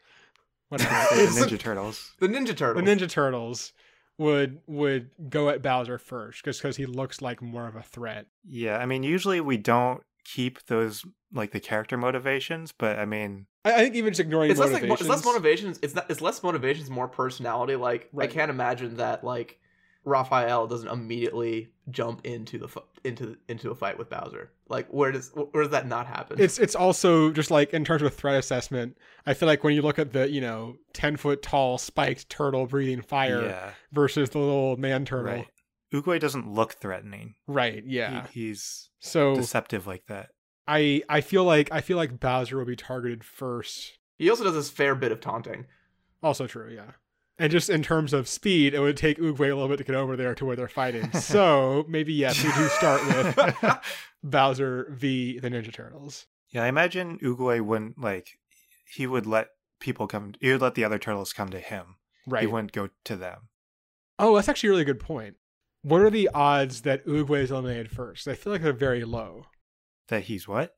Whatever. 0.70 0.90
the 1.16 1.32
Ninja 1.32 1.60
Turtles. 1.60 2.12
The 2.20 2.28
Ninja 2.28 2.56
Turtles. 2.56 2.84
the 2.86 2.92
Ninja 2.92 3.10
Turtles 3.10 3.74
would 4.18 4.60
would 4.68 5.12
go 5.30 5.50
at 5.50 5.62
Bowser 5.62 5.98
first, 5.98 6.44
just 6.44 6.62
because 6.62 6.76
he 6.78 6.86
looks 6.86 7.22
like 7.22 7.42
more 7.42 7.68
of 7.68 7.76
a 7.76 7.82
threat. 7.82 8.26
Yeah, 8.48 8.78
I 8.78 8.86
mean, 8.86 9.04
usually 9.04 9.40
we 9.40 9.58
don't 9.58 10.02
keep 10.26 10.66
those 10.66 11.06
like 11.34 11.52
the 11.52 11.60
character 11.60 11.96
motivations, 11.98 12.74
but 12.74 13.00
I 13.00 13.06
mean, 13.06 13.46
I, 13.64 13.74
I 13.74 13.78
think 13.78 13.96
even 13.96 14.12
just 14.12 14.20
ignoring 14.20 14.52
it's 14.52 14.60
less 14.60 14.72
like 14.74 14.84
mo- 14.84 14.90
motivations. 14.90 15.10
it's 15.10 15.26
less 15.26 15.34
motivations. 15.34 15.80
It's 15.82 15.96
not. 15.96 16.12
It's 16.12 16.22
less 16.22 16.44
motivations, 16.44 16.90
more 16.90 17.08
personality. 17.08 17.76
Like 17.76 18.10
Right. 18.12 18.30
I 18.30 18.34
can't 18.34 18.52
imagine 18.52 18.98
that 18.98 19.24
like 19.24 19.60
Raphael 20.08 20.68
doesn't 20.68 20.88
immediately 20.88 21.70
jump 21.90 22.26
into 22.26 22.58
the 22.58 22.70
into 23.04 23.36
into 23.50 23.72
a 23.72 23.76
fight 23.76 23.98
with 23.98 24.10
Bowser. 24.10 24.52
Like 24.70 24.88
where 24.88 25.12
does 25.12 25.32
where 25.34 25.64
does 25.64 25.72
that 25.72 25.86
not 25.86 26.08
happen? 26.08 26.40
it's 26.40 26.58
it's 26.60 26.76
also 26.76 27.32
just 27.32 27.52
like 27.52 27.74
in 27.74 27.84
terms 27.84 28.02
of 28.02 28.14
threat 28.16 28.36
assessment. 28.36 28.98
I 29.26 29.34
feel 29.34 29.48
like 29.48 29.66
when 29.66 29.74
you 29.76 29.82
look 29.82 30.00
at 30.00 30.14
the 30.14 30.30
you 30.30 30.40
know 30.40 30.78
ten 30.94 31.18
foot 31.18 31.42
tall 31.42 31.78
spiked 31.78 32.30
turtle 32.30 32.66
breathing 32.68 33.02
fire 33.02 33.44
yeah, 33.44 33.72
versus 33.92 34.30
the 34.30 34.40
little 34.40 34.78
man 34.78 35.04
turtle, 35.04 35.34
right. 35.34 35.48
Oogway 35.94 36.20
doesn't 36.20 36.50
look 36.52 36.74
threatening. 36.74 37.36
right? 37.46 37.84
He- 37.86 37.98
Yeah. 37.98 38.28
he's 38.28 38.90
so 39.00 39.36
deceptive 39.36 39.86
like 39.88 40.06
that. 40.08 40.30
I 40.68 41.04
I 41.10 41.20
feel 41.20 41.44
like 41.44 41.70
I 41.72 41.82
feel 41.82 41.98
like 41.98 42.20
Bowser 42.20 42.58
will 42.58 42.66
be 42.66 42.76
targeted 42.78 43.26
first. 43.26 43.98
he 44.18 44.30
also 44.30 44.46
does 44.46 44.56
this 44.56 44.70
fair 44.70 44.96
bit 44.96 45.12
of 45.12 45.20
taunting. 45.20 45.66
Also 46.24 46.48
true, 46.48 46.72
yeah. 46.74 46.92
And 47.40 47.52
just 47.52 47.70
in 47.70 47.84
terms 47.84 48.14
of 48.14 48.28
speed, 48.28 48.74
it 48.74 48.80
would 48.80 48.98
take 48.98 49.20
Oogway 49.20 49.52
a 49.52 49.56
little 49.56 49.68
bit 49.68 49.78
to 49.78 49.84
get 49.84 49.96
over 49.96 50.16
there 50.16 50.34
to 50.36 50.46
where 50.46 50.56
they're 50.56 50.68
fighting. 50.68 51.12
so 51.14 51.86
maybe 51.90 52.14
yes, 52.14 52.44
we 52.44 52.52
do 52.54 52.68
start 52.70 53.06
with 53.06 53.78
Bowser 54.24 54.88
v 54.92 55.40
the 55.40 55.50
Ninja 55.50 55.72
Turtles. 55.72 56.26
Yeah, 56.50 56.64
I 56.64 56.68
imagine 56.68 57.20
Oogway 57.20 57.62
wouldn't 57.62 58.00
like. 58.00 58.40
He 58.96 59.06
would 59.06 59.28
let 59.28 59.50
people 59.80 60.08
come. 60.08 60.34
He 60.40 60.52
would 60.52 60.62
let 60.62 60.76
the 60.76 60.84
other 60.84 60.98
turtles 60.98 61.34
come 61.34 61.50
to 61.50 61.60
him. 61.60 61.98
Right. 62.26 62.42
He 62.42 62.48
wouldn't 62.48 62.72
go 62.72 62.90
to 63.06 63.16
them. 63.16 63.50
Oh, 64.20 64.36
that's 64.36 64.50
actually 64.50 64.70
a 64.70 64.72
really 64.72 64.86
good 64.86 65.00
point. 65.00 65.36
What 65.84 66.02
are 66.02 66.10
the 66.10 66.30
odds 66.34 66.82
that 66.82 67.06
Oogway 67.06 67.44
is 67.44 67.52
eliminated 67.52 67.92
first? 67.92 68.28
I 68.28 68.34
feel 68.34 68.52
like 68.52 68.62
they're 68.64 68.74
very 68.74 69.06
low. 69.06 69.46
That 70.08 70.24
he's 70.24 70.48
what? 70.48 70.76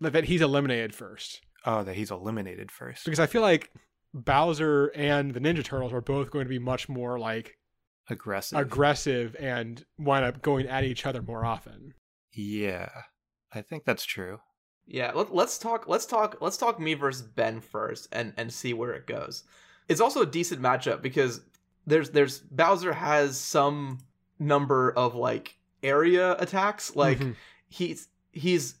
That 0.00 0.12
that 0.12 0.24
he's 0.24 0.42
eliminated 0.42 0.94
first. 0.94 1.40
Oh, 1.64 1.82
that 1.84 1.94
he's 1.94 2.10
eliminated 2.10 2.70
first. 2.70 3.04
Because 3.04 3.20
I 3.20 3.26
feel 3.26 3.42
like 3.42 3.70
Bowser 4.14 4.88
and 4.94 5.32
the 5.32 5.40
Ninja 5.40 5.64
Turtles 5.64 5.92
are 5.92 6.00
both 6.00 6.30
going 6.30 6.44
to 6.44 6.48
be 6.50 6.58
much 6.58 6.88
more 6.88 7.18
like 7.18 7.56
Aggressive. 8.10 8.58
aggressive 8.58 9.34
and 9.38 9.84
wind 9.98 10.24
up 10.24 10.42
going 10.42 10.66
at 10.66 10.84
each 10.84 11.06
other 11.06 11.22
more 11.22 11.44
often. 11.44 11.94
yeah, 12.32 12.88
I 13.52 13.62
think 13.62 13.84
that's 13.84 14.04
true. 14.04 14.40
Yeah, 14.86 15.12
let, 15.14 15.34
let's 15.34 15.58
talk. 15.58 15.86
Let's 15.86 16.04
talk. 16.06 16.38
Let's 16.40 16.56
talk 16.56 16.80
me 16.80 16.94
versus 16.94 17.22
Ben 17.22 17.60
first, 17.60 18.08
and 18.12 18.32
and 18.36 18.52
see 18.52 18.72
where 18.74 18.92
it 18.92 19.06
goes. 19.06 19.44
It's 19.88 20.00
also 20.00 20.22
a 20.22 20.26
decent 20.26 20.60
matchup 20.60 21.00
because 21.02 21.40
there's 21.86 22.10
there's 22.10 22.40
Bowser 22.40 22.92
has 22.92 23.38
some 23.38 23.98
number 24.38 24.90
of 24.92 25.14
like 25.14 25.56
area 25.82 26.32
attacks. 26.38 26.96
Like 26.96 27.18
Mhm. 27.18 27.36
he's 27.68 28.08
he's 28.32 28.74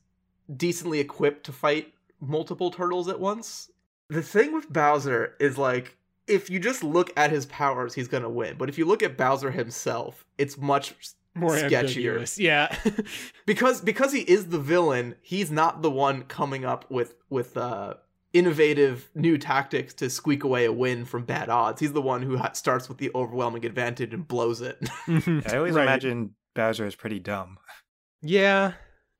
decently 0.54 0.98
equipped 0.98 1.44
to 1.46 1.52
fight 1.52 1.94
multiple 2.20 2.70
turtles 2.70 3.08
at 3.08 3.20
once. 3.20 3.70
The 4.12 4.22
thing 4.22 4.52
with 4.52 4.72
Bowser 4.72 5.34
is 5.40 5.58
like 5.58 5.96
if 6.26 6.48
you 6.50 6.58
just 6.60 6.84
look 6.84 7.10
at 7.16 7.30
his 7.30 7.46
powers, 7.46 7.94
he's 7.94 8.08
gonna 8.08 8.30
win. 8.30 8.56
But 8.58 8.68
if 8.68 8.78
you 8.78 8.84
look 8.84 9.02
at 9.02 9.16
Bowser 9.16 9.50
himself, 9.50 10.24
it's 10.38 10.56
much 10.58 10.94
more 11.34 11.50
sketchier. 11.56 11.82
ambiguous. 11.86 12.38
Yeah. 12.38 12.76
because 13.46 13.80
because 13.80 14.12
he 14.12 14.20
is 14.20 14.48
the 14.48 14.58
villain 14.58 15.14
he's 15.22 15.50
not 15.50 15.80
the 15.82 15.90
one 15.90 16.22
coming 16.24 16.64
up 16.64 16.90
with 16.90 17.14
with 17.30 17.56
uh 17.56 17.94
innovative 18.34 19.10
new 19.14 19.36
tactics 19.38 19.92
to 19.94 20.08
squeak 20.10 20.42
away 20.44 20.64
a 20.64 20.72
win 20.72 21.04
from 21.04 21.22
bad 21.24 21.48
odds 21.50 21.80
he's 21.80 21.92
the 21.92 22.00
one 22.02 22.22
who 22.22 22.36
ha- 22.38 22.52
starts 22.52 22.88
with 22.88 22.96
the 22.98 23.10
overwhelming 23.14 23.64
advantage 23.66 24.12
and 24.14 24.26
blows 24.26 24.60
it 24.62 24.78
I 25.08 25.56
always 25.56 25.74
Right. 25.74 25.82
imagine 25.82 26.34
Bowser 26.54 26.86
is 26.86 26.94
pretty 26.94 27.18
dumb. 27.18 27.58
Yeah, 28.22 28.72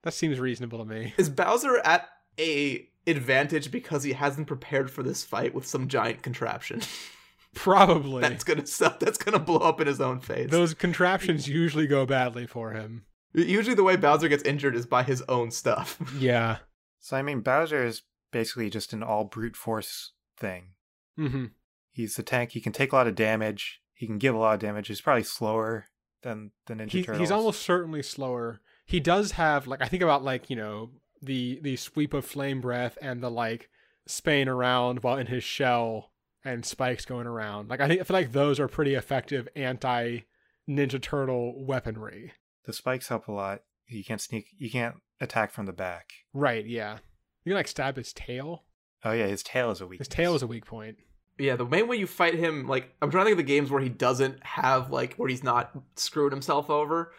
that 0.03 0.13
seems 0.15 0.39
reasonable 0.39 0.79
to 0.79 0.85
me. 0.85 1.13
is 1.19 1.29
bowser 1.31 1.79
at 1.85 2.09
a 2.39 2.89
advantage 3.07 3.71
because 3.71 4.05
he 4.05 4.13
hasn't 4.13 4.47
prepared 4.47 4.91
for 4.91 5.03
this 5.03 5.25
fight 5.25 5.55
with 5.55 5.67
some 5.67 5.89
giant 5.89 6.23
contraption 6.23 6.81
Probably. 7.55 8.23
that's 8.23 8.45
gonna 8.45 8.67
suck 8.79 8.99
that's 9.01 9.19
gonna 9.19 9.39
blow 9.39 9.59
up 9.59 9.81
in 9.81 9.87
his 9.87 10.01
own 10.01 10.21
face 10.21 10.51
Those 10.51 10.73
contraptions 10.75 11.49
usually 11.49 11.87
go 11.87 12.07
badly 12.07 12.47
for 12.47 12.73
him. 12.73 13.05
usually 13.35 13.75
the 13.75 13.83
way 13.83 13.97
bowser 13.97 14.29
gets 14.29 14.43
injured 14.45 14.75
is 14.77 14.87
by 14.87 15.03
his 15.03 15.23
own 15.29 15.51
stuff 15.51 15.99
Yeah. 16.19 16.59
So 17.01 17.17
I 17.17 17.23
mean, 17.23 17.41
Bowser 17.41 17.85
is 17.85 18.03
basically 18.31 18.71
just 18.71 18.93
an 18.93 19.03
all 19.03 19.25
brute 19.25 19.57
force 19.57 20.13
thing. 20.39 20.69
hmm 21.17 21.47
He's 21.91 22.15
the 22.15 22.23
tank. 22.23 22.53
He 22.53 22.61
can 22.61 22.73
take 22.73 22.93
a 22.93 22.97
lot 22.97 23.07
of 23.09 23.17
damage. 23.17 23.81
He 23.93 24.07
can 24.07 24.17
give 24.19 24.35
a 24.35 24.39
lot 24.39 24.55
of 24.55 24.61
damage. 24.61 24.87
He's 24.89 25.01
probably 25.01 25.25
slower 25.25 25.87
than 26.23 26.53
the 26.67 26.75
Ninja 26.75 26.91
He, 26.93 27.03
Turtles. 27.03 27.19
he's 27.21 27.31
almost 27.33 27.61
certainly 27.63 28.03
slower. 28.03 28.61
He 28.87 29.01
does 29.01 29.33
have 29.33 29.67
like 29.67 29.83
I 29.83 29.89
think 29.89 30.03
about 30.05 30.23
like 30.25 30.49
you 30.49 30.55
know 30.57 30.91
the 31.23 31.61
the 31.63 31.77
sweep 31.77 32.13
of 32.13 32.25
flame 32.25 32.61
breath 32.61 32.99
and 33.01 33.23
the 33.23 33.31
like 33.31 33.69
spaying 34.07 34.49
around 34.49 35.03
while 35.03 35.17
in 35.17 35.29
his 35.29 35.45
shell 35.45 36.11
and 36.45 36.65
spikes 36.67 37.05
going 37.05 37.27
around. 37.27 37.71
Like 37.71 37.81
I 37.81 37.89
think 37.89 38.01
I 38.01 38.05
feel 38.05 38.17
like 38.17 38.33
those 38.33 38.59
are 38.59 38.69
pretty 38.69 38.95
effective 38.95 39.49
anti 39.55 40.21
Ninja 40.69 41.01
Turtle 41.01 41.65
weaponry. 41.65 42.33
the 42.67 42.73
spikes 42.73 43.09
help 43.09 43.29
a 43.29 43.33
lot. 43.33 43.63
You 43.89 44.05
can't 44.05 44.21
sneak. 44.21 44.47
You 44.59 44.71
can't 44.71 44.97
attack 45.21 45.53
from 45.53 45.67
the 45.67 45.73
back. 45.73 46.11
Right? 46.33 46.67
Yeah. 46.67 46.99
You 47.45 47.51
can 47.51 47.55
like 47.57 47.69
stab 47.69 47.97
his 47.97 48.13
tail. 48.13 48.65
Oh 49.05 49.13
yeah, 49.13 49.27
his 49.27 49.43
tail 49.43 49.71
is 49.71 49.81
a 49.81 49.87
weak. 49.87 49.99
His 49.99 50.09
tail 50.09 50.35
is 50.35 50.43
a 50.43 50.47
weak 50.47 50.65
point. 50.65 50.97
Yeah, 51.39 51.57
the 51.57 51.65
main 51.65 51.89
way 51.89 51.97
you 51.97 52.07
fight 52.07 52.35
him, 52.35 52.69
like 52.69 52.95
I'm 53.03 53.11
trying 53.11 53.25
to 53.25 53.31
think 53.31 53.41
of 53.41 53.47
the 53.47 53.53
games 53.53 53.71
where 53.71 53.83
he 53.83 53.89
doesn't 53.89 54.45
have 54.45 54.91
like 54.91 55.15
where 55.15 55.29
he's 55.29 55.43
not 55.43 55.73
screwed 55.97 56.33
himself 56.33 56.71
over. 56.71 57.13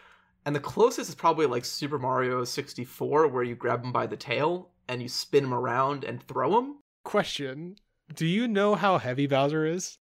And 0.46 0.54
the 0.54 0.60
closest 0.60 1.08
is 1.08 1.14
probably 1.14 1.46
like 1.46 1.64
Super 1.64 1.98
Mario 1.98 2.44
64, 2.44 3.28
where 3.28 3.42
you 3.42 3.54
grab 3.54 3.82
him 3.84 3.92
by 3.92 4.06
the 4.06 4.16
tail 4.16 4.70
and 4.88 5.00
you 5.00 5.08
spin 5.08 5.44
him 5.44 5.54
around 5.54 6.04
and 6.04 6.22
throw 6.22 6.58
him. 6.58 6.76
Question: 7.04 7.76
Do 8.14 8.26
you 8.26 8.46
know 8.46 8.74
how 8.74 8.98
heavy 8.98 9.26
Bowser 9.26 9.64
is? 9.66 9.98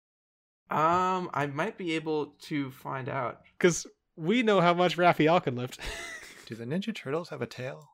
Um, 0.70 1.30
I 1.34 1.46
might 1.48 1.78
be 1.78 1.94
able 1.94 2.36
to 2.44 2.72
find 2.72 3.08
out. 3.08 3.42
Because 3.58 3.86
we 4.16 4.44
know 4.44 4.60
how 4.60 4.74
much 4.74 4.98
Raphael 4.98 5.40
can 5.40 5.56
lift. 5.56 5.80
Do 6.46 6.56
the 6.56 6.66
Ninja 6.66 6.94
Turtles 6.94 7.30
have 7.30 7.42
a 7.42 7.46
tail? 7.48 7.88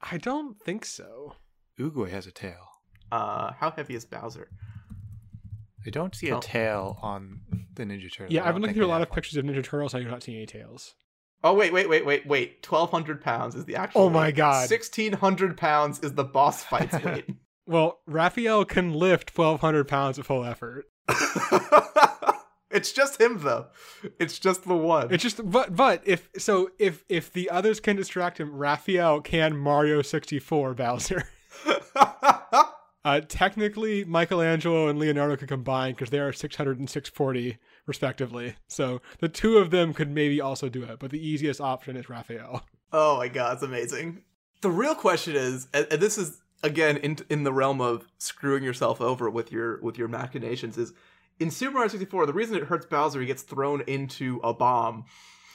I 0.00 0.18
don't 0.18 0.60
think 0.60 0.84
so. 0.84 1.36
Oogway 1.78 2.10
has 2.10 2.26
a 2.26 2.32
tail. 2.32 2.68
Uh, 3.12 3.52
how 3.52 3.70
heavy 3.70 3.94
is 3.94 4.04
Bowser? 4.04 4.48
I 5.86 5.90
don't 5.90 6.14
see 6.14 6.30
Oh. 6.32 6.38
a 6.38 6.40
tail 6.40 6.98
on 7.02 7.40
the 7.74 7.84
Ninja 7.84 8.12
Turtles. 8.12 8.32
Yeah, 8.32 8.44
I 8.44 8.48
I've 8.48 8.54
been 8.54 8.62
looking 8.62 8.74
through 8.76 8.86
a 8.86 8.88
lot 8.88 9.02
of 9.02 9.08
one. 9.10 9.14
pictures 9.14 9.36
of 9.36 9.44
Ninja 9.44 9.62
Turtles. 9.62 9.94
and 9.94 10.00
I 10.00 10.04
do 10.04 10.10
not 10.10 10.22
seeing 10.22 10.38
any 10.38 10.46
tails. 10.46 10.94
Oh 11.44 11.54
wait, 11.54 11.72
wait, 11.72 11.88
wait, 11.88 12.06
wait, 12.06 12.26
wait. 12.26 12.62
Twelve 12.62 12.90
hundred 12.90 13.20
pounds 13.20 13.54
is 13.54 13.64
the 13.64 13.76
actual. 13.76 14.02
Oh 14.02 14.10
my 14.10 14.26
weight. 14.26 14.36
God. 14.36 14.68
Sixteen 14.68 15.12
hundred 15.12 15.56
pounds 15.56 15.98
is 16.00 16.14
the 16.14 16.24
boss 16.24 16.62
fight's 16.64 17.02
weight. 17.04 17.26
Well, 17.66 18.00
Raphael 18.06 18.64
can 18.64 18.92
lift 18.92 19.36
1,200 19.38 19.86
pounds 19.86 20.18
at 20.18 20.24
full 20.26 20.44
effort. 20.44 20.86
it's 22.72 22.90
just 22.92 23.20
him 23.20 23.38
though. 23.38 23.66
It's 24.18 24.38
just 24.38 24.64
the 24.64 24.74
one. 24.74 25.12
It's 25.12 25.22
just, 25.22 25.48
but 25.48 25.74
but 25.74 26.02
if 26.04 26.28
so, 26.36 26.70
if 26.78 27.04
if 27.08 27.32
the 27.32 27.50
others 27.50 27.80
can 27.80 27.96
distract 27.96 28.38
him, 28.38 28.54
Raphael 28.54 29.20
can 29.20 29.56
Mario 29.56 30.02
64 30.02 30.74
Bowser. 30.74 31.24
Uh, 33.04 33.20
technically, 33.20 34.04
Michelangelo 34.04 34.86
and 34.88 34.96
Leonardo 34.96 35.36
can 35.36 35.48
combine 35.48 35.92
because 35.92 36.10
they 36.10 36.20
are 36.20 36.32
600 36.32 36.78
and 36.78 36.88
640 36.88 37.58
respectively. 37.86 38.54
So 38.68 39.00
the 39.20 39.28
two 39.28 39.58
of 39.58 39.70
them 39.70 39.92
could 39.94 40.10
maybe 40.10 40.40
also 40.40 40.68
do 40.68 40.82
it, 40.84 40.98
but 40.98 41.10
the 41.10 41.24
easiest 41.26 41.60
option 41.60 41.96
is 41.96 42.08
Raphael. 42.08 42.64
Oh 42.92 43.16
my 43.16 43.28
god, 43.28 43.54
it's 43.54 43.62
amazing. 43.62 44.22
The 44.60 44.70
real 44.70 44.94
question 44.94 45.34
is, 45.34 45.66
and, 45.72 45.86
this 45.92 46.18
is 46.18 46.40
again 46.62 46.98
in 46.98 47.16
in 47.30 47.42
the 47.44 47.52
realm 47.52 47.80
of 47.80 48.06
screwing 48.18 48.62
yourself 48.62 49.00
over 49.00 49.30
with 49.30 49.50
your 49.50 49.80
with 49.80 49.96
your 49.96 50.08
machinations, 50.08 50.76
is 50.76 50.92
in 51.40 51.50
Super 51.50 51.72
Mario 51.74 51.88
64, 51.88 52.26
the 52.26 52.32
reason 52.34 52.54
it 52.56 52.64
hurts 52.64 52.84
Bowser, 52.86 53.20
he 53.20 53.26
gets 53.26 53.42
thrown 53.42 53.80
into 53.86 54.40
a 54.44 54.52
bomb. 54.52 55.06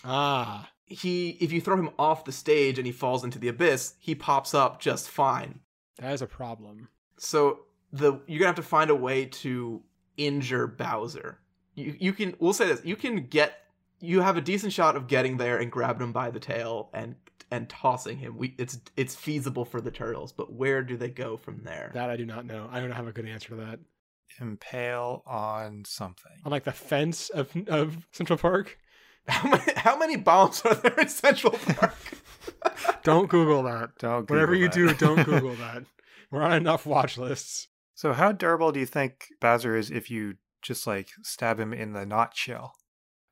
Ah, 0.03 0.69
He, 0.85 1.37
if 1.39 1.51
you 1.51 1.61
throw 1.61 1.77
him 1.77 1.91
off 1.99 2.25
the 2.25 2.31
stage 2.31 2.77
and 2.79 2.85
he 2.85 2.91
falls 2.91 3.23
into 3.23 3.37
the 3.39 3.47
abyss, 3.49 3.93
he 3.99 4.15
pops 4.15 4.53
up 4.53 4.81
just 4.81 5.07
fine. 5.09 5.59
that 5.99 6.13
is 6.13 6.21
a 6.21 6.27
problem. 6.27 6.89
So 7.17 7.59
the 7.93 8.13
you're 8.27 8.39
gonna 8.39 8.47
have 8.47 8.55
to 8.55 8.61
find 8.63 8.89
a 8.89 8.95
way 8.95 9.25
to 9.25 9.83
injure 10.17 10.65
Bowser. 10.67 11.37
You 11.77 11.95
you 11.99 12.11
can 12.13 12.35
we'll 12.39 12.53
say 12.53 12.67
this, 12.67 12.81
you 12.83 12.95
can 12.95 13.27
get 13.27 13.53
you 13.99 14.21
have 14.21 14.35
a 14.35 14.41
decent 14.41 14.73
shot 14.73 14.95
of 14.95 15.07
getting 15.07 15.37
there 15.37 15.57
and 15.57 15.71
grabbing 15.71 16.01
him 16.07 16.11
by 16.11 16.31
the 16.31 16.39
tail 16.39 16.89
and 16.93 17.15
and 17.51 17.69
tossing 17.69 18.17
him. 18.17 18.35
We 18.37 18.55
it's 18.57 18.79
it's 18.97 19.15
feasible 19.15 19.63
for 19.63 19.79
the 19.79 19.91
turtles, 19.91 20.31
but 20.31 20.51
where 20.51 20.81
do 20.83 20.97
they 20.97 21.09
go 21.09 21.37
from 21.37 21.61
there? 21.63 21.91
That 21.93 22.09
I 22.09 22.17
do 22.17 22.25
not 22.25 22.45
know. 22.45 22.67
I 22.71 22.79
don't 22.79 22.91
have 22.91 23.07
a 23.07 23.11
good 23.11 23.27
answer 23.27 23.49
to 23.49 23.55
that. 23.57 23.79
Impale 24.41 25.23
on 25.25 25.83
something. 25.85 26.31
On 26.45 26.51
like 26.51 26.63
the 26.63 26.71
fence 26.71 27.29
of 27.29 27.51
of 27.67 28.07
Central 28.11 28.37
Park. 28.39 28.77
How 29.29 29.49
many 29.49 29.73
how 29.75 29.97
many 29.97 30.15
bombs 30.15 30.61
are 30.61 30.73
there 30.73 30.97
in 31.01 31.09
Central 31.09 31.51
Park? 31.51 31.95
Don't 33.03 33.29
Google 33.29 33.61
that. 33.63 33.89
Don't 33.99 34.29
Whatever 34.29 34.53
Google 34.55 34.77
you 34.79 34.87
that. 34.87 34.97
do, 34.99 35.05
don't 35.05 35.23
Google 35.25 35.55
that. 35.65 35.83
We're 36.31 36.43
on 36.43 36.53
enough 36.53 36.85
watch 36.85 37.17
lists. 37.17 37.67
So 37.93 38.13
how 38.13 38.31
durable 38.31 38.71
do 38.71 38.79
you 38.79 38.85
think 38.85 39.27
Bowser 39.41 39.75
is 39.75 39.91
if 39.91 40.09
you 40.09 40.35
just 40.61 40.87
like 40.87 41.09
stab 41.23 41.59
him 41.59 41.73
in 41.73 41.93
the 41.93 42.05
not 42.05 42.35
shell? 42.35 42.75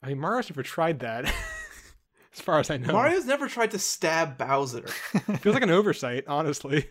I 0.02 0.10
mean, 0.10 0.20
Mario's 0.20 0.50
never 0.50 0.64
tried 0.64 1.00
that, 1.00 1.26
as 2.34 2.42
far 2.42 2.60
as 2.60 2.70
I 2.70 2.78
know. 2.78 2.94
Mario's 2.94 3.26
never 3.26 3.48
tried 3.48 3.72
to 3.72 3.80
stab 3.80 4.38
Bowser. 4.38 4.88
feels 5.40 5.56
like 5.56 5.64
an 5.64 5.72
oversight, 5.72 6.26
honestly. 6.28 6.90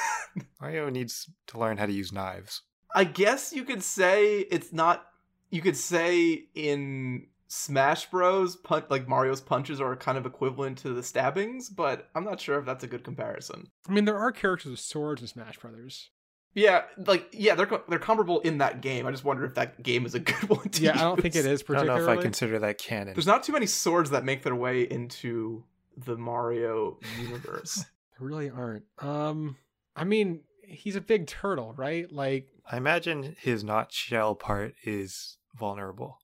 Mario 0.60 0.88
needs 0.88 1.30
to 1.48 1.58
learn 1.58 1.76
how 1.76 1.86
to 1.86 1.92
use 1.92 2.12
knives. 2.12 2.62
I 2.94 3.04
guess 3.04 3.52
you 3.52 3.64
could 3.64 3.82
say 3.82 4.38
it's 4.38 4.72
not. 4.72 5.06
You 5.50 5.60
could 5.60 5.76
say 5.76 6.46
in 6.54 7.26
Smash 7.48 8.10
Bros, 8.10 8.56
punch, 8.56 8.86
like 8.88 9.06
Mario's 9.06 9.40
punches 9.40 9.80
are 9.80 9.94
kind 9.94 10.18
of 10.18 10.26
equivalent 10.26 10.78
to 10.78 10.92
the 10.92 11.02
stabbings, 11.02 11.68
but 11.68 12.08
I'm 12.14 12.24
not 12.24 12.40
sure 12.40 12.58
if 12.58 12.66
that's 12.66 12.82
a 12.82 12.88
good 12.88 13.04
comparison. 13.04 13.68
I 13.88 13.92
mean, 13.92 14.06
there 14.06 14.18
are 14.18 14.32
characters 14.32 14.70
with 14.70 14.80
swords 14.80 15.22
in 15.22 15.28
Smash 15.28 15.58
Brothers. 15.58 16.10
Yeah, 16.54 16.82
like 17.06 17.28
yeah, 17.32 17.54
they're 17.56 17.68
they're 17.88 17.98
comparable 17.98 18.40
in 18.40 18.58
that 18.58 18.80
game. 18.80 19.06
I 19.06 19.10
just 19.10 19.24
wonder 19.24 19.44
if 19.44 19.54
that 19.54 19.82
game 19.82 20.06
is 20.06 20.14
a 20.14 20.20
good 20.20 20.48
one. 20.48 20.68
To 20.68 20.82
Yeah, 20.82 20.92
I 20.94 20.98
don't 21.02 21.20
think 21.20 21.34
it 21.34 21.40
is. 21.40 21.46
use. 21.46 21.62
is 21.62 21.70
I 21.70 21.74
don't 21.74 21.86
know 21.86 21.92
particularly. 21.94 22.12
if 22.14 22.18
I 22.18 22.22
consider 22.22 22.58
that 22.60 22.78
canon. 22.78 23.14
There's 23.14 23.26
not 23.26 23.42
too 23.42 23.52
many 23.52 23.66
swords 23.66 24.10
that 24.10 24.24
make 24.24 24.42
their 24.44 24.54
way 24.54 24.82
into 24.82 25.64
the 25.96 26.16
Mario 26.16 26.98
universe. 27.20 27.84
There 28.20 28.28
really 28.28 28.48
aren't. 28.48 28.84
Um, 29.00 29.56
I 29.96 30.04
mean, 30.04 30.42
he's 30.62 30.94
a 30.94 31.00
big 31.00 31.26
turtle, 31.26 31.74
right? 31.76 32.10
Like, 32.12 32.46
I 32.70 32.76
imagine 32.76 33.34
his 33.40 33.64
not 33.64 33.90
shell 33.92 34.36
part 34.36 34.74
is 34.84 35.36
vulnerable. 35.58 36.20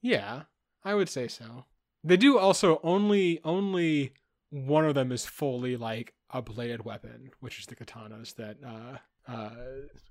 yeah, 0.00 0.44
I 0.82 0.94
would 0.94 1.10
say 1.10 1.28
so. 1.28 1.66
They 2.02 2.16
do 2.16 2.38
also 2.38 2.80
only 2.82 3.40
only 3.44 4.14
one 4.48 4.86
of 4.86 4.94
them 4.94 5.12
is 5.12 5.26
fully 5.26 5.76
like 5.76 6.14
a 6.30 6.40
bladed 6.40 6.86
weapon, 6.86 7.32
which 7.40 7.58
is 7.58 7.66
the 7.66 7.76
katanas 7.76 8.34
that 8.36 8.56
uh 8.66 8.96
uh 9.28 9.50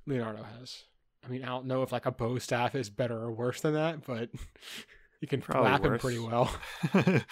Leonardo 0.06 0.44
has. 0.60 0.84
I 1.26 1.30
mean, 1.30 1.44
I 1.44 1.48
don't 1.48 1.66
know 1.66 1.82
if 1.82 1.92
like 1.92 2.06
a 2.06 2.12
bow 2.12 2.38
staff 2.40 2.76
is 2.76 2.90
better 2.90 3.18
or 3.18 3.32
worse 3.32 3.62
than 3.62 3.74
that, 3.74 4.06
but 4.06 4.30
you 5.22 5.28
can 5.28 5.42
Probably 5.42 5.70
flap 5.70 5.86
him 5.86 5.98
pretty 6.00 6.20
well. 6.20 6.54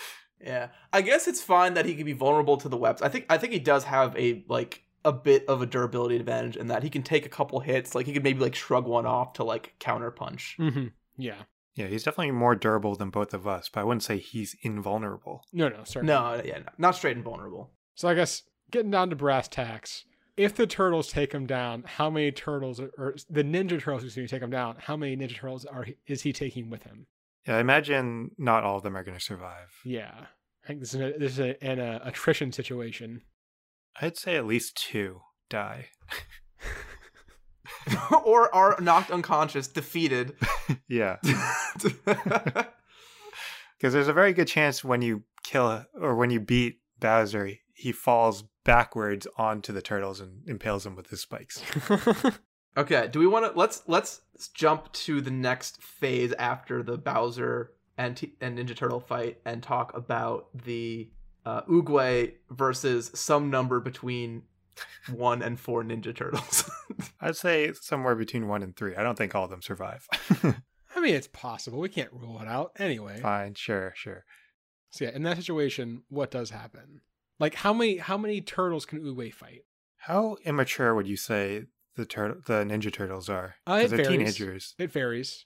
Yeah, 0.45 0.69
I 0.91 1.01
guess 1.01 1.27
it's 1.29 1.41
fine 1.41 1.75
that 1.75 1.85
he 1.85 1.95
can 1.95 2.05
be 2.05 2.11
vulnerable 2.11 2.57
to 2.57 2.67
the 2.67 2.75
webs. 2.75 3.01
I 3.01 3.07
think 3.07 3.25
I 3.29 3.37
think 3.37 3.53
he 3.53 3.59
does 3.59 3.85
have 3.85 4.13
a 4.17 4.43
like 4.49 4.83
a 5.05 5.13
bit 5.13 5.45
of 5.47 5.61
a 5.61 5.65
durability 5.65 6.17
advantage 6.17 6.57
in 6.57 6.67
that 6.67 6.83
he 6.83 6.89
can 6.89 7.01
take 7.01 7.25
a 7.25 7.29
couple 7.29 7.61
hits. 7.61 7.95
Like 7.95 8.05
he 8.07 8.11
could 8.13 8.23
maybe 8.23 8.41
like 8.41 8.55
shrug 8.55 8.85
one 8.85 9.05
off 9.05 9.33
to 9.33 9.45
like 9.45 9.75
counter 9.79 10.11
punch. 10.11 10.55
hmm 10.57 10.87
Yeah. 11.17 11.43
yeah, 11.75 11.87
he's 11.87 12.03
definitely 12.03 12.31
more 12.31 12.55
durable 12.55 12.95
than 12.95 13.09
both 13.09 13.33
of 13.33 13.47
us, 13.47 13.69
but 13.69 13.79
I 13.81 13.83
wouldn't 13.85 14.03
say 14.03 14.17
he's 14.17 14.55
invulnerable. 14.63 15.45
No, 15.53 15.69
no, 15.69 15.83
certainly. 15.85 16.13
No, 16.13 16.41
yeah, 16.43 16.59
not 16.77 16.95
straight 16.95 17.15
and 17.15 17.23
vulnerable. 17.23 17.71
So 17.95 18.09
I 18.09 18.13
guess 18.13 18.43
getting 18.69 18.91
down 18.91 19.09
to 19.11 19.15
brass 19.15 19.47
tacks, 19.47 20.03
if 20.37 20.55
the 20.55 20.67
turtles 20.67 21.09
take 21.09 21.31
him 21.31 21.45
down, 21.45 21.83
how 21.85 22.09
many 22.09 22.31
turtles 22.31 22.79
or 22.79 23.15
the 23.29 23.43
ninja 23.43 23.79
turtles 23.81 24.03
excuse 24.03 24.23
me 24.23 24.27
take 24.27 24.41
him 24.41 24.49
down? 24.49 24.77
How 24.79 24.97
many 24.97 25.15
ninja 25.15 25.35
turtles 25.35 25.65
are 25.65 25.85
is 26.07 26.21
he 26.21 26.33
taking 26.33 26.69
with 26.69 26.83
him? 26.83 27.07
Yeah, 27.47 27.57
I 27.57 27.59
imagine 27.59 28.31
not 28.37 28.63
all 28.63 28.77
of 28.77 28.83
them 28.83 28.95
are 28.95 29.03
going 29.03 29.17
to 29.17 29.23
survive. 29.23 29.73
Yeah, 29.83 30.13
I 30.63 30.67
think 30.67 30.79
this 30.79 30.93
is 30.93 31.01
a, 31.01 31.13
this 31.17 31.33
is 31.33 31.39
a, 31.39 31.63
an 31.63 31.79
uh, 31.79 31.99
attrition 32.03 32.51
situation. 32.51 33.21
I'd 34.01 34.17
say 34.17 34.35
at 34.35 34.45
least 34.45 34.75
two 34.75 35.21
die. 35.49 35.89
or 38.25 38.53
are 38.53 38.77
knocked 38.79 39.11
unconscious, 39.11 39.67
defeated. 39.67 40.33
yeah, 40.87 41.17
because 41.83 42.65
there's 43.79 44.07
a 44.07 44.13
very 44.13 44.33
good 44.33 44.47
chance 44.47 44.83
when 44.83 45.01
you 45.01 45.23
kill 45.43 45.85
or 45.99 46.15
when 46.15 46.29
you 46.29 46.39
beat 46.39 46.79
Bowser, 46.99 47.51
he 47.73 47.91
falls 47.91 48.43
backwards 48.63 49.27
onto 49.37 49.73
the 49.73 49.81
turtles 49.81 50.19
and 50.19 50.47
impales 50.47 50.83
them 50.83 50.95
with 50.95 51.09
his 51.09 51.21
spikes. 51.21 51.61
okay, 52.77 53.09
do 53.11 53.19
we 53.19 53.27
want 53.27 53.51
to 53.51 53.59
let's 53.59 53.83
let's 53.87 54.21
jump 54.53 54.91
to 54.93 55.21
the 55.21 55.31
next 55.31 55.81
phase 55.81 56.33
after 56.33 56.83
the 56.83 56.97
Bowser 56.97 57.71
and 57.97 58.17
T- 58.17 58.35
and 58.41 58.57
Ninja 58.57 58.75
Turtle 58.75 58.99
fight 58.99 59.39
and 59.45 59.61
talk 59.61 59.95
about 59.95 60.47
the 60.65 61.09
uh, 61.45 61.61
Oogway 61.63 62.33
versus 62.49 63.11
some 63.13 63.49
number 63.49 63.79
between 63.79 64.43
one 65.11 65.41
and 65.41 65.59
four 65.59 65.83
Ninja 65.83 66.15
Turtles. 66.15 66.69
I'd 67.21 67.35
say 67.35 67.73
somewhere 67.73 68.15
between 68.15 68.47
one 68.47 68.63
and 68.63 68.75
three. 68.75 68.95
I 68.95 69.03
don't 69.03 69.17
think 69.17 69.35
all 69.35 69.45
of 69.45 69.49
them 69.49 69.61
survive. 69.61 70.07
I 70.95 70.99
mean, 70.99 71.15
it's 71.15 71.27
possible. 71.27 71.79
We 71.79 71.89
can't 71.89 72.13
rule 72.13 72.39
it 72.41 72.47
out 72.47 72.71
anyway. 72.77 73.19
Fine, 73.19 73.55
sure, 73.55 73.93
sure. 73.95 74.25
So 74.91 75.05
yeah, 75.05 75.11
in 75.11 75.23
that 75.23 75.37
situation, 75.37 76.03
what 76.09 76.31
does 76.31 76.51
happen? 76.51 77.01
Like 77.39 77.55
how 77.55 77.73
many 77.73 77.97
how 77.97 78.17
many 78.17 78.41
turtles 78.41 78.85
can 78.85 78.99
Oogway 79.01 79.33
fight? 79.33 79.61
How 79.97 80.37
immature 80.43 80.93
would 80.93 81.07
you 81.07 81.17
say 81.17 81.65
the 81.95 82.05
turtle, 82.05 82.41
the 82.45 82.63
Ninja 82.65 82.91
Turtles 82.91 83.29
are? 83.29 83.55
Uh, 83.65 83.81
it 83.83 83.87
they're 83.89 83.97
varies. 83.97 84.09
teenagers. 84.09 84.75
It 84.77 84.91
varies. 84.91 85.45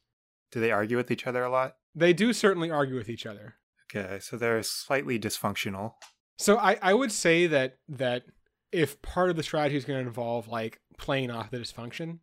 Do 0.52 0.60
they 0.60 0.72
argue 0.72 0.98
with 0.98 1.12
each 1.12 1.28
other 1.28 1.44
a 1.44 1.50
lot? 1.50 1.76
They 1.94 2.14
do 2.14 2.34
certainly 2.34 2.72
argue 2.72 2.96
with 2.96 3.10
each 3.10 3.26
other. 3.26 3.56
Okay, 3.94 4.20
so 4.20 4.38
they're 4.38 4.62
slightly 4.64 5.20
dysfunctional. 5.20 5.94
So 6.38 6.58
I, 6.58 6.78
I 6.82 6.94
would 6.94 7.12
say 7.12 7.48
that 7.48 7.78
that 7.90 8.24
if 8.72 9.02
part 9.02 9.30
of 9.30 9.36
the 9.36 9.44
strategy 9.44 9.78
is 9.78 9.86
going 9.86 10.02
to 10.02 10.08
involve 10.08 10.48
like 10.48 10.82
playing 10.98 11.32
off 11.32 11.52
the 11.52 11.58
dysfunction, 11.58 12.20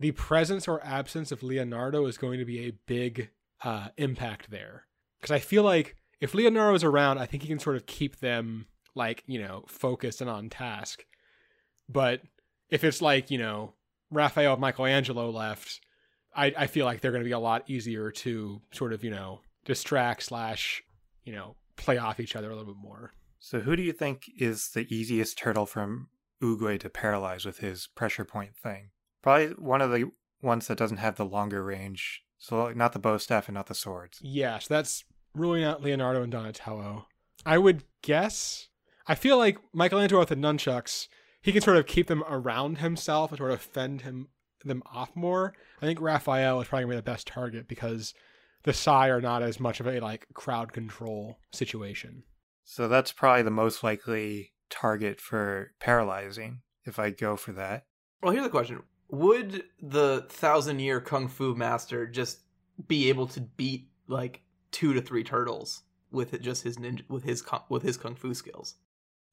the 0.00 0.12
presence 0.12 0.68
or 0.68 0.84
absence 0.84 1.32
of 1.32 1.42
Leonardo 1.42 2.06
is 2.06 2.18
going 2.18 2.38
to 2.38 2.44
be 2.44 2.66
a 2.66 2.72
big 2.86 3.30
uh, 3.62 3.88
impact 3.96 4.50
there. 4.50 4.86
Because 5.20 5.34
I 5.34 5.38
feel 5.38 5.62
like 5.62 5.96
if 6.20 6.34
Leonardo 6.34 6.74
is 6.74 6.84
around, 6.84 7.18
I 7.18 7.26
think 7.26 7.42
he 7.42 7.48
can 7.48 7.58
sort 7.58 7.76
of 7.76 7.86
keep 7.86 8.20
them 8.20 8.66
like 8.94 9.22
you 9.26 9.40
know 9.40 9.64
focused 9.66 10.20
and 10.20 10.30
on 10.30 10.48
task. 10.48 11.04
But 11.88 12.22
if 12.70 12.84
it's 12.84 13.02
like 13.02 13.30
you 13.30 13.38
know 13.38 13.74
Raphael, 14.10 14.52
and 14.52 14.60
Michelangelo 14.60 15.30
left, 15.30 15.80
I 16.34 16.52
I 16.56 16.66
feel 16.66 16.86
like 16.86 17.00
they're 17.00 17.12
going 17.12 17.24
to 17.24 17.28
be 17.28 17.32
a 17.32 17.38
lot 17.38 17.68
easier 17.68 18.10
to 18.10 18.60
sort 18.72 18.92
of 18.92 19.04
you 19.04 19.10
know 19.10 19.40
distract 19.64 20.22
slash 20.22 20.82
you 21.24 21.32
know 21.32 21.56
play 21.76 21.98
off 21.98 22.20
each 22.20 22.36
other 22.36 22.50
a 22.50 22.56
little 22.56 22.72
bit 22.72 22.82
more. 22.82 23.12
So 23.38 23.60
who 23.60 23.76
do 23.76 23.82
you 23.82 23.92
think 23.92 24.24
is 24.38 24.70
the 24.70 24.86
easiest 24.94 25.36
turtle 25.36 25.66
from 25.66 26.08
Oogway 26.42 26.80
to 26.80 26.88
paralyze 26.88 27.44
with 27.44 27.58
his 27.58 27.88
pressure 27.88 28.24
point 28.24 28.56
thing? 28.56 28.90
Probably 29.22 29.48
one 29.48 29.82
of 29.82 29.90
the 29.90 30.10
ones 30.42 30.66
that 30.68 30.78
doesn't 30.78 30.98
have 30.98 31.16
the 31.16 31.24
longer 31.26 31.62
range. 31.62 32.22
So 32.38 32.72
not 32.72 32.92
the 32.92 32.98
bow 32.98 33.18
staff 33.18 33.48
and 33.48 33.54
not 33.54 33.66
the 33.66 33.74
swords. 33.74 34.18
Yeah, 34.22 34.58
so 34.58 34.72
that's 34.72 35.04
really 35.34 35.62
not 35.62 35.82
Leonardo 35.82 36.22
and 36.22 36.32
Donatello. 36.32 37.06
I 37.44 37.58
would 37.58 37.84
guess. 38.02 38.68
I 39.06 39.14
feel 39.14 39.36
like 39.36 39.58
Michelangelo 39.72 40.20
with 40.20 40.30
the 40.30 40.36
nunchucks, 40.36 41.08
he 41.42 41.52
can 41.52 41.60
sort 41.60 41.76
of 41.76 41.86
keep 41.86 42.06
them 42.06 42.24
around 42.28 42.78
himself 42.78 43.30
and 43.30 43.38
sort 43.38 43.50
of 43.52 43.60
fend 43.60 44.02
him 44.02 44.28
them 44.64 44.82
off 44.90 45.14
more. 45.14 45.52
I 45.82 45.86
think 45.86 46.00
Raphael 46.00 46.60
is 46.60 46.68
probably 46.68 46.84
gonna 46.84 46.94
be 46.94 46.96
the 46.96 47.02
best 47.02 47.26
target 47.26 47.68
because 47.68 48.14
the 48.62 48.72
Sai 48.72 49.08
are 49.08 49.20
not 49.20 49.42
as 49.42 49.60
much 49.60 49.78
of 49.78 49.86
a 49.86 50.00
like 50.00 50.26
crowd 50.32 50.72
control 50.72 51.38
situation. 51.52 52.22
So 52.64 52.88
that's 52.88 53.12
probably 53.12 53.42
the 53.42 53.50
most 53.50 53.84
likely 53.84 54.52
target 54.70 55.20
for 55.20 55.72
paralyzing 55.80 56.62
if 56.84 56.98
I 56.98 57.10
go 57.10 57.36
for 57.36 57.52
that. 57.52 57.84
Well, 58.22 58.32
here's 58.32 58.44
the 58.44 58.50
question: 58.50 58.82
Would 59.10 59.64
the 59.82 60.26
thousand 60.30 60.80
year 60.80 61.00
kung 61.00 61.28
fu 61.28 61.54
master 61.54 62.06
just 62.06 62.40
be 62.88 63.08
able 63.08 63.26
to 63.28 63.40
beat 63.40 63.88
like 64.08 64.40
two 64.70 64.94
to 64.94 65.02
three 65.02 65.24
turtles 65.24 65.82
with 66.10 66.40
just 66.40 66.62
his 66.62 66.78
ninja 66.78 67.02
with 67.08 67.24
his 67.24 67.44
with 67.68 67.82
his 67.82 67.98
kung 67.98 68.14
fu 68.14 68.32
skills? 68.32 68.76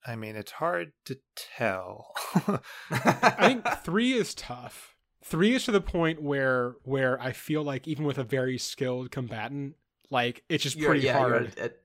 I 0.06 0.16
mean, 0.16 0.36
it's 0.36 0.52
hard 0.54 0.94
to 1.06 1.18
tell. 1.58 2.14
I 2.92 3.48
think 3.48 3.68
three 3.84 4.14
is 4.14 4.34
tough. 4.34 4.96
Three 5.24 5.54
is 5.54 5.66
to 5.66 5.72
the 5.72 5.82
point 5.82 6.22
where 6.22 6.74
where 6.84 7.22
I 7.22 7.32
feel 7.32 7.64
like 7.64 7.88
even 7.88 8.06
with 8.06 8.18
a 8.18 8.24
very 8.24 8.58
skilled 8.58 9.12
combatant, 9.12 9.76
like 10.10 10.44
it's 10.50 10.64
just 10.64 10.76
You're- 10.78 10.88
pretty 10.94 11.06
yeah, 11.06 11.18
hard. 11.18 11.58
at- 11.60 11.78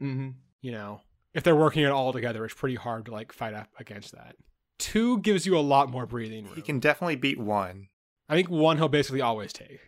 mhm. 0.00 0.34
you 0.60 0.70
know, 0.72 1.00
if 1.32 1.42
they're 1.42 1.56
working 1.56 1.82
it 1.82 1.90
all 1.90 2.12
together, 2.12 2.44
it's 2.44 2.54
pretty 2.54 2.76
hard 2.76 3.06
to 3.06 3.10
like 3.12 3.32
fight 3.32 3.54
up 3.54 3.68
against 3.80 4.12
that. 4.12 4.36
Two 4.78 5.18
gives 5.18 5.44
you 5.46 5.56
a 5.56 5.60
lot 5.60 5.90
more 5.90 6.06
breathing 6.06 6.44
room. 6.44 6.54
he 6.54 6.62
can 6.62 6.78
definitely 6.80 7.16
beat 7.16 7.38
one. 7.38 7.88
I 8.28 8.34
think 8.36 8.48
one 8.50 8.76
he'll 8.76 8.88
basically 8.88 9.20
always 9.20 9.52
take. 9.52 9.80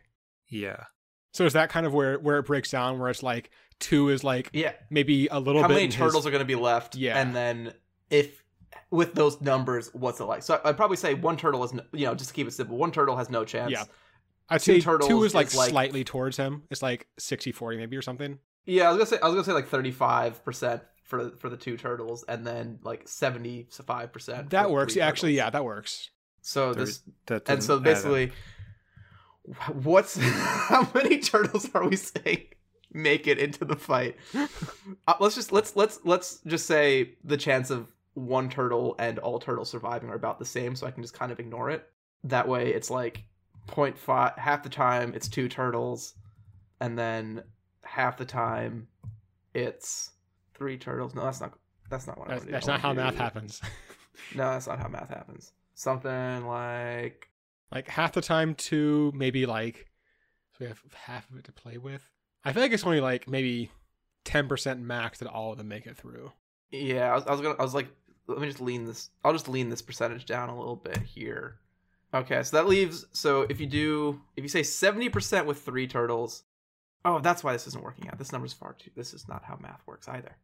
Yeah. 0.48 0.84
So 1.32 1.44
is 1.44 1.52
that 1.52 1.70
kind 1.70 1.86
of 1.86 1.94
where 1.94 2.18
where 2.18 2.38
it 2.38 2.46
breaks 2.46 2.70
down, 2.70 2.98
where 2.98 3.10
it's 3.10 3.22
like 3.22 3.50
two 3.80 4.08
is 4.08 4.24
like 4.24 4.50
Yeah. 4.52 4.72
maybe 4.90 5.26
a 5.28 5.38
little 5.38 5.62
How 5.62 5.68
bit. 5.68 5.74
many 5.74 5.84
in 5.86 5.90
his- 5.90 5.98
turtles 5.98 6.26
are 6.26 6.30
going 6.30 6.40
to 6.40 6.44
be 6.46 6.54
left? 6.54 6.96
Yeah. 6.96 7.18
And 7.20 7.34
then 7.34 7.72
if 8.10 8.42
with 8.90 9.14
those 9.14 9.40
numbers, 9.40 9.90
what's 9.94 10.20
it 10.20 10.24
like? 10.24 10.42
So 10.42 10.60
I'd 10.64 10.76
probably 10.76 10.96
say 10.96 11.14
one 11.14 11.36
turtle 11.36 11.64
is, 11.64 11.72
no, 11.72 11.82
you 11.92 12.06
know, 12.06 12.14
just 12.14 12.30
to 12.30 12.34
keep 12.34 12.46
it 12.46 12.52
simple, 12.52 12.76
one 12.76 12.92
turtle 12.92 13.16
has 13.16 13.28
no 13.30 13.44
chance. 13.44 13.70
Yeah. 13.72 13.84
I'd 14.48 14.60
two 14.60 14.74
say 14.74 14.80
turtles 14.80 15.08
two 15.08 15.24
is 15.24 15.34
like, 15.34 15.48
is 15.48 15.56
like- 15.56 15.70
slightly 15.70 16.04
towards 16.04 16.36
him. 16.36 16.62
It's 16.70 16.82
like 16.82 17.06
60-40 17.20 17.76
maybe 17.78 17.96
or 17.96 18.02
something. 18.02 18.38
Yeah, 18.64 18.88
I 18.88 18.92
was 18.92 18.96
gonna 18.98 19.06
say 19.06 19.18
I 19.22 19.26
was 19.26 19.34
gonna 19.34 19.44
say 19.44 19.52
like 19.52 19.68
thirty 19.68 19.92
five 19.92 20.44
percent 20.44 20.82
for 21.04 21.30
for 21.38 21.48
the 21.48 21.56
two 21.56 21.76
turtles, 21.76 22.24
and 22.26 22.44
then 22.44 22.80
like 22.82 23.06
seventy 23.06 23.68
five 23.70 24.12
percent. 24.12 24.50
That 24.50 24.72
works. 24.72 24.96
Yeah, 24.96 25.06
actually, 25.06 25.34
yeah, 25.36 25.50
that 25.50 25.64
works. 25.64 26.10
So 26.42 26.72
There- 26.74 26.84
this 26.84 27.00
and 27.28 27.38
so 27.38 27.44
doesn't 27.44 27.70
add 27.70 27.74
up. 27.76 27.82
basically, 27.84 28.32
what's 29.84 30.16
how 30.20 30.88
many 30.94 31.18
turtles 31.18 31.68
are 31.74 31.88
we 31.88 31.96
saying 31.96 32.46
make 32.92 33.26
it 33.26 33.38
into 33.38 33.64
the 33.64 33.76
fight? 33.76 34.16
Uh, 35.08 35.14
let's 35.20 35.36
just 35.36 35.52
let's 35.52 35.76
let's 35.76 36.00
let's 36.04 36.40
just 36.46 36.66
say 36.66 37.14
the 37.22 37.36
chance 37.36 37.70
of 37.70 37.92
one 38.14 38.48
turtle 38.48 38.96
and 38.98 39.18
all 39.20 39.38
turtles 39.38 39.70
surviving 39.70 40.10
are 40.10 40.14
about 40.14 40.38
the 40.38 40.44
same, 40.44 40.74
so 40.74 40.86
I 40.86 40.90
can 40.90 41.02
just 41.02 41.14
kind 41.14 41.30
of 41.30 41.38
ignore 41.38 41.70
it. 41.70 41.88
That 42.24 42.48
way, 42.48 42.72
it's 42.72 42.90
like 42.90 43.22
0.5 43.68 44.38
half 44.38 44.62
the 44.62 44.68
time 44.68 45.12
it's 45.14 45.28
two 45.28 45.48
turtles, 45.48 46.14
and 46.80 46.98
then 46.98 47.42
half 47.84 48.16
the 48.16 48.24
time 48.24 48.88
it's 49.54 50.10
three 50.54 50.76
turtles. 50.76 51.14
No, 51.14 51.24
that's 51.24 51.40
not 51.40 51.52
that's 51.90 52.06
not 52.06 52.18
what 52.18 52.28
That's, 52.28 52.44
I 52.44 52.50
that's 52.50 52.66
not 52.66 52.80
how 52.80 52.88
wanna 52.88 53.04
math 53.04 53.16
happens. 53.16 53.60
No, 54.34 54.44
that's 54.44 54.66
not 54.66 54.78
how 54.78 54.88
math 54.88 55.10
happens. 55.10 55.52
Something 55.74 56.46
like 56.46 57.28
like 57.70 57.86
half 57.86 58.12
the 58.12 58.22
time 58.22 58.54
two, 58.54 59.12
maybe 59.14 59.44
like 59.44 59.86
so 60.52 60.56
we 60.60 60.66
have 60.68 60.82
half 60.94 61.30
of 61.30 61.36
it 61.36 61.44
to 61.44 61.52
play 61.52 61.76
with. 61.76 62.02
I 62.46 62.52
feel 62.52 62.62
like 62.62 62.70
it's 62.70 62.84
only 62.84 63.00
like 63.00 63.28
maybe 63.28 63.72
ten 64.24 64.46
percent 64.46 64.80
max 64.80 65.18
that 65.18 65.28
all 65.28 65.50
of 65.50 65.58
them 65.58 65.66
make 65.66 65.84
it 65.84 65.96
through. 65.96 66.30
Yeah, 66.70 67.10
I 67.10 67.14
was, 67.16 67.26
I 67.26 67.32
was 67.32 67.40
gonna. 67.40 67.56
I 67.58 67.62
was 67.62 67.74
like, 67.74 67.88
let 68.28 68.38
me 68.38 68.46
just 68.46 68.60
lean 68.60 68.84
this. 68.84 69.10
I'll 69.24 69.32
just 69.32 69.48
lean 69.48 69.68
this 69.68 69.82
percentage 69.82 70.26
down 70.26 70.48
a 70.48 70.56
little 70.56 70.76
bit 70.76 70.98
here. 70.98 71.56
Okay, 72.14 72.40
so 72.44 72.56
that 72.56 72.68
leaves. 72.68 73.04
So 73.10 73.46
if 73.50 73.60
you 73.60 73.66
do, 73.66 74.20
if 74.36 74.44
you 74.44 74.48
say 74.48 74.62
seventy 74.62 75.08
percent 75.08 75.46
with 75.46 75.60
three 75.60 75.88
turtles, 75.88 76.44
oh, 77.04 77.18
that's 77.18 77.42
why 77.42 77.52
this 77.52 77.66
isn't 77.66 77.82
working 77.82 78.08
out. 78.08 78.16
This 78.16 78.30
number's 78.30 78.52
far 78.52 78.74
too. 78.74 78.92
This 78.94 79.12
is 79.12 79.26
not 79.26 79.42
how 79.42 79.58
math 79.60 79.82
works 79.84 80.08
either. 80.08 80.36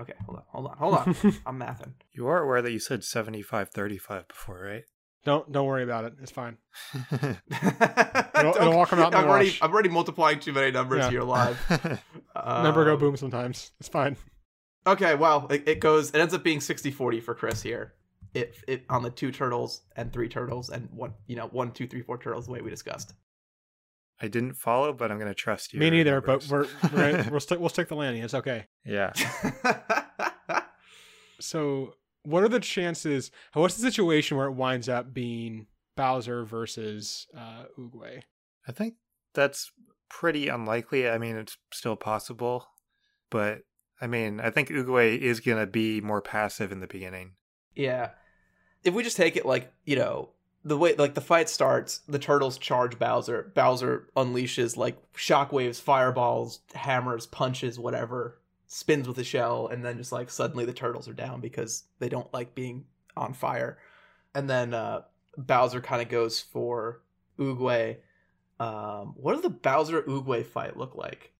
Okay, 0.00 0.14
hold 0.24 0.38
on, 0.38 0.44
hold 0.48 0.66
on, 0.66 0.76
hold 0.78 0.94
on. 0.94 1.34
I'm 1.46 1.60
mathing. 1.60 1.92
You 2.14 2.28
are 2.28 2.42
aware 2.42 2.62
that 2.62 2.72
you 2.72 2.78
said 2.78 3.04
75 3.04 3.68
35 3.68 4.28
before, 4.28 4.60
right? 4.62 4.84
Don't 5.24 5.50
don't 5.50 5.66
worry 5.66 5.82
about 5.82 6.04
it. 6.04 6.14
It's 6.22 6.30
fine. 6.30 6.56
it'll, 7.12 8.54
it'll 8.56 8.72
all 8.78 8.86
come 8.86 9.00
out 9.00 9.12
in 9.12 9.18
I'm 9.18 9.28
already, 9.28 9.46
wash. 9.48 9.62
I'm 9.62 9.72
already 9.72 9.88
multiplying 9.88 10.38
too 10.40 10.52
many 10.52 10.70
numbers 10.70 10.98
Yeah. 11.00 11.10
here 11.10 11.22
live. 11.22 11.58
Number 12.46 12.84
go 12.84 12.94
Um, 12.94 12.98
boom 13.00 13.16
sometimes. 13.16 13.72
It's 13.80 13.88
fine. 13.88 14.16
Okay, 14.86 15.14
well, 15.16 15.48
it, 15.50 15.66
it 15.66 15.80
goes. 15.80 16.10
It 16.10 16.16
ends 16.20 16.32
up 16.32 16.44
being 16.44 16.60
60-40 16.60 17.22
for 17.22 17.34
Chris 17.34 17.60
here. 17.62 17.94
It 18.34 18.56
it 18.68 18.84
on 18.88 19.02
the 19.02 19.10
two 19.10 19.32
turtles 19.32 19.80
and 19.96 20.12
three 20.12 20.28
turtles 20.28 20.68
and 20.70 20.88
one 20.92 21.14
you 21.26 21.36
know 21.36 21.46
one 21.48 21.72
two 21.72 21.86
three 21.86 22.02
four 22.02 22.18
turtles 22.18 22.46
the 22.46 22.52
way 22.52 22.60
we 22.60 22.70
discussed. 22.70 23.14
I 24.20 24.28
didn't 24.28 24.54
follow, 24.54 24.92
but 24.92 25.10
I'm 25.10 25.18
going 25.18 25.30
to 25.30 25.34
trust 25.34 25.74
you. 25.74 25.80
Me 25.80 25.90
neither, 25.90 26.20
but 26.22 26.46
we're, 26.48 26.66
we're 26.92 27.12
gonna, 27.12 27.28
we'll 27.30 27.40
stick 27.40 27.58
we'll 27.60 27.68
stick 27.68 27.88
the 27.88 27.96
landing. 27.96 28.22
It's 28.22 28.32
okay. 28.34 28.66
Yeah. 28.84 29.12
So, 31.38 31.94
what 32.26 32.42
are 32.42 32.48
the 32.48 32.60
chances? 32.60 33.30
What's 33.52 33.76
the 33.76 33.88
situation 33.88 34.36
where 34.36 34.46
it 34.46 34.52
winds 34.52 34.88
up 34.88 35.14
being 35.14 35.66
Bowser 35.96 36.44
versus 36.44 37.26
uh, 37.36 37.64
Oogway? 37.78 38.22
I 38.66 38.72
think 38.72 38.94
that's 39.32 39.70
pretty 40.08 40.48
unlikely. 40.48 41.08
I 41.08 41.18
mean, 41.18 41.36
it's 41.36 41.56
still 41.72 41.96
possible, 41.96 42.66
but 43.30 43.60
I 44.00 44.06
mean, 44.06 44.40
I 44.40 44.50
think 44.50 44.68
Oogway 44.68 45.18
is 45.18 45.40
going 45.40 45.58
to 45.58 45.66
be 45.66 46.00
more 46.00 46.20
passive 46.20 46.72
in 46.72 46.80
the 46.80 46.86
beginning. 46.86 47.32
yeah, 47.74 48.10
if 48.84 48.94
we 48.94 49.02
just 49.02 49.16
take 49.16 49.36
it 49.36 49.46
like 49.46 49.72
you 49.84 49.96
know 49.96 50.30
the 50.64 50.76
way 50.76 50.94
like 50.96 51.14
the 51.14 51.20
fight 51.20 51.48
starts, 51.48 52.00
the 52.08 52.18
turtles 52.18 52.58
charge 52.58 52.98
Bowser. 52.98 53.52
Bowser 53.54 54.08
unleashes 54.16 54.76
like 54.76 54.96
shockwaves, 55.14 55.80
fireballs, 55.80 56.60
hammers, 56.74 57.26
punches, 57.26 57.78
whatever, 57.78 58.40
spins 58.66 59.06
with 59.06 59.16
the 59.16 59.24
shell, 59.24 59.68
and 59.68 59.84
then 59.84 59.96
just 59.96 60.12
like 60.12 60.30
suddenly 60.30 60.64
the 60.64 60.72
turtles 60.72 61.08
are 61.08 61.14
down 61.14 61.40
because 61.40 61.84
they 61.98 62.08
don't 62.08 62.32
like 62.32 62.54
being 62.54 62.84
on 63.16 63.32
fire. 63.32 63.78
And 64.34 64.48
then 64.48 64.74
uh, 64.74 65.02
Bowser 65.36 65.80
kind 65.80 66.02
of 66.02 66.08
goes 66.08 66.40
for 66.40 67.02
Oogway. 67.38 67.98
Um, 68.58 69.14
what 69.16 69.34
does 69.34 69.42
the 69.42 69.50
Bowser 69.50 70.02
Oogway 70.02 70.44
fight 70.44 70.76
look 70.76 70.94
like? 70.94 71.32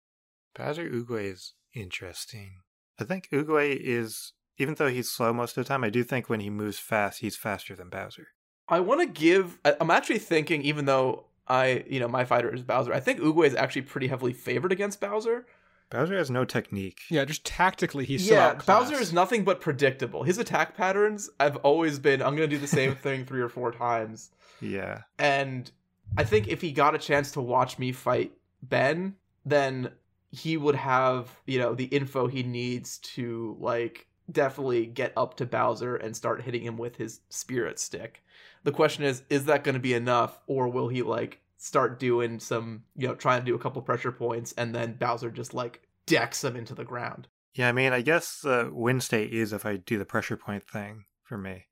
Bowser 0.54 0.88
Oogway 0.88 1.32
is 1.32 1.54
interesting. 1.74 2.60
I 2.98 3.04
think 3.04 3.28
Oogway 3.30 3.76
is, 3.78 4.32
even 4.58 4.74
though 4.74 4.88
he's 4.88 5.10
slow 5.10 5.32
most 5.32 5.56
of 5.56 5.64
the 5.64 5.68
time, 5.68 5.84
I 5.84 5.90
do 5.90 6.02
think 6.02 6.28
when 6.28 6.40
he 6.40 6.50
moves 6.50 6.78
fast, 6.78 7.20
he's 7.20 7.36
faster 7.36 7.74
than 7.74 7.90
Bowser. 7.90 8.28
I 8.68 8.80
want 8.80 9.00
to 9.00 9.06
give. 9.06 9.58
I'm 9.64 9.90
actually 9.90 10.18
thinking, 10.18 10.62
even 10.62 10.86
though 10.86 11.26
I, 11.46 11.84
you 11.88 12.00
know, 12.00 12.08
my 12.08 12.24
fighter 12.24 12.52
is 12.52 12.62
Bowser, 12.62 12.92
I 12.92 13.00
think 13.00 13.20
Oogway 13.20 13.46
is 13.46 13.54
actually 13.54 13.82
pretty 13.82 14.08
heavily 14.08 14.32
favored 14.32 14.72
against 14.72 15.00
Bowser. 15.00 15.46
Bowser 15.90 16.16
has 16.18 16.30
no 16.30 16.44
technique. 16.44 17.00
Yeah, 17.10 17.24
just 17.24 17.44
tactically, 17.44 18.04
he's 18.04 18.26
so 18.26 18.34
yeah. 18.34 18.54
Bowser 18.54 18.96
is 18.96 19.12
nothing 19.12 19.44
but 19.44 19.60
predictable. 19.60 20.24
His 20.24 20.38
attack 20.38 20.76
patterns 20.76 21.30
have 21.38 21.56
always 21.56 21.98
been, 21.98 22.22
I'm 22.22 22.36
going 22.36 22.48
to 22.48 22.56
do 22.56 22.60
the 22.60 22.66
same 22.66 22.96
thing 22.96 23.24
three 23.24 23.40
or 23.40 23.48
four 23.48 23.70
times. 23.70 24.30
Yeah. 24.60 25.02
And 25.18 25.70
I 26.16 26.24
think 26.24 26.48
if 26.48 26.60
he 26.60 26.72
got 26.72 26.94
a 26.94 26.98
chance 26.98 27.30
to 27.32 27.40
watch 27.40 27.78
me 27.78 27.92
fight 27.92 28.32
Ben, 28.62 29.14
then 29.44 29.90
he 30.30 30.56
would 30.56 30.74
have, 30.74 31.30
you 31.46 31.58
know, 31.58 31.74
the 31.74 31.84
info 31.84 32.26
he 32.26 32.42
needs 32.42 32.98
to 32.98 33.56
like 33.60 34.06
definitely 34.30 34.86
get 34.86 35.12
up 35.16 35.36
to 35.36 35.46
Bowser 35.46 35.96
and 35.96 36.16
start 36.16 36.42
hitting 36.42 36.62
him 36.62 36.76
with 36.76 36.96
his 36.96 37.20
spirit 37.28 37.78
stick. 37.78 38.24
The 38.64 38.72
question 38.72 39.04
is, 39.04 39.22
is 39.30 39.44
that 39.44 39.62
going 39.62 39.76
to 39.76 39.80
be 39.80 39.94
enough 39.94 40.40
or 40.48 40.68
will 40.68 40.88
he 40.88 41.02
like 41.02 41.40
start 41.58 41.98
doing 41.98 42.38
some, 42.38 42.82
you 42.94 43.08
know, 43.08 43.14
trying 43.14 43.40
to 43.40 43.46
do 43.46 43.54
a 43.54 43.58
couple 43.58 43.82
pressure 43.82 44.12
points 44.12 44.52
and 44.52 44.74
then 44.74 44.96
Bowser 44.98 45.30
just 45.30 45.54
like 45.54 45.82
decks 46.06 46.44
him 46.44 46.56
into 46.56 46.74
the 46.74 46.84
ground? 46.84 47.28
Yeah, 47.54 47.68
I 47.68 47.72
mean, 47.72 47.92
I 47.92 48.02
guess 48.02 48.40
the 48.42 48.70
win 48.72 49.00
state 49.00 49.32
is 49.32 49.52
if 49.52 49.64
I 49.64 49.76
do 49.76 49.98
the 49.98 50.04
pressure 50.04 50.36
point 50.36 50.64
thing 50.64 51.04
for 51.22 51.38
me. 51.38 51.66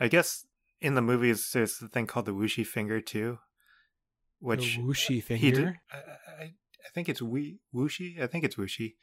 I 0.00 0.08
guess 0.08 0.46
in 0.80 0.94
the 0.94 1.02
movies, 1.02 1.50
there's 1.52 1.78
the 1.78 1.88
thing 1.88 2.06
called 2.06 2.26
the 2.26 2.34
Wuxi 2.34 2.66
finger, 2.66 3.00
too. 3.00 3.38
Which 4.38 4.76
the 4.76 4.82
uh, 4.82 4.86
Wuxi 4.86 5.22
thing 5.22 5.38
he 5.38 5.50
did. 5.50 5.74
I, 5.92 5.96
I, 5.96 6.42
I 6.42 6.88
think 6.94 7.08
it's 7.08 7.22
wee, 7.22 7.60
Wuxi. 7.74 8.20
I 8.22 8.26
think 8.26 8.44
it's 8.44 8.56
Wuxi. 8.56 8.94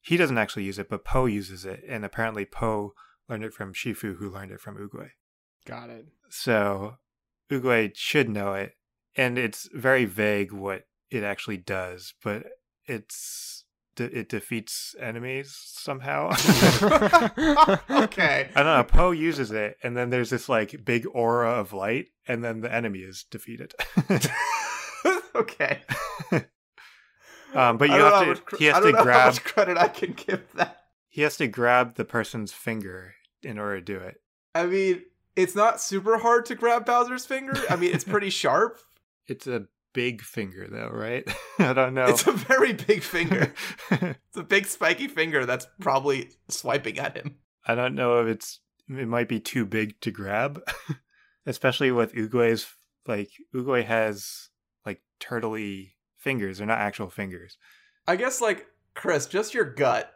He 0.00 0.16
doesn't 0.16 0.38
actually 0.38 0.64
use 0.64 0.78
it, 0.78 0.88
but 0.88 1.04
Po 1.04 1.26
uses 1.26 1.64
it, 1.64 1.82
and 1.88 2.04
apparently 2.04 2.44
Po 2.44 2.92
learned 3.28 3.44
it 3.44 3.54
from 3.54 3.72
Shifu, 3.72 4.16
who 4.16 4.30
learned 4.30 4.50
it 4.50 4.60
from 4.60 4.76
Oogway. 4.76 5.10
Got 5.64 5.90
it. 5.90 6.06
So 6.28 6.96
Oogway 7.50 7.92
should 7.94 8.28
know 8.28 8.54
it, 8.54 8.74
and 9.16 9.38
it's 9.38 9.68
very 9.72 10.04
vague 10.04 10.52
what 10.52 10.84
it 11.10 11.22
actually 11.22 11.58
does, 11.58 12.14
but 12.22 12.44
it's 12.86 13.64
it 13.98 14.28
defeats 14.28 14.94
enemies 14.98 15.54
somehow. 15.54 16.28
okay. 17.90 18.48
I 18.54 18.62
don't 18.62 18.64
know. 18.64 18.84
Po 18.84 19.10
uses 19.10 19.50
it, 19.50 19.76
and 19.82 19.96
then 19.96 20.10
there's 20.10 20.30
this 20.30 20.48
like 20.48 20.84
big 20.84 21.06
aura 21.12 21.50
of 21.50 21.72
light, 21.72 22.06
and 22.26 22.42
then 22.42 22.60
the 22.60 22.72
enemy 22.72 23.00
is 23.00 23.24
defeated. 23.30 23.74
okay. 25.34 25.80
um, 27.54 27.76
but 27.76 27.88
you 27.88 27.96
have 27.96 28.22
to. 28.22 28.28
much 28.28 28.40
He 28.58 28.66
has 28.66 28.82
to 28.82 28.92
know 28.92 29.04
how 29.04 29.26
much 29.26 29.44
credit 29.44 29.76
I 29.76 29.88
can 29.88 30.12
give 30.12 30.50
that. 30.54 30.84
He 31.08 31.22
has 31.22 31.36
to 31.36 31.46
grab 31.46 31.96
the 31.96 32.06
person's 32.06 32.52
finger 32.52 33.14
in 33.42 33.58
order 33.58 33.76
to 33.76 33.84
do 33.84 33.98
it. 33.98 34.16
I 34.54 34.66
mean, 34.66 35.02
it's 35.36 35.54
not 35.54 35.80
super 35.80 36.18
hard 36.18 36.46
to 36.46 36.54
grab 36.54 36.86
Bowser's 36.86 37.26
finger. 37.26 37.54
I 37.68 37.76
mean, 37.76 37.92
it's 37.94 38.04
pretty 38.04 38.30
sharp. 38.30 38.80
It's 39.32 39.46
a 39.46 39.64
big 39.94 40.20
finger, 40.20 40.68
though, 40.70 40.90
right? 40.92 41.24
I 41.58 41.72
don't 41.72 41.94
know. 41.94 42.04
It's 42.04 42.26
a 42.26 42.32
very 42.32 42.74
big 42.74 43.02
finger. 43.02 43.52
It's 44.34 44.38
a 44.38 44.42
big 44.42 44.64
spiky 44.64 45.08
finger 45.08 45.44
that's 45.44 45.66
probably 45.78 46.30
swiping 46.48 46.98
at 46.98 47.14
him. 47.14 47.36
I 47.66 47.74
don't 47.74 47.94
know 47.94 48.20
if 48.20 48.28
it's. 48.28 48.60
It 48.88 49.06
might 49.06 49.28
be 49.28 49.40
too 49.40 49.66
big 49.66 50.00
to 50.00 50.10
grab, 50.10 50.62
especially 51.46 51.90
with 51.90 52.14
Oogway's. 52.14 52.66
Like 53.06 53.28
Oogway 53.54 53.84
has 53.84 54.48
like 54.86 55.02
turtly 55.20 55.90
fingers. 56.16 56.58
They're 56.58 56.66
not 56.66 56.78
actual 56.78 57.10
fingers. 57.10 57.58
I 58.08 58.16
guess, 58.16 58.40
like, 58.40 58.66
Chris, 58.94 59.26
just 59.26 59.52
your 59.52 59.64
gut. 59.64 60.10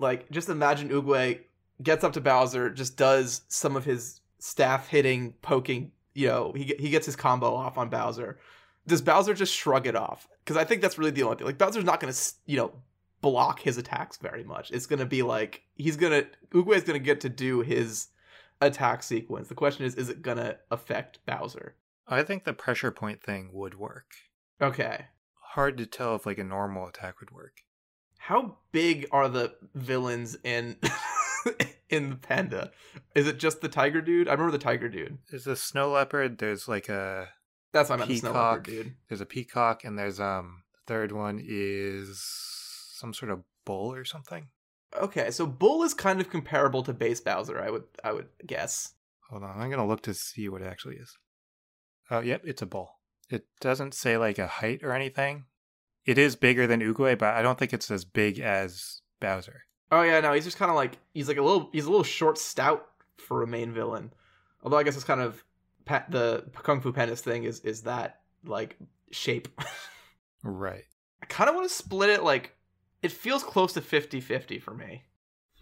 Like, 0.00 0.28
just 0.30 0.48
imagine 0.48 0.88
Oogway 0.88 1.40
gets 1.82 2.02
up 2.02 2.14
to 2.14 2.20
Bowser, 2.20 2.70
just 2.70 2.96
does 2.96 3.42
some 3.48 3.76
of 3.76 3.84
his 3.84 4.20
staff 4.40 4.88
hitting, 4.88 5.34
poking. 5.42 5.92
You 6.18 6.26
know, 6.26 6.52
he 6.52 6.74
he 6.80 6.90
gets 6.90 7.06
his 7.06 7.14
combo 7.14 7.54
off 7.54 7.78
on 7.78 7.90
Bowser. 7.90 8.40
Does 8.88 9.02
Bowser 9.02 9.34
just 9.34 9.54
shrug 9.54 9.86
it 9.86 9.94
off? 9.94 10.26
Because 10.44 10.56
I 10.56 10.64
think 10.64 10.82
that's 10.82 10.98
really 10.98 11.12
the 11.12 11.22
only 11.22 11.36
thing. 11.36 11.46
Like, 11.46 11.58
Bowser's 11.58 11.84
not 11.84 12.00
going 12.00 12.12
to, 12.12 12.32
you 12.46 12.56
know, 12.56 12.72
block 13.20 13.60
his 13.60 13.78
attacks 13.78 14.16
very 14.16 14.42
much. 14.42 14.72
It's 14.72 14.86
going 14.86 14.98
to 14.98 15.06
be 15.06 15.22
like 15.22 15.62
he's 15.76 15.96
going 15.96 16.12
to 16.12 16.28
Oogway's 16.50 16.82
going 16.82 16.98
to 16.98 17.04
get 17.04 17.20
to 17.20 17.28
do 17.28 17.60
his 17.60 18.08
attack 18.60 19.04
sequence. 19.04 19.46
The 19.46 19.54
question 19.54 19.84
is, 19.84 19.94
is 19.94 20.08
it 20.08 20.22
going 20.22 20.38
to 20.38 20.58
affect 20.72 21.24
Bowser? 21.24 21.76
I 22.08 22.24
think 22.24 22.42
the 22.42 22.52
pressure 22.52 22.90
point 22.90 23.22
thing 23.22 23.50
would 23.52 23.78
work. 23.78 24.14
Okay. 24.60 25.06
Hard 25.52 25.78
to 25.78 25.86
tell 25.86 26.16
if 26.16 26.26
like 26.26 26.38
a 26.38 26.44
normal 26.44 26.88
attack 26.88 27.20
would 27.20 27.30
work. 27.30 27.62
How 28.18 28.56
big 28.72 29.06
are 29.12 29.28
the 29.28 29.54
villains 29.76 30.36
in 30.42 30.78
in 31.90 32.10
the 32.10 32.16
panda? 32.16 32.70
Is 33.14 33.26
it 33.26 33.38
just 33.38 33.60
the 33.60 33.68
tiger 33.68 34.00
dude? 34.00 34.28
I 34.28 34.32
remember 34.32 34.52
the 34.52 34.58
tiger 34.62 34.88
dude. 34.88 35.18
There's 35.30 35.46
a 35.46 35.56
snow 35.56 35.90
leopard. 35.90 36.38
There's 36.38 36.68
like 36.68 36.88
a 36.88 37.28
That's 37.72 37.90
I 37.90 37.96
meant 37.96 38.08
the 38.08 38.16
snow 38.18 38.32
leopard 38.32 38.64
Peacock. 38.64 38.84
dude. 38.84 38.94
there's 39.08 39.20
a 39.20 39.26
peacock, 39.26 39.84
and 39.84 39.98
there's 39.98 40.20
um 40.20 40.62
the 40.74 40.92
third 40.92 41.12
one 41.12 41.40
is 41.44 42.20
some 42.94 43.12
sort 43.14 43.30
of 43.30 43.42
bull 43.64 43.92
or 43.92 44.04
something. 44.04 44.48
Okay, 44.98 45.30
so 45.30 45.46
Bull 45.46 45.82
is 45.82 45.92
kind 45.92 46.18
of 46.18 46.30
comparable 46.30 46.82
to 46.82 46.94
base 46.94 47.20
Bowser, 47.20 47.60
I 47.60 47.70
would 47.70 47.84
I 48.02 48.12
would 48.12 48.28
guess. 48.46 48.94
Hold 49.30 49.42
on, 49.42 49.60
I'm 49.60 49.70
gonna 49.70 49.86
look 49.86 50.02
to 50.02 50.14
see 50.14 50.48
what 50.48 50.62
it 50.62 50.66
actually 50.66 50.96
is. 50.96 51.14
Oh, 52.10 52.20
yep, 52.20 52.40
it's 52.44 52.62
a 52.62 52.66
bull. 52.66 52.92
It 53.28 53.44
doesn't 53.60 53.92
say 53.92 54.16
like 54.16 54.38
a 54.38 54.46
height 54.46 54.80
or 54.82 54.92
anything. 54.92 55.44
It 56.06 56.16
is 56.16 56.36
bigger 56.36 56.66
than 56.66 56.80
Oogway, 56.80 57.18
but 57.18 57.34
I 57.34 57.42
don't 57.42 57.58
think 57.58 57.74
it's 57.74 57.90
as 57.90 58.06
big 58.06 58.40
as 58.40 59.02
Bowser. 59.20 59.64
Oh 59.90 60.02
yeah, 60.02 60.20
no, 60.20 60.32
he's 60.32 60.44
just 60.44 60.58
kind 60.58 60.70
of 60.70 60.76
like 60.76 60.98
he's 61.14 61.28
like 61.28 61.36
a 61.38 61.42
little 61.42 61.68
he's 61.72 61.86
a 61.86 61.90
little 61.90 62.04
short 62.04 62.38
stout 62.38 62.86
for 63.16 63.42
a 63.42 63.46
main 63.46 63.72
villain. 63.72 64.12
Although 64.62 64.76
I 64.78 64.82
guess 64.82 64.96
it's 64.96 65.04
kind 65.04 65.20
of 65.20 65.42
pa- 65.84 66.04
the 66.08 66.44
Kung 66.62 66.80
Fu 66.80 66.92
Panda's 66.92 67.20
thing 67.20 67.44
is 67.44 67.60
is 67.60 67.82
that 67.82 68.20
like 68.44 68.76
shape. 69.10 69.48
Right. 70.44 70.84
I 71.22 71.26
kind 71.26 71.50
of 71.50 71.56
want 71.56 71.68
to 71.68 71.74
split 71.74 72.10
it 72.10 72.22
like 72.22 72.54
it 73.02 73.10
feels 73.10 73.42
close 73.42 73.72
to 73.72 73.80
50-50 73.80 74.62
for 74.62 74.72
me. 74.72 75.02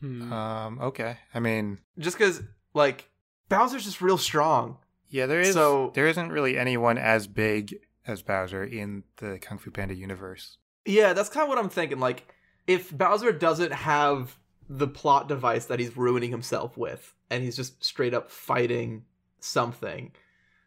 Hmm. 0.00 0.30
Um. 0.32 0.78
Okay. 0.80 1.16
I 1.34 1.40
mean, 1.40 1.78
Just 1.98 2.18
cuz 2.18 2.42
like 2.74 3.08
Bowser's 3.48 3.84
just 3.84 4.02
real 4.02 4.18
strong. 4.18 4.76
yeah, 5.08 5.24
there 5.26 5.40
is. 5.40 5.54
So- 5.54 5.92
there 5.94 6.06
isn't 6.08 6.28
really 6.30 6.58
anyone 6.58 6.98
as 6.98 7.26
big 7.26 7.74
as 8.06 8.22
Bowser 8.22 8.62
in 8.64 9.04
the 9.16 9.38
Kung 9.40 9.58
Fu 9.58 9.70
Panda 9.70 9.94
universe. 9.94 10.58
Yeah, 10.84 11.14
that's 11.14 11.30
kind 11.30 11.42
of 11.44 11.48
what 11.48 11.58
I'm 11.58 11.70
thinking. 11.70 11.98
Like, 11.98 12.28
if 12.66 12.96
Bowser 12.96 13.32
doesn't 13.32 13.72
have 13.72 14.38
the 14.68 14.88
plot 14.88 15.28
device 15.28 15.66
that 15.66 15.78
he's 15.78 15.96
ruining 15.96 16.30
himself 16.30 16.76
with, 16.76 17.14
and 17.30 17.42
he's 17.42 17.56
just 17.56 17.82
straight 17.84 18.14
up 18.14 18.30
fighting 18.30 19.04
something, 19.40 20.12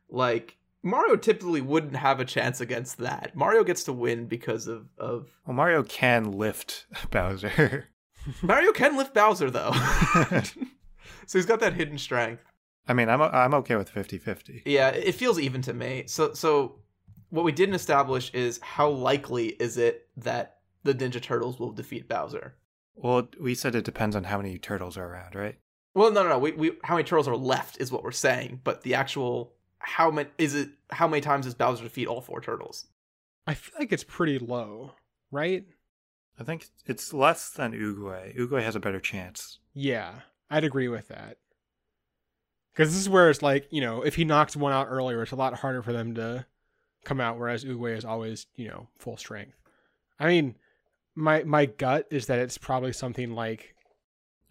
like 0.10 0.58
Mario 0.82 1.16
typically 1.16 1.62
wouldn't 1.62 1.96
have 1.96 2.20
a 2.20 2.26
chance 2.26 2.62
against 2.62 2.98
that. 3.00 3.36
Mario 3.36 3.64
gets 3.64 3.84
to 3.84 3.94
win 3.94 4.26
because 4.26 4.68
of 4.68 4.88
of 4.98 5.30
Well, 5.46 5.56
Mario 5.56 5.84
can 5.84 6.32
lift 6.32 6.86
Bowser. 7.12 7.90
Mario 8.42 8.72
can 8.72 8.98
lift 8.98 9.14
Bowser 9.14 9.50
though, 9.50 9.72
so 11.26 11.38
he's 11.38 11.46
got 11.46 11.60
that 11.60 11.74
hidden 11.74 11.98
strength. 11.98 12.44
I 12.88 12.94
mean, 12.94 13.10
I'm 13.10 13.22
I'm 13.22 13.54
okay 13.56 13.76
with 13.76 13.94
50-50. 13.94 14.64
Yeah, 14.66 14.90
it 14.90 15.14
feels 15.14 15.40
even 15.40 15.62
to 15.64 15.74
me. 15.74 16.06
So 16.08 16.34
so 16.34 16.80
what 17.30 17.46
we 17.46 17.52
didn't 17.52 17.76
establish 17.76 18.34
is 18.34 18.60
how 18.62 18.90
likely 18.90 19.50
is 19.50 19.78
it 19.78 20.08
that 20.18 20.59
the 20.84 20.94
Ninja 20.94 21.22
Turtles 21.22 21.60
will 21.60 21.72
defeat 21.72 22.08
Bowser. 22.08 22.56
Well, 22.96 23.30
we 23.40 23.56
said 23.56 23.76
it 23.76 23.86
depends 23.86 24.16
on 24.16 24.26
how 24.26 24.38
many 24.38 24.58
turtles 24.58 24.98
are 24.98 25.08
around, 25.08 25.36
right? 25.36 25.58
Well, 25.94 26.12
no, 26.12 26.24
no, 26.24 26.30
no. 26.30 26.40
We, 26.40 26.52
we 26.52 26.72
how 26.84 26.96
many 26.96 27.06
turtles 27.06 27.28
are 27.28 27.36
left 27.36 27.80
is 27.80 27.92
what 27.92 28.04
we're 28.04 28.12
saying, 28.12 28.62
but 28.64 28.84
the 28.84 28.96
actual 28.96 29.54
how 29.80 30.12
many 30.12 30.30
is 30.38 30.56
it? 30.56 30.70
How 30.92 31.08
many 31.08 31.22
times 31.22 31.46
does 31.46 31.56
Bowser 31.56 31.84
defeat 31.84 32.08
all 32.08 32.22
four 32.22 32.42
turtles? 32.42 32.88
I 33.48 33.54
feel 33.54 33.80
like 33.80 33.92
it's 33.92 34.04
pretty 34.04 34.38
low, 34.38 34.92
right? 35.32 35.66
I 36.40 36.44
think 36.44 36.68
it's 36.86 37.14
less 37.14 37.50
than 37.50 37.74
Oogway. 37.74 38.38
Oogway 38.38 38.64
has 38.64 38.76
a 38.76 38.80
better 38.80 39.00
chance. 39.00 39.60
Yeah, 39.74 40.22
I'd 40.50 40.64
agree 40.64 40.88
with 40.88 41.08
that. 41.08 41.38
Because 42.72 42.94
this 42.94 43.02
is 43.02 43.10
where 43.10 43.30
it's 43.30 43.42
like, 43.42 43.68
you 43.72 43.82
know, 43.82 44.04
if 44.04 44.16
he 44.16 44.24
knocks 44.24 44.56
one 44.56 44.72
out 44.72 44.88
earlier, 44.90 45.22
it's 45.22 45.32
a 45.32 45.36
lot 45.36 45.54
harder 45.56 45.82
for 45.82 45.92
them 45.92 46.16
to 46.16 46.46
come 47.04 47.20
out, 47.20 47.38
whereas 47.38 47.66
Oogway 47.66 47.98
is 47.98 48.06
always, 48.06 48.46
you 48.56 48.70
know, 48.70 48.88
full 48.98 49.18
strength. 49.18 49.58
I 50.20 50.28
mean, 50.28 50.56
my 51.20 51.44
my 51.44 51.66
gut 51.66 52.08
is 52.10 52.28
that 52.28 52.40
it's 52.40 52.58
probably 52.58 52.94
something 52.94 53.34
like 53.34 53.76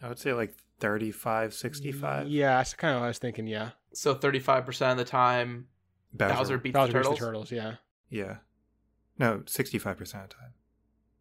I 0.03 0.09
would 0.09 0.19
say 0.19 0.33
like 0.33 0.55
35, 0.81 1.55
65. 1.55 2.29
Yeah, 2.29 2.57
that's 2.59 2.75
kind 2.75 2.95
of 2.95 3.01
what 3.01 3.07
I 3.07 3.09
was 3.09 3.19
thinking. 3.19 3.47
Yeah, 3.47 3.71
So 3.93 4.15
thirty 4.15 4.39
five 4.39 4.65
percent 4.65 4.93
of 4.93 4.99
the 5.05 5.11
time, 5.11 5.67
Bowser, 6.13 6.59
beats 6.59 6.75
Bowser 6.75 6.87
the 6.89 6.93
turtles. 6.93 7.09
beats 7.15 7.21
the 7.21 7.27
turtles. 7.27 7.53
Yeah. 7.53 7.75
Yeah. 8.11 8.37
No, 9.19 9.39
65% 9.41 9.99
of 10.01 10.09
the 10.09 10.13
time. 10.35 10.53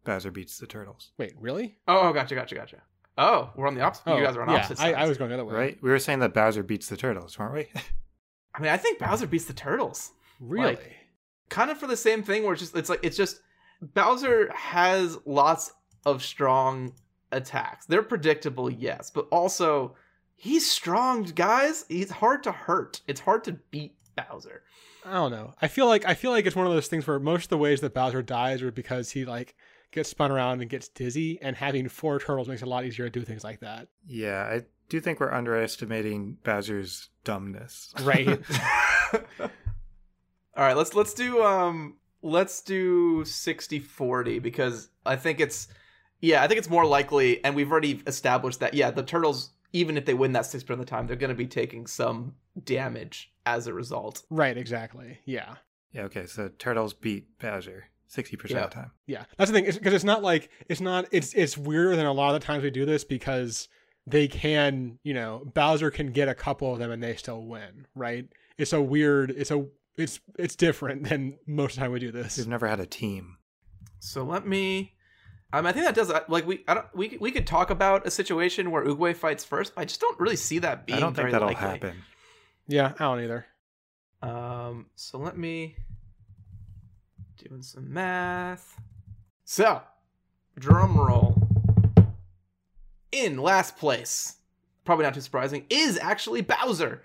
Bowser 0.04 0.30
beats 0.30 0.58
the 0.58 0.66
turtles. 0.66 1.10
Wait, 1.18 1.34
really? 1.38 1.78
Oh, 1.88 2.08
oh, 2.08 2.12
gotcha, 2.12 2.34
gotcha, 2.36 2.54
gotcha. 2.54 2.76
Oh, 3.18 3.50
we're 3.56 3.66
on 3.66 3.74
the 3.74 3.80
opposite. 3.80 4.06
you 4.06 4.12
oh, 4.14 4.22
guys 4.22 4.36
are 4.36 4.42
on 4.42 4.48
yeah, 4.48 4.54
opposite 4.58 4.78
I, 4.80 4.92
sides. 4.92 4.96
I 4.98 5.08
was 5.08 5.18
going 5.18 5.30
the 5.30 5.34
other 5.34 5.44
way. 5.44 5.54
Right? 5.54 5.78
We 5.82 5.90
were 5.90 5.98
saying 5.98 6.20
that 6.20 6.32
Bowser 6.32 6.62
beats 6.62 6.88
the 6.88 6.96
turtles, 6.96 7.36
weren't 7.38 7.54
we? 7.54 7.66
I 8.54 8.60
mean, 8.62 8.70
I 8.70 8.76
think 8.76 9.00
Bowser 9.00 9.26
beats 9.26 9.46
the 9.46 9.52
turtles. 9.52 10.12
Really? 10.40 10.76
Like- 10.76 10.94
Kind 11.48 11.70
of 11.70 11.78
for 11.78 11.86
the 11.88 11.96
same 11.96 12.22
thing, 12.22 12.44
where 12.44 12.52
it's 12.52 12.60
just 12.62 12.76
it's 12.76 12.88
like 12.90 13.00
it's 13.02 13.16
just 13.16 13.40
Bowser 13.80 14.50
has 14.54 15.18
lots 15.24 15.72
of 16.04 16.22
strong 16.22 16.92
attacks. 17.32 17.86
They're 17.86 18.02
predictable, 18.02 18.70
yes, 18.70 19.10
but 19.10 19.28
also 19.30 19.94
he's 20.34 20.70
strong, 20.70 21.24
guys. 21.24 21.84
He's 21.88 22.10
hard 22.10 22.42
to 22.44 22.52
hurt. 22.52 23.02
It's 23.06 23.20
hard 23.20 23.44
to 23.44 23.52
beat 23.70 23.94
Bowser. 24.16 24.62
I 25.04 25.12
don't 25.14 25.30
know. 25.30 25.54
I 25.62 25.68
feel 25.68 25.86
like 25.86 26.04
I 26.06 26.14
feel 26.14 26.32
like 26.32 26.46
it's 26.46 26.56
one 26.56 26.66
of 26.66 26.72
those 26.72 26.88
things 26.88 27.06
where 27.06 27.18
most 27.18 27.44
of 27.44 27.50
the 27.50 27.58
ways 27.58 27.80
that 27.80 27.94
Bowser 27.94 28.22
dies 28.22 28.62
are 28.62 28.72
because 28.72 29.10
he 29.10 29.24
like 29.24 29.54
gets 29.90 30.08
spun 30.10 30.30
around 30.30 30.60
and 30.60 30.68
gets 30.68 30.88
dizzy, 30.88 31.40
and 31.40 31.56
having 31.56 31.88
four 31.88 32.18
turtles 32.18 32.48
makes 32.48 32.62
it 32.62 32.66
a 32.66 32.68
lot 32.68 32.84
easier 32.84 33.06
to 33.06 33.10
do 33.10 33.24
things 33.24 33.44
like 33.44 33.60
that. 33.60 33.88
yeah, 34.06 34.42
I 34.42 34.62
do 34.88 35.00
think 35.00 35.20
we're 35.20 35.32
underestimating 35.32 36.38
Bowser's 36.42 37.10
dumbness. 37.24 37.94
Right. 38.02 38.28
All 39.40 40.64
right, 40.64 40.76
let's 40.76 40.94
let's 40.94 41.14
do 41.14 41.42
um 41.42 41.97
let's 42.22 42.60
do 42.62 43.22
60-40 43.24 44.42
because 44.42 44.88
I 45.06 45.16
think 45.16 45.40
it's 45.40 45.68
yeah, 46.20 46.42
I 46.42 46.48
think 46.48 46.58
it's 46.58 46.70
more 46.70 46.84
likely 46.84 47.42
and 47.44 47.54
we've 47.54 47.70
already 47.70 48.02
established 48.06 48.60
that 48.60 48.74
yeah, 48.74 48.90
the 48.90 49.02
turtles 49.02 49.50
even 49.72 49.96
if 49.98 50.06
they 50.06 50.14
win 50.14 50.32
that 50.32 50.44
6% 50.44 50.68
of 50.70 50.78
the 50.78 50.84
time, 50.84 51.06
they're 51.06 51.14
going 51.16 51.28
to 51.28 51.34
be 51.36 51.46
taking 51.46 51.86
some 51.86 52.34
damage 52.64 53.30
as 53.44 53.66
a 53.66 53.72
result. 53.74 54.22
right. 54.30 54.56
Exactly. 54.56 55.18
Yeah. 55.26 55.56
yeah, 55.92 56.02
okay, 56.04 56.24
so 56.26 56.48
turtles 56.58 56.94
beat 56.94 57.38
Bowser 57.38 57.84
60% 58.10 58.48
Yeah. 58.50 58.64
of 58.64 58.70
the 58.70 58.74
time. 58.74 58.90
Yeah. 59.06 59.24
That's 59.36 59.50
the 59.50 59.60
thing. 59.60 59.70
Because 59.70 59.92
it's, 59.92 60.04
not 60.04 60.22
like 60.22 60.48
it's 60.68 60.80
not. 60.80 61.06
It's 61.12 61.34
it's 61.34 61.58
weirder 61.58 61.96
than 61.96 62.06
a 62.06 62.12
lot 62.12 62.34
of 62.34 62.40
the 62.40 62.46
times 62.46 62.62
we 62.64 62.70
do 62.70 62.86
this 62.86 63.04
because 63.04 63.68
they 64.06 64.26
can. 64.28 64.98
You 65.02 65.12
know, 65.12 65.42
Bowser 65.54 65.90
can 65.90 66.12
get 66.12 66.28
a 66.28 66.34
couple 66.34 66.72
of 66.72 66.78
them 66.78 66.90
and 66.90 67.02
they 67.02 67.14
still 67.16 67.42
win. 67.42 67.86
Right. 67.94 68.26
It's 68.56 68.72
a 68.72 68.80
weird. 68.80 69.30
It's 69.30 69.50
a. 69.50 69.66
It's 69.98 70.20
it's 70.38 70.56
different 70.56 71.04
than 71.08 71.38
most 71.46 71.72
of 71.72 71.76
the 71.76 71.80
time 71.82 71.92
we 71.92 71.98
do 72.00 72.10
this. 72.12 72.38
We've 72.38 72.48
never 72.48 72.66
had 72.66 72.80
a 72.80 72.86
team. 72.86 73.36
So 73.98 74.22
let 74.24 74.46
me 74.46 74.94
um, 75.52 75.66
I 75.66 75.72
think 75.72 75.86
that 75.86 75.94
does 75.94 76.12
like 76.28 76.46
we 76.46 76.62
I 76.68 76.74
don't 76.74 76.86
we 76.94 77.16
we 77.20 77.30
could 77.30 77.46
talk 77.46 77.70
about 77.70 78.06
a 78.06 78.10
situation 78.10 78.70
where 78.70 78.84
Oogway 78.84 79.16
fights 79.16 79.44
first. 79.44 79.74
But 79.74 79.82
I 79.82 79.84
just 79.86 80.00
don't 80.00 80.18
really 80.20 80.36
see 80.36 80.58
that 80.60 80.86
being 80.86 80.98
I 80.98 81.00
don't 81.00 81.14
think 81.14 81.30
that'll 81.30 81.48
likely. 81.48 81.68
happen. 81.68 81.96
Yeah. 82.66 82.92
I 82.98 83.04
don't 83.04 83.20
either. 83.24 83.46
Um, 84.20 84.86
so 84.94 85.18
let 85.18 85.38
me 85.38 85.76
doing 87.38 87.62
some 87.62 87.92
math. 87.92 88.78
So 89.44 89.80
drum 90.58 90.98
roll. 90.98 91.42
In 93.10 93.38
last 93.38 93.78
place, 93.78 94.36
probably 94.84 95.04
not 95.06 95.14
too 95.14 95.22
surprising, 95.22 95.64
is 95.70 95.98
actually 95.98 96.42
Bowser. 96.42 97.02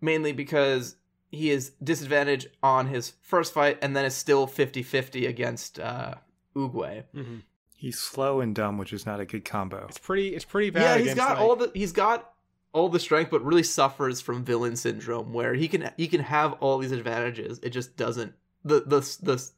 Mainly 0.00 0.32
because 0.32 0.96
he 1.30 1.50
is 1.50 1.70
disadvantaged 1.82 2.48
on 2.62 2.86
his 2.88 3.12
first 3.22 3.52
fight 3.52 3.78
and 3.82 3.96
then 3.96 4.04
is 4.04 4.14
still 4.14 4.46
50-50 4.46 5.28
against 5.28 5.78
uh 5.78 6.14
Oogway. 6.54 7.04
Mhm. 7.14 7.42
He's 7.74 7.98
slow 7.98 8.40
and 8.40 8.54
dumb, 8.54 8.78
which 8.78 8.92
is 8.92 9.04
not 9.04 9.20
a 9.20 9.26
good 9.26 9.44
combo. 9.44 9.84
It's 9.88 9.98
pretty. 9.98 10.34
It's 10.34 10.44
pretty 10.46 10.70
bad. 10.70 10.82
Yeah, 10.82 10.94
he's 10.96 11.12
against, 11.12 11.16
got 11.18 11.30
like- 11.38 11.40
all 11.40 11.56
the 11.56 11.70
he's 11.74 11.92
got 11.92 12.32
all 12.72 12.88
the 12.88 12.98
strength, 13.00 13.30
but 13.30 13.44
really 13.44 13.62
suffers 13.62 14.20
from 14.20 14.44
villain 14.44 14.76
syndrome, 14.76 15.32
where 15.32 15.52
he 15.54 15.68
can 15.68 15.90
he 15.96 16.08
can 16.08 16.20
have 16.22 16.54
all 16.54 16.78
these 16.78 16.92
advantages. 16.92 17.60
It 17.62 17.70
just 17.70 17.96
doesn't 17.96 18.32
the 18.64 18.80
the 18.80 19.00
the 19.22 19.50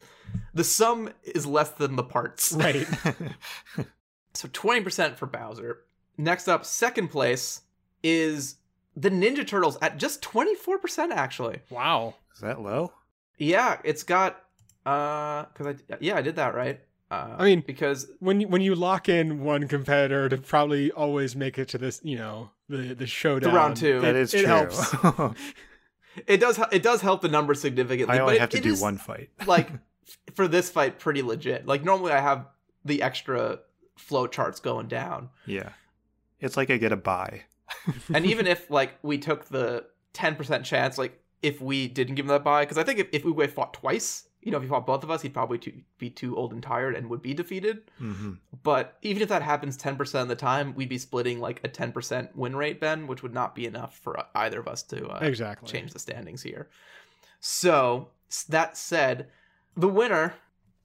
the 0.55 0.65
sum 0.65 1.11
is 1.23 1.47
less 1.47 1.71
than 1.71 1.95
the 1.97 2.03
parts. 2.05 2.53
right. 2.59 2.87
So 4.35 4.49
twenty 4.53 4.83
percent 4.83 5.17
for 5.19 5.27
Bowser. 5.27 5.85
Next 6.17 6.49
up, 6.49 6.65
second 6.65 7.09
place 7.09 7.63
is 8.03 8.57
the 9.01 9.11
Ninja 9.11 9.47
Turtles 9.47 9.79
at 9.83 9.99
just 9.99 10.23
twenty 10.23 10.55
four 10.55 10.79
percent. 10.79 11.13
Actually, 11.13 11.61
Wow. 11.71 12.15
is 12.35 12.41
that 12.41 12.61
low? 12.61 12.93
yeah, 13.39 13.79
it's 13.85 14.03
got 14.03 14.43
uh, 14.87 15.45
because 15.53 15.67
I 15.91 15.97
yeah 16.01 16.17
I 16.17 16.23
did 16.23 16.37
that 16.37 16.55
right. 16.55 16.81
Uh, 17.11 17.37
I 17.39 17.45
mean- 17.45 17.63
because 17.67 18.07
When 18.19 18.41
you, 18.43 18.49
when 18.49 18.61
you 18.61 18.75
lock 18.75 19.09
in 19.09 19.43
one 19.43 19.67
competitor 19.67 20.29
to 20.29 20.37
probably 20.37 20.91
always 20.93 21.35
make 21.35 21.59
it 21.59 21.69
to 21.69 21.79
this, 21.79 22.01
you 22.05 22.17
know, 22.19 22.51
the 22.69 22.95
the 22.95 23.07
showdown. 23.07 23.55
round 23.55 23.77
two. 23.79 24.01
That 24.01 24.15
it, 24.15 24.21
is 24.21 24.35
it 24.35 24.41
true. 24.45 24.47
helps. 24.47 24.95
it 26.27 26.39
does 26.39 26.59
it 26.73 26.83
does 26.83 27.01
help 27.01 27.23
the 27.23 27.29
numbers 27.29 27.61
significantly. 27.61 28.15
I 28.15 28.19
but 28.19 28.23
only 28.25 28.37
it- 28.37 28.41
have 28.41 28.51
to 28.51 28.59
it 28.59 28.63
do 28.63 28.73
is- 28.73 28.81
one 28.83 28.99
fight. 28.99 29.31
like 29.47 29.71
for 30.35 30.49
this 30.49 30.71
fight 30.71 30.99
pretty 30.99 31.23
legit. 31.23 31.67
Like 31.67 31.85
normally 31.85 32.13
I 32.13 32.21
have 32.21 32.47
the 32.85 33.03
extra 33.03 33.61
flow 33.97 34.27
charts 34.27 34.61
going 34.61 34.89
down. 34.89 35.31
Yeah. 35.47 35.71
It's 36.41 36.57
like 36.57 36.71
I 36.71 36.77
get 36.77 36.93
a 36.93 36.97
buy. 36.97 37.43
And 38.15 38.27
even 38.27 38.47
if 38.47 38.71
like 38.71 38.95
we 39.03 39.19
took 39.19 39.47
the 39.47 39.85
10% 40.15 40.65
chance 40.65 40.99
like 40.99 41.21
if 41.43 41.61
we 41.61 41.87
didn't 41.89 42.17
give 42.17 42.25
him 42.25 42.29
that 42.29 42.45
buy 42.45 42.65
cuz 42.65 42.79
I 42.79 42.83
think 42.85 42.99
if 42.99 43.09
if 43.13 43.25
Oogway 43.25 43.51
fought 43.51 43.75
twice, 43.75 44.29
you 44.43 44.53
know, 44.53 44.59
if 44.59 44.63
he 44.63 44.69
fought 44.69 44.87
both 44.87 45.03
of 45.03 45.11
us, 45.11 45.23
he'd 45.23 45.35
probably 45.35 45.59
too, 45.59 45.73
be 45.99 46.11
too 46.11 46.37
old 46.37 46.53
and 46.53 46.63
tired 46.63 46.95
and 46.95 47.11
would 47.11 47.23
be 47.23 47.35
defeated. 47.35 47.91
hmm 47.99 48.35
But 48.63 48.97
even 49.03 49.23
if 49.23 49.29
that 49.29 49.43
happens 49.43 49.77
10% 49.77 50.23
of 50.23 50.29
the 50.29 50.37
time, 50.37 50.75
we'd 50.75 50.89
be 50.89 50.99
splitting 50.99 51.41
like 51.41 51.61
a 51.65 51.69
10% 51.69 52.35
win 52.35 52.57
rate, 52.57 52.81
Ben, 52.81 53.07
which 53.07 53.23
would 53.23 53.35
not 53.35 53.55
be 53.55 53.67
enough 53.67 53.99
for 53.99 54.25
either 54.35 54.61
of 54.61 54.69
us 54.69 54.83
to 54.85 55.09
uh, 55.09 55.19
exactly. 55.23 55.69
change 55.69 55.93
the 55.93 55.99
standings 55.99 56.43
here. 56.43 56.69
So, 57.41 58.09
that 58.49 58.77
said, 58.77 59.29
the 59.77 59.89
winner 59.89 60.35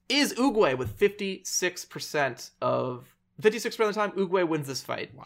is 0.10 0.34
Oogway 0.34 0.78
with 0.78 0.98
56% 1.00 2.52
of 2.62 3.16
56% 3.42 3.66
of 3.66 3.88
the 3.88 3.94
time 3.94 4.12
Oogway 4.12 4.48
wins 4.48 4.68
this 4.68 4.82
fight. 4.82 5.14
Wow. 5.16 5.26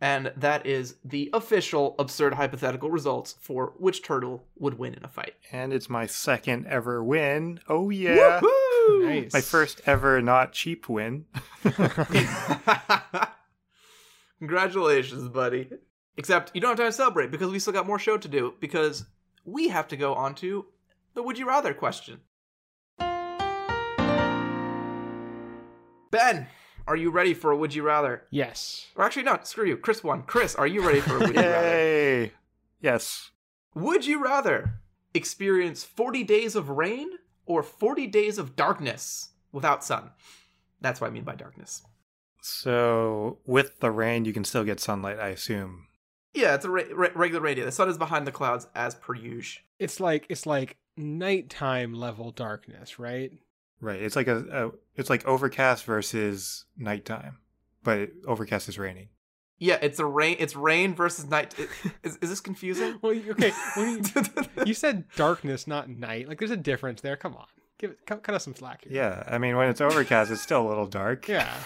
And 0.00 0.32
that 0.36 0.64
is 0.66 0.96
the 1.04 1.28
official 1.34 1.94
absurd 1.98 2.34
hypothetical 2.34 2.90
results 2.90 3.34
for 3.40 3.74
which 3.76 4.02
turtle 4.02 4.46
would 4.58 4.78
win 4.78 4.94
in 4.94 5.04
a 5.04 5.08
fight. 5.08 5.34
And 5.52 5.74
it's 5.74 5.90
my 5.90 6.06
second 6.06 6.66
ever 6.66 7.04
win. 7.04 7.60
Oh, 7.68 7.90
yeah. 7.90 8.40
Woohoo! 8.40 9.04
Nice. 9.04 9.32
My 9.34 9.42
first 9.42 9.82
ever 9.84 10.22
not 10.22 10.52
cheap 10.52 10.88
win. 10.88 11.26
Congratulations, 14.38 15.28
buddy. 15.28 15.68
Except 16.16 16.50
you 16.54 16.62
don't 16.62 16.70
have 16.70 16.78
time 16.78 16.88
to 16.88 16.92
celebrate 16.92 17.30
because 17.30 17.50
we 17.50 17.58
still 17.58 17.74
got 17.74 17.86
more 17.86 17.98
show 17.98 18.16
to 18.16 18.28
do 18.28 18.54
because 18.58 19.04
we 19.44 19.68
have 19.68 19.88
to 19.88 19.96
go 19.96 20.14
on 20.14 20.34
to 20.36 20.66
the 21.14 21.22
would 21.22 21.38
you 21.38 21.46
rather 21.46 21.74
question. 21.74 22.20
Ben, 26.10 26.48
are 26.86 26.96
you 26.96 27.10
ready 27.10 27.34
for 27.34 27.50
a 27.50 27.56
would 27.56 27.74
you 27.74 27.82
rather? 27.82 28.22
Yes. 28.30 28.86
Or 28.96 29.04
actually, 29.04 29.24
no, 29.24 29.38
screw 29.42 29.66
you. 29.66 29.76
Chris 29.76 30.02
won. 30.04 30.22
Chris, 30.22 30.54
are 30.54 30.66
you 30.66 30.86
ready 30.86 31.00
for 31.00 31.16
a 31.16 31.20
would 31.20 31.34
you 31.34 31.40
rather? 31.40 31.68
Yay. 31.68 32.32
Yes. 32.80 33.30
Would 33.74 34.06
you 34.06 34.22
rather 34.22 34.80
experience 35.14 35.84
40 35.84 36.24
days 36.24 36.56
of 36.56 36.70
rain 36.70 37.10
or 37.46 37.62
40 37.62 38.06
days 38.06 38.38
of 38.38 38.56
darkness 38.56 39.30
without 39.52 39.84
sun? 39.84 40.10
That's 40.80 41.00
what 41.00 41.08
I 41.08 41.10
mean 41.10 41.24
by 41.24 41.34
darkness. 41.34 41.82
So 42.42 43.38
with 43.46 43.80
the 43.80 43.90
rain, 43.90 44.24
you 44.24 44.32
can 44.32 44.44
still 44.44 44.64
get 44.64 44.80
sunlight, 44.80 45.18
I 45.18 45.28
assume. 45.28 45.86
Yeah, 46.32 46.54
it's 46.54 46.64
a 46.64 46.70
re- 46.70 46.92
re- 46.92 47.10
regular 47.14 47.42
radio. 47.42 47.64
The 47.64 47.72
sun 47.72 47.88
is 47.88 47.98
behind 47.98 48.26
the 48.26 48.32
clouds 48.32 48.66
as 48.74 48.94
per 48.94 49.14
usual. 49.14 49.62
It's 49.78 50.00
like 50.00 50.26
it's 50.28 50.46
like 50.46 50.76
nighttime 50.96 51.92
level 51.92 52.30
darkness, 52.30 52.98
right? 52.98 53.32
Right. 53.80 54.02
It's 54.02 54.16
like 54.16 54.28
a, 54.28 54.38
a 54.66 54.70
it's 54.96 55.10
like 55.10 55.26
overcast 55.26 55.84
versus 55.84 56.64
nighttime, 56.76 57.38
but 57.82 58.10
overcast 58.26 58.68
is 58.68 58.78
raining. 58.78 59.08
Yeah, 59.58 59.78
it's 59.82 59.98
a 59.98 60.06
rain. 60.06 60.36
It's 60.38 60.56
rain 60.56 60.94
versus 60.94 61.28
night. 61.28 61.54
Is, 62.02 62.16
is 62.22 62.30
this 62.30 62.40
confusing? 62.40 62.98
Well, 63.02 63.12
okay. 63.12 63.52
When 63.76 64.02
you, 64.02 64.24
you 64.66 64.72
said 64.72 65.04
darkness, 65.16 65.66
not 65.66 65.90
night. 65.90 66.28
Like, 66.28 66.38
there's 66.38 66.50
a 66.50 66.56
difference 66.56 67.02
there. 67.02 67.14
Come 67.14 67.34
on, 67.36 67.44
give 67.76 67.90
it, 67.90 68.06
cut, 68.06 68.22
cut 68.22 68.34
us 68.34 68.44
some 68.44 68.54
slack 68.54 68.84
here. 68.84 68.94
Yeah. 68.94 69.22
I 69.26 69.36
mean, 69.36 69.56
when 69.56 69.68
it's 69.68 69.82
overcast, 69.82 70.30
it's 70.30 70.40
still 70.40 70.66
a 70.66 70.68
little 70.68 70.86
dark. 70.86 71.28
Yeah. 71.28 71.54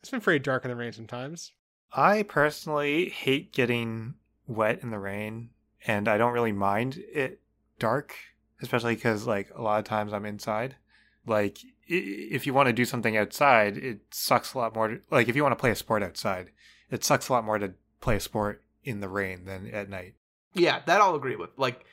It's 0.00 0.08
been 0.08 0.22
pretty 0.22 0.38
dark 0.38 0.64
in 0.64 0.70
the 0.70 0.76
rain 0.76 0.92
sometimes. 0.94 1.52
I 1.92 2.22
personally 2.22 3.10
hate 3.10 3.52
getting 3.52 4.14
wet 4.46 4.82
in 4.82 4.88
the 4.88 4.98
rain, 4.98 5.50
and 5.86 6.08
I 6.08 6.16
don't 6.16 6.32
really 6.32 6.52
mind 6.52 6.96
it 7.12 7.42
dark, 7.78 8.14
especially 8.62 8.94
because 8.94 9.26
like 9.26 9.50
a 9.54 9.60
lot 9.60 9.78
of 9.78 9.84
times 9.84 10.14
I'm 10.14 10.24
inside. 10.24 10.76
Like 11.30 11.58
if 11.86 12.46
you 12.46 12.52
want 12.52 12.66
to 12.66 12.72
do 12.72 12.84
something 12.84 13.16
outside, 13.16 13.76
it 13.76 14.00
sucks 14.10 14.52
a 14.52 14.58
lot 14.58 14.74
more. 14.74 14.88
To, 14.88 15.00
like 15.10 15.28
if 15.28 15.36
you 15.36 15.42
want 15.42 15.52
to 15.52 15.60
play 15.60 15.70
a 15.70 15.76
sport 15.76 16.02
outside, 16.02 16.50
it 16.90 17.04
sucks 17.04 17.28
a 17.28 17.32
lot 17.32 17.44
more 17.44 17.58
to 17.58 17.72
play 18.00 18.16
a 18.16 18.20
sport 18.20 18.62
in 18.82 19.00
the 19.00 19.08
rain 19.08 19.44
than 19.44 19.70
at 19.70 19.88
night. 19.88 20.14
yeah, 20.54 20.80
that 20.86 21.00
I'll 21.00 21.14
agree 21.14 21.36
with. 21.36 21.50
Like 21.56 21.84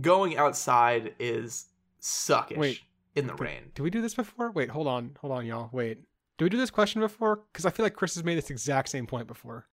going 0.00 0.36
outside 0.36 1.14
is 1.18 1.66
suckish 2.00 2.56
Wait, 2.56 2.80
in 3.14 3.26
the 3.28 3.34
But 3.34 3.44
rain. 3.44 3.70
Did 3.74 3.82
we 3.82 3.90
do 3.90 4.02
this 4.02 4.14
before? 4.14 4.50
Wait, 4.50 4.70
hold 4.70 4.88
on, 4.88 5.16
hold 5.20 5.32
on, 5.32 5.46
y'all. 5.46 5.70
Wait, 5.72 5.98
did 6.36 6.44
we 6.44 6.50
do 6.50 6.58
this 6.58 6.70
question 6.70 7.00
before? 7.00 7.44
Because 7.52 7.64
I 7.64 7.70
feel 7.70 7.84
like 7.84 7.94
Chris 7.94 8.16
has 8.16 8.24
made 8.24 8.36
this 8.36 8.50
exact 8.50 8.88
same 8.88 9.06
point 9.06 9.28
before. 9.28 9.68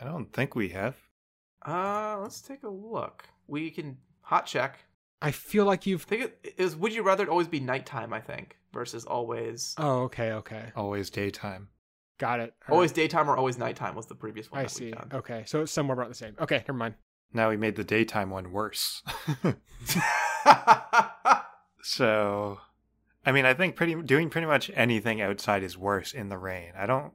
I 0.00 0.04
don't 0.04 0.32
think 0.32 0.54
we 0.54 0.68
have. 0.68 0.94
Uh, 1.66 2.18
let's 2.22 2.40
take 2.40 2.62
a 2.62 2.68
look. 2.68 3.24
We 3.48 3.70
can 3.70 3.96
hot 4.20 4.46
check. 4.46 4.78
I 5.22 5.30
feel 5.30 5.64
like 5.64 5.86
you've. 5.86 6.02
I 6.02 6.08
think 6.08 6.22
it 6.42 6.54
is. 6.58 6.76
Would 6.76 6.92
you 6.92 7.02
rather 7.02 7.22
it 7.24 7.28
always 7.30 7.46
be 7.48 7.60
nighttime? 7.60 8.12
I 8.12 8.20
think 8.20 8.58
versus 8.72 9.04
always 9.04 9.74
Oh, 9.78 10.00
okay, 10.02 10.32
okay, 10.32 10.72
Always 10.76 11.08
daytime. 11.10 11.68
got 12.18 12.40
it. 12.40 12.54
All 12.68 12.74
always 12.74 12.90
right. 12.90 12.96
daytime 12.96 13.30
or 13.30 13.36
always 13.36 13.56
nighttime 13.58 13.94
was 13.94 14.06
the 14.06 14.14
previous 14.14 14.50
one. 14.50 14.60
I 14.60 14.64
that 14.64 14.70
we've 14.72 14.76
see. 14.76 14.90
done. 14.90 15.10
Okay, 15.14 15.44
so 15.46 15.62
it's 15.62 15.72
somewhere 15.72 15.96
about 15.96 16.08
the 16.08 16.14
same. 16.14 16.34
Okay, 16.40 16.58
never 16.58 16.72
mind. 16.74 16.94
Now 17.32 17.48
we 17.50 17.56
made 17.56 17.76
the 17.76 17.84
daytime 17.84 18.28
one 18.30 18.52
worse. 18.52 19.02
So, 21.84 22.60
I 23.26 23.32
mean, 23.32 23.44
I 23.44 23.54
think 23.54 23.74
pretty 23.74 24.00
doing 24.02 24.30
pretty 24.30 24.46
much 24.46 24.70
anything 24.74 25.20
outside 25.20 25.62
is 25.64 25.76
worse 25.76 26.12
in 26.12 26.28
the 26.28 26.38
rain. 26.38 26.72
I 26.78 26.86
don't. 26.86 27.12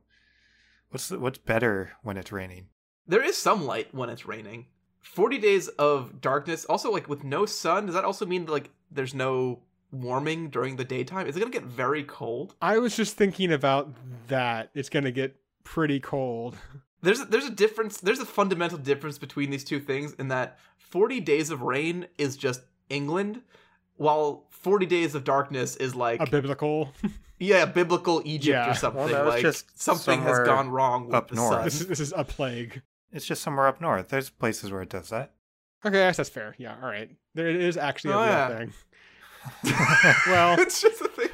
What's 0.89 1.07
the, 1.07 1.19
what's 1.19 1.37
better 1.37 1.93
when 2.03 2.17
it's 2.17 2.31
raining? 2.31 2.67
there 3.09 3.23
is 3.23 3.37
some 3.37 3.65
light 3.65 3.93
when 3.95 4.09
it's 4.09 4.25
raining. 4.25 4.65
Forty 5.13 5.37
days 5.37 5.67
of 5.69 6.21
darkness. 6.21 6.65
Also, 6.65 6.91
like 6.91 7.07
with 7.09 7.23
no 7.23 7.45
sun, 7.45 7.85
does 7.87 7.95
that 7.95 8.05
also 8.05 8.25
mean 8.25 8.45
that, 8.45 8.51
like 8.51 8.69
there's 8.91 9.13
no 9.13 9.59
warming 9.91 10.49
during 10.49 10.75
the 10.75 10.83
daytime? 10.85 11.27
Is 11.27 11.35
it 11.35 11.39
gonna 11.39 11.51
get 11.51 11.63
very 11.63 12.03
cold? 12.03 12.55
I 12.61 12.77
was 12.77 12.95
just 12.95 13.15
thinking 13.17 13.51
about 13.51 13.89
that. 14.27 14.69
It's 14.75 14.89
gonna 14.89 15.11
get 15.11 15.35
pretty 15.63 15.99
cold. 15.99 16.55
There's 17.03 17.21
a, 17.21 17.25
there's 17.25 17.45
a 17.45 17.51
difference. 17.51 17.99
There's 17.99 18.19
a 18.19 18.25
fundamental 18.25 18.79
difference 18.79 19.19
between 19.19 19.51
these 19.51 19.63
two 19.63 19.79
things 19.79 20.13
in 20.13 20.29
that 20.29 20.57
40 20.79 21.19
days 21.19 21.51
of 21.51 21.61
rain 21.61 22.07
is 22.17 22.35
just 22.35 22.61
England, 22.89 23.43
while 23.97 24.47
40 24.49 24.87
days 24.87 25.13
of 25.13 25.23
darkness 25.23 25.75
is 25.75 25.93
like 25.93 26.19
A 26.19 26.25
biblical. 26.29 26.91
yeah, 27.39 27.65
biblical 27.65 28.23
Egypt 28.25 28.47
Yeah. 28.51 28.71
or 28.71 28.73
something. 28.73 29.03
Well, 29.11 29.25
like 29.25 29.43
just 29.43 29.79
something 29.79 30.23
has 30.23 30.39
gone 30.39 30.69
wrong 30.69 31.05
with 31.05 31.15
up 31.15 31.29
the 31.29 31.35
north. 31.35 31.53
sun. 31.53 31.63
this 31.65 31.81
is 31.81 31.87
this 31.87 31.99
is 31.99 32.13
a 32.17 32.23
plague. 32.23 32.81
It's 33.11 33.25
just 33.25 33.41
somewhere 33.41 33.67
up 33.67 33.79
north. 33.81 34.09
There's 34.09 34.29
places 34.29 34.71
where 34.71 34.81
it 34.81 34.89
does 34.89 35.09
that. 35.09 35.33
Okay, 35.85 36.03
I 36.03 36.07
guess 36.09 36.17
that's 36.17 36.29
fair. 36.29 36.55
Yeah, 36.57 36.75
all 36.81 36.89
right. 36.89 37.09
There 37.35 37.47
it 37.47 37.55
is 37.55 37.77
actually 37.77 38.13
a 38.13 38.17
Oh, 38.17 38.21
real 38.21 38.29
yeah. 38.29 38.57
thing. 38.57 38.73
Well, 40.27 40.59
it's 40.59 40.81
just 40.81 41.01
a 41.01 41.07
thing. 41.07 41.29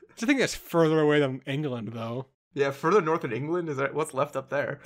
it's 0.10 0.22
a 0.22 0.26
thing 0.26 0.38
that's 0.38 0.54
further 0.54 1.00
away 1.00 1.20
than 1.20 1.42
England, 1.46 1.90
though. 1.92 2.26
yeah, 2.54 2.70
further 2.72 3.00
north 3.00 3.24
in 3.24 3.32
England 3.32 3.68
is 3.68 3.76
that 3.76 3.94
what's 3.94 4.14
left 4.14 4.34
up 4.36 4.48
there? 4.50 4.80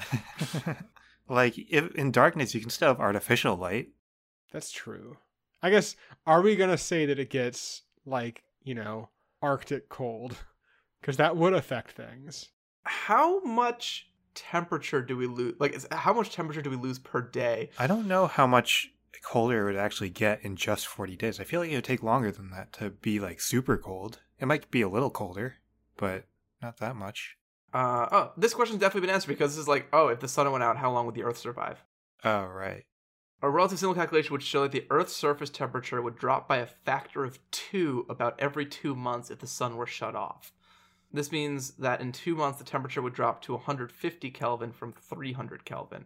like 1.29 1.55
if 1.59 1.95
in 1.95 2.11
darkness, 2.11 2.55
you 2.55 2.61
can 2.61 2.71
still 2.71 2.89
have 2.89 3.01
artificial 3.01 3.57
light. 3.57 3.89
That's 4.53 4.71
true. 4.71 5.17
I 5.63 5.71
guess 5.71 5.97
are 6.27 6.43
we 6.43 6.55
gonna 6.57 6.79
say 6.79 7.07
that 7.07 7.19
it 7.19 7.31
gets 7.31 7.83
like 8.05 8.43
you 8.63 8.75
know 8.75 9.09
Arctic 9.43 9.89
cold? 9.89 10.37
Because 11.01 11.17
that 11.17 11.37
would 11.37 11.55
affect 11.55 11.93
things. 11.93 12.49
How 12.85 13.41
much 13.41 14.09
temperature 14.37 15.03
do 15.03 15.17
we 15.17 15.27
lose? 15.27 15.57
Like, 15.59 15.75
is, 15.75 15.89
how 15.91 16.13
much 16.13 16.31
temperature 16.31 16.63
do 16.63 16.71
we 16.71 16.77
lose 16.77 17.01
per 17.01 17.21
day? 17.21 17.71
I 17.79 17.89
don't 17.89 18.07
know 18.07 18.29
how 18.29 18.47
much 18.47 18.93
colder 19.23 19.69
it 19.69 19.73
would 19.73 19.81
actually 19.81 20.11
get 20.11 20.43
in 20.43 20.55
just 20.55 20.87
40 20.87 21.17
days. 21.17 21.41
I 21.41 21.45
feel 21.45 21.61
like 21.61 21.71
it 21.71 21.75
would 21.75 21.85
take 21.85 22.03
longer 22.03 22.31
than 22.31 22.51
that 22.51 22.73
to 22.75 22.91
be 22.91 23.19
like 23.19 23.41
super 23.41 23.77
cold. 23.77 24.21
It 24.39 24.47
might 24.47 24.71
be 24.71 24.83
a 24.83 24.89
little 24.89 25.11
colder, 25.11 25.57
but 25.97 26.27
not 26.63 26.79
that 26.79 26.95
much. 26.95 27.37
Uh, 27.73 28.07
oh, 28.13 28.33
this 28.37 28.55
question's 28.55 28.81
definitely 28.81 29.07
been 29.07 29.15
answered 29.15 29.29
because 29.29 29.53
this 29.53 29.63
is 29.63 29.69
like, 29.69 29.89
oh, 29.93 30.09
if 30.09 30.21
the 30.21 30.29
sun 30.29 30.51
went 30.51 30.65
out, 30.65 30.77
how 30.77 30.91
long 30.93 31.07
would 31.07 31.15
the 31.15 31.25
Earth 31.25 31.39
survive? 31.39 31.83
Oh, 32.25 32.45
right. 32.45 32.85
A 33.43 33.51
relative 33.51 33.79
simple 33.79 33.95
calculation 33.95 34.33
would 34.33 34.43
show 34.43 34.63
that 34.63 34.73
the 34.73 34.87
Earth's 34.89 35.15
surface 35.15 35.51
temperature 35.51 36.01
would 36.01 36.17
drop 36.17 36.49
by 36.49 36.57
a 36.59 36.67
factor 36.67 37.23
of 37.23 37.39
two 37.51 38.07
about 38.09 38.35
every 38.39 38.65
two 38.65 38.95
months 38.95 39.31
if 39.31 39.41
the 39.41 39.47
sun 39.47 39.77
were 39.77 39.87
shut 39.87 40.17
off. 40.17 40.53
This 41.13 41.33
means 41.33 41.71
that 41.73 42.01
in 42.01 42.13
two 42.13 42.35
months, 42.35 42.59
the 42.59 42.65
temperature 42.65 43.01
would 43.01 43.15
drop 43.15 43.43
to 43.43 43.53
150 43.53 44.31
Kelvin 44.31 44.73
from 44.73 44.93
300 44.93 45.65
Kelvin. 45.65 46.05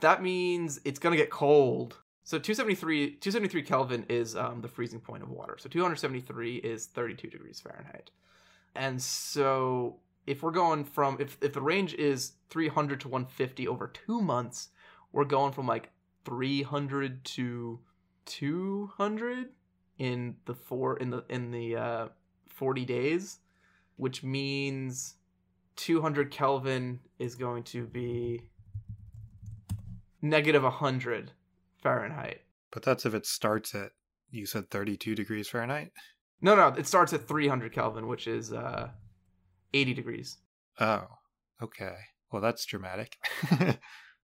That 0.00 0.22
means 0.22 0.80
it's 0.84 0.98
going 0.98 1.16
to 1.16 1.22
get 1.22 1.30
cold. 1.30 1.96
So 2.24 2.38
273, 2.38 3.16
273 3.16 3.62
Kelvin 3.62 4.06
is 4.08 4.36
um, 4.36 4.60
the 4.60 4.68
freezing 4.68 5.00
point 5.00 5.22
of 5.22 5.30
water. 5.30 5.56
So 5.58 5.68
273 5.68 6.56
is 6.56 6.86
32 6.86 7.28
degrees 7.28 7.60
Fahrenheit. 7.60 8.10
And 8.74 9.00
so 9.00 9.96
if 10.26 10.42
we're 10.42 10.50
going 10.50 10.84
from, 10.84 11.16
if, 11.20 11.36
if 11.40 11.52
the 11.52 11.60
range 11.60 11.94
is 11.94 12.32
300 12.50 13.00
to 13.00 13.08
150 13.08 13.68
over 13.68 13.88
two 13.88 14.20
months, 14.20 14.68
we're 15.12 15.24
going 15.24 15.52
from 15.52 15.66
like 15.66 15.90
300 16.24 17.24
to 17.24 17.78
200 18.26 19.48
in 19.98 20.36
the 20.46 20.54
four 20.54 20.96
in 20.96 21.10
the 21.10 21.24
in 21.28 21.52
the 21.52 21.76
uh 21.76 22.08
40 22.48 22.84
days 22.84 23.38
which 23.96 24.22
means 24.22 25.14
200 25.76 26.30
kelvin 26.30 27.00
is 27.18 27.34
going 27.34 27.62
to 27.62 27.86
be 27.86 28.40
negative 30.22 30.62
100 30.62 31.32
fahrenheit 31.82 32.40
But 32.72 32.82
that's 32.82 33.06
if 33.06 33.14
it 33.14 33.26
starts 33.26 33.74
at, 33.74 33.90
you 34.30 34.46
said 34.46 34.70
32 34.70 35.14
degrees 35.14 35.48
Fahrenheit? 35.48 35.92
no 36.40 36.54
no 36.56 36.68
it 36.68 36.86
starts 36.86 37.12
at 37.12 37.26
300 37.28 37.72
kelvin 37.72 38.06
which 38.06 38.26
is 38.26 38.52
uh 38.52 38.88
80 39.72 39.94
degrees 39.94 40.38
Oh, 40.80 41.06
okay. 41.62 41.94
Well, 42.32 42.42
that's 42.42 42.64
dramatic. 42.64 43.16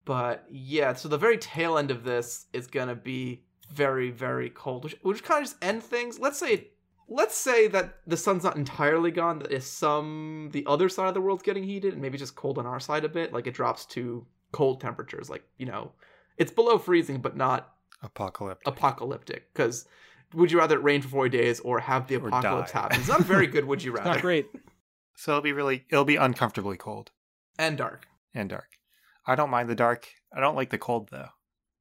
but 0.05 0.45
yeah 0.49 0.93
so 0.93 1.09
the 1.09 1.19
very 1.19 1.39
tail 1.39 1.77
end 1.77 1.91
of 1.91 2.05
this 2.05 2.47
is 2.53 2.69
going 2.69 2.87
to 2.87 2.95
be 2.95 3.43
very 3.73 4.11
very 4.13 4.49
cold 4.51 4.85
which, 4.85 4.97
which 5.03 5.25
kind 5.25 5.43
of 5.45 5.51
just 5.51 5.65
end 5.65 5.83
things 5.83 6.21
let's 6.21 6.39
say 6.39 6.69
let's 7.09 7.37
say 7.37 7.69
that 7.69 7.99
the 8.07 8.17
sun's 8.17 8.43
not 8.45 8.57
entirely 8.57 9.11
gone 9.11 9.39
that 9.39 9.53
is 9.53 9.65
some 9.67 10.49
the 10.53 10.65
other 10.67 10.89
side 10.89 11.09
of 11.09 11.15
the 11.15 11.21
world's 11.21 11.43
getting 11.43 11.65
heated 11.65 11.93
and 11.93 12.03
maybe 12.03 12.19
just 12.19 12.35
cold 12.35 12.59
on 12.59 12.67
our 12.67 12.81
side 12.81 13.05
a 13.05 13.09
bit 13.09 13.33
like 13.33 13.47
it 13.47 13.55
drops 13.55 13.85
to 13.87 14.27
cold 14.53 14.81
temperatures 14.81 15.29
like 15.31 15.45
you 15.59 15.67
know 15.67 15.93
it's 16.37 16.51
below 16.53 16.79
freezing 16.79 17.19
but 17.21 17.37
not 17.37 17.75
Apocalyptic. 18.03 18.67
apocalyptic 18.67 19.53
because 19.53 19.87
would 20.35 20.51
you 20.53 20.59
rather 20.59 20.77
it 20.79 20.83
rain 20.83 21.01
for 21.01 21.09
40 21.09 21.37
days 21.37 21.61
or 21.61 21.79
have 21.81 22.07
the 22.09 22.17
Or 22.17 22.29
apocalypse 22.29 22.73
die. 22.73 22.81
happen 22.81 22.99
it's 22.99 23.09
not 23.09 23.21
very 23.23 23.47
good 23.47 23.65
would 23.65 23.83
you 23.83 23.93
rather 23.97 24.05
Not 24.11 24.11
rather 24.17 24.21
great. 24.23 24.47
so 25.15 25.33
it'll 25.33 25.43
be 25.43 25.53
really, 25.53 25.85
it'll 25.91 26.05
be 26.05 26.17
uncomfortably 26.17 26.77
cold 26.77 27.11
and 27.59 27.79
dark 27.79 28.07
and 28.35 28.51
dark. 28.51 28.69
I 29.27 29.35
don't 29.35 29.49
mind 29.51 29.69
the 29.69 29.75
dark. 29.75 30.09
I 30.33 30.41
don't 30.41 30.55
like 30.57 30.69
the 30.71 30.79
cold, 30.79 31.09
though. 31.11 31.31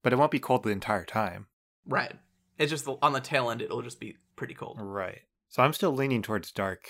But 0.01 0.13
it 0.13 0.15
won't 0.15 0.32
be 0.32 0.39
cold 0.39 0.63
the 0.63 0.69
entire 0.69 1.03
time. 1.03 1.47
right 1.86 2.13
it's 2.57 2.69
just 2.71 2.86
the, 2.86 2.95
on 3.01 3.11
the 3.11 3.19
tail 3.19 3.49
end 3.51 3.61
it'll 3.61 3.82
just 3.82 3.99
be 3.99 4.15
pretty 4.36 4.53
cold 4.53 4.77
Right. 4.79 5.21
So 5.49 5.63
I'm 5.63 5.73
still 5.73 5.91
leaning 5.93 6.21
towards 6.21 6.51
dark. 6.51 6.89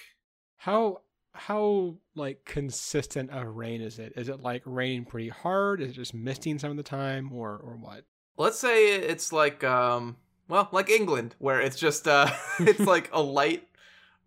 How 0.58 1.02
how 1.34 1.96
like 2.16 2.46
consistent 2.46 3.30
of 3.30 3.46
rain 3.56 3.82
is 3.82 4.00
it? 4.00 4.14
Is 4.16 4.30
it 4.30 4.41
like 4.41 4.62
raining 4.66 5.06
pretty 5.06 5.30
hard? 5.30 5.82
Is 5.82 5.89
it 5.91 5.93
just 5.93 6.14
misting 6.14 6.58
some 6.60 6.72
of 6.72 6.78
the 6.78 6.84
time, 6.84 7.32
or 7.34 7.52
or 7.58 7.78
what? 7.80 8.06
let's 8.38 8.60
say 8.60 8.96
it's 8.96 9.32
like 9.32 9.64
um 9.64 10.18
well 10.50 10.68
like 10.74 10.89
england 10.89 11.34
where 11.39 11.62
it's 11.62 11.78
just 11.78 12.06
uh 12.06 12.30
it's 12.60 12.80
like 12.96 13.10
a 13.14 13.22
light 13.22 13.66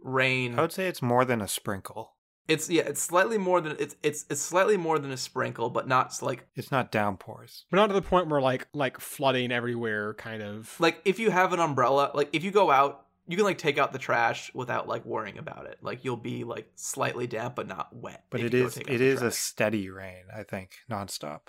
rain 0.02 0.58
I 0.58 0.62
would 0.62 0.72
say 0.72 0.86
it's 0.88 1.02
more 1.02 1.26
than 1.26 1.42
a 1.42 1.48
sprinkle. 1.48 2.14
it's 2.46 2.70
yeah 2.70 2.84
it's 2.86 3.02
slightly 3.02 3.36
more 3.36 3.60
than 3.60 3.76
it's 3.78 3.96
it's 4.02 4.24
it's 4.30 4.40
slightly 4.40 4.78
more 4.78 4.98
than 4.98 5.10
a 5.10 5.16
sprinkle 5.18 5.68
but 5.68 5.86
not 5.86 6.16
like 6.22 6.46
It's 6.54 6.70
not 6.70 6.90
downpours. 6.90 7.66
But 7.70 7.76
not 7.76 7.88
to 7.88 7.92
the 7.92 8.00
point 8.00 8.28
where 8.28 8.40
like 8.40 8.66
like 8.72 8.98
flooding 8.98 9.52
everywhere, 9.52 10.14
kind 10.14 10.42
of. 10.42 10.74
like 10.80 11.02
if 11.04 11.18
you 11.18 11.30
have 11.30 11.52
an 11.52 11.60
umbrella 11.60 12.10
like 12.14 12.30
if 12.32 12.42
you 12.44 12.50
go 12.50 12.70
out 12.70 13.07
you 13.28 13.36
can 13.36 13.44
like 13.44 13.58
take 13.58 13.78
out 13.78 13.92
the 13.92 13.98
trash 13.98 14.50
without 14.54 14.88
like 14.88 15.04
worrying 15.04 15.38
about 15.38 15.66
it 15.66 15.78
like 15.82 16.04
you'll 16.04 16.16
be 16.16 16.42
like 16.44 16.68
slightly 16.74 17.26
damp 17.26 17.54
but 17.54 17.68
not 17.68 17.94
wet 17.94 18.24
But 18.30 18.40
it 18.40 18.54
is 18.54 18.54
it 18.54 18.54
is 18.54 18.54
you 18.54 18.62
go 18.62 18.66
is 18.66 18.74
take 18.74 18.88
out 18.88 18.94
it 18.94 18.98
the 18.98 19.04
is 19.04 19.22
a 19.22 19.30
steady 19.30 19.88
rain, 19.90 20.24
I 20.34 20.42
think, 20.42 20.70
nonstop. 20.90 21.40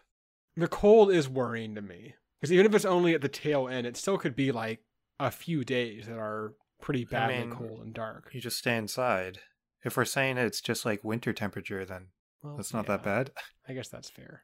the 0.56 0.68
cold 0.68 1.12
is 1.12 1.28
worrying 1.30 1.74
to 1.76 1.82
me 1.82 2.14
because 2.40 2.52
even 2.54 2.66
if 2.66 2.76
it's 2.76 2.86
only 2.86 3.14
at 3.16 3.22
the 3.22 3.28
tail 3.30 3.68
end, 3.68 3.88
it 3.88 3.98
still 3.98 4.18
could 4.18 4.36
be 4.36 4.52
like 4.52 4.80
a 5.20 5.32
few 5.32 5.64
days 5.64 6.06
that 6.08 6.18
are 6.18 6.54
pretty 6.82 7.06
I 7.08 7.10
badly 7.12 7.40
mean, 7.40 7.52
cold 7.52 7.82
and 7.82 7.94
dark. 7.94 8.30
You 8.34 8.40
just 8.42 8.58
stay 8.60 8.78
inside. 8.78 9.40
If 9.84 9.98
we're 9.98 10.06
saying 10.06 10.38
it's 10.38 10.62
just 10.62 10.86
like 10.86 11.04
winter 11.04 11.34
temperature, 11.34 11.86
then 11.86 12.08
Well, 12.42 12.56
that's 12.58 12.74
not 12.74 12.86
yeah, 12.88 12.98
that 12.98 13.04
bad. 13.04 13.32
I 13.68 13.74
guess 13.74 13.88
that's 13.90 14.10
fair. 14.10 14.44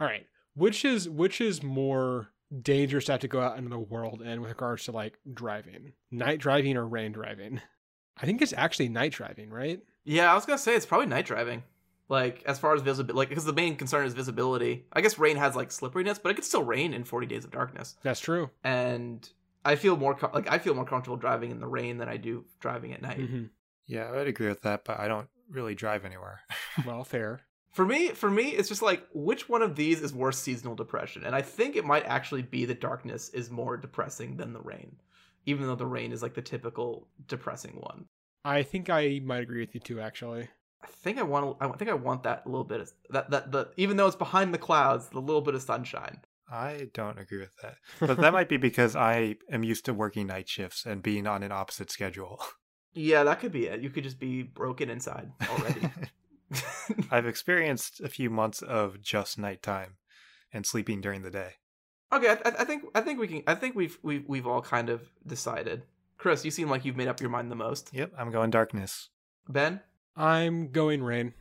All 0.00 0.06
right, 0.06 0.26
which 0.54 0.84
is 0.84 1.08
which 1.08 1.40
is 1.40 1.62
more 1.62 2.28
dangerous 2.62 3.06
to 3.06 3.12
have 3.12 3.20
to 3.22 3.28
go 3.28 3.40
out 3.40 3.58
into 3.58 3.70
the 3.70 3.78
world 3.78 4.22
in 4.22 4.40
with 4.40 4.50
regards 4.50 4.84
to 4.84 4.92
like 4.92 5.18
driving, 5.32 5.92
night 6.10 6.38
driving 6.38 6.76
or 6.76 6.86
rain 6.86 7.12
driving? 7.12 7.60
I 8.16 8.26
think 8.26 8.40
it's 8.42 8.52
actually 8.56 8.88
night 8.88 9.12
driving, 9.12 9.50
right? 9.50 9.80
yeah 10.08 10.30
i 10.30 10.34
was 10.36 10.46
gonna 10.46 10.56
say 10.56 10.76
it's 10.76 10.86
probably 10.86 11.08
night 11.08 11.26
driving 11.26 11.64
like 12.08 12.40
as 12.46 12.60
far 12.60 12.72
as 12.74 12.80
visibility 12.80 13.16
like 13.18 13.28
because 13.28 13.44
the 13.44 13.52
main 13.52 13.74
concern 13.74 14.06
is 14.06 14.14
visibility 14.14 14.84
i 14.92 15.00
guess 15.00 15.18
rain 15.18 15.36
has 15.36 15.56
like 15.56 15.72
slipperiness 15.72 16.16
but 16.22 16.30
it 16.30 16.34
could 16.34 16.44
still 16.44 16.62
rain 16.62 16.94
in 16.94 17.02
40 17.02 17.26
days 17.26 17.44
of 17.44 17.50
darkness 17.50 17.96
That's 18.04 18.20
true. 18.20 18.50
and 18.62 19.28
I 19.64 19.74
feel 19.74 19.96
more 19.96 20.14
com- 20.14 20.30
like 20.32 20.48
I 20.48 20.58
feel 20.58 20.74
more 20.74 20.84
comfortable 20.84 21.16
driving 21.16 21.50
in 21.50 21.58
the 21.58 21.66
rain 21.66 21.98
than 21.98 22.08
I 22.08 22.18
do 22.18 22.44
driving 22.60 22.92
at 22.92 23.02
night. 23.02 23.18
hmm 23.18 23.46
Yeah, 23.88 24.04
I 24.04 24.12
would 24.12 24.28
agree 24.28 24.46
with 24.46 24.62
that, 24.62 24.84
but 24.84 25.00
I 25.00 25.08
don't 25.08 25.26
really 25.50 25.74
drive 25.74 26.04
anywhere. 26.04 26.42
Well, 26.86 27.02
fair. 27.02 27.40
For 27.76 27.84
me, 27.84 28.08
for 28.08 28.30
me, 28.30 28.52
it's 28.52 28.70
just 28.70 28.80
like 28.80 29.06
which 29.12 29.50
one 29.50 29.60
of 29.60 29.76
these 29.76 30.00
is 30.00 30.14
worse 30.14 30.38
seasonal 30.38 30.74
depression, 30.74 31.24
and 31.24 31.36
I 31.36 31.42
think 31.42 31.76
it 31.76 31.84
might 31.84 32.06
actually 32.06 32.40
be 32.40 32.64
the 32.64 32.72
darkness 32.72 33.28
is 33.34 33.50
more 33.50 33.76
depressing 33.76 34.38
than 34.38 34.54
the 34.54 34.62
rain, 34.62 34.96
even 35.44 35.66
though 35.66 35.74
the 35.74 35.84
rain 35.84 36.10
is 36.10 36.22
like 36.22 36.32
the 36.32 36.40
typical 36.40 37.06
depressing 37.28 37.72
one. 37.72 38.06
I 38.46 38.62
think 38.62 38.88
I 38.88 39.20
might 39.22 39.42
agree 39.42 39.60
with 39.60 39.74
you 39.74 39.80
too. 39.82 40.00
Actually, 40.00 40.48
I 40.82 40.86
think 40.86 41.18
I 41.18 41.22
want. 41.22 41.58
I 41.60 41.68
think 41.72 41.90
I 41.90 41.94
want 41.94 42.22
that 42.22 42.46
little 42.46 42.64
bit 42.64 42.80
of 42.80 42.92
that. 43.10 43.28
That 43.28 43.52
the 43.52 43.68
even 43.76 43.98
though 43.98 44.06
it's 44.06 44.16
behind 44.16 44.54
the 44.54 44.58
clouds, 44.58 45.10
the 45.10 45.20
little 45.20 45.42
bit 45.42 45.54
of 45.54 45.60
sunshine. 45.60 46.20
I 46.50 46.88
don't 46.94 47.18
agree 47.18 47.40
with 47.40 47.56
that. 47.60 47.76
But 48.00 48.16
that 48.16 48.32
might 48.32 48.48
be 48.48 48.56
because 48.56 48.96
I 48.96 49.36
am 49.50 49.64
used 49.64 49.84
to 49.84 49.92
working 49.92 50.28
night 50.28 50.48
shifts 50.48 50.86
and 50.86 51.02
being 51.02 51.26
on 51.26 51.42
an 51.42 51.52
opposite 51.52 51.90
schedule. 51.90 52.42
Yeah, 52.94 53.24
that 53.24 53.40
could 53.40 53.52
be 53.52 53.66
it. 53.66 53.82
You 53.82 53.90
could 53.90 54.04
just 54.04 54.18
be 54.18 54.42
broken 54.42 54.88
inside 54.88 55.30
already. 55.50 55.90
I've 57.10 57.26
experienced 57.26 58.00
a 58.00 58.08
few 58.08 58.30
months 58.30 58.62
of 58.62 59.02
just 59.02 59.38
nighttime 59.38 59.96
and 60.52 60.64
sleeping 60.64 61.00
during 61.00 61.22
the 61.22 61.30
day. 61.30 61.54
okay, 62.12 62.28
I, 62.28 62.48
I 62.60 62.64
think 62.64 62.84
I 62.94 63.00
think 63.00 63.18
we 63.18 63.28
can. 63.28 63.42
I 63.46 63.54
think 63.54 63.74
we've 63.74 63.98
we've 64.02 64.24
we've 64.26 64.46
all 64.46 64.62
kind 64.62 64.88
of 64.88 65.02
decided. 65.26 65.82
Chris, 66.18 66.44
you 66.44 66.50
seem 66.50 66.70
like 66.70 66.84
you've 66.84 66.96
made 66.96 67.08
up 67.08 67.20
your 67.20 67.30
mind 67.30 67.50
the 67.50 67.56
most. 67.56 67.90
Yep, 67.92 68.12
I'm 68.18 68.30
going 68.30 68.50
darkness. 68.50 69.10
Ben, 69.48 69.80
I'm 70.16 70.70
going 70.70 71.02
rain. 71.02 71.34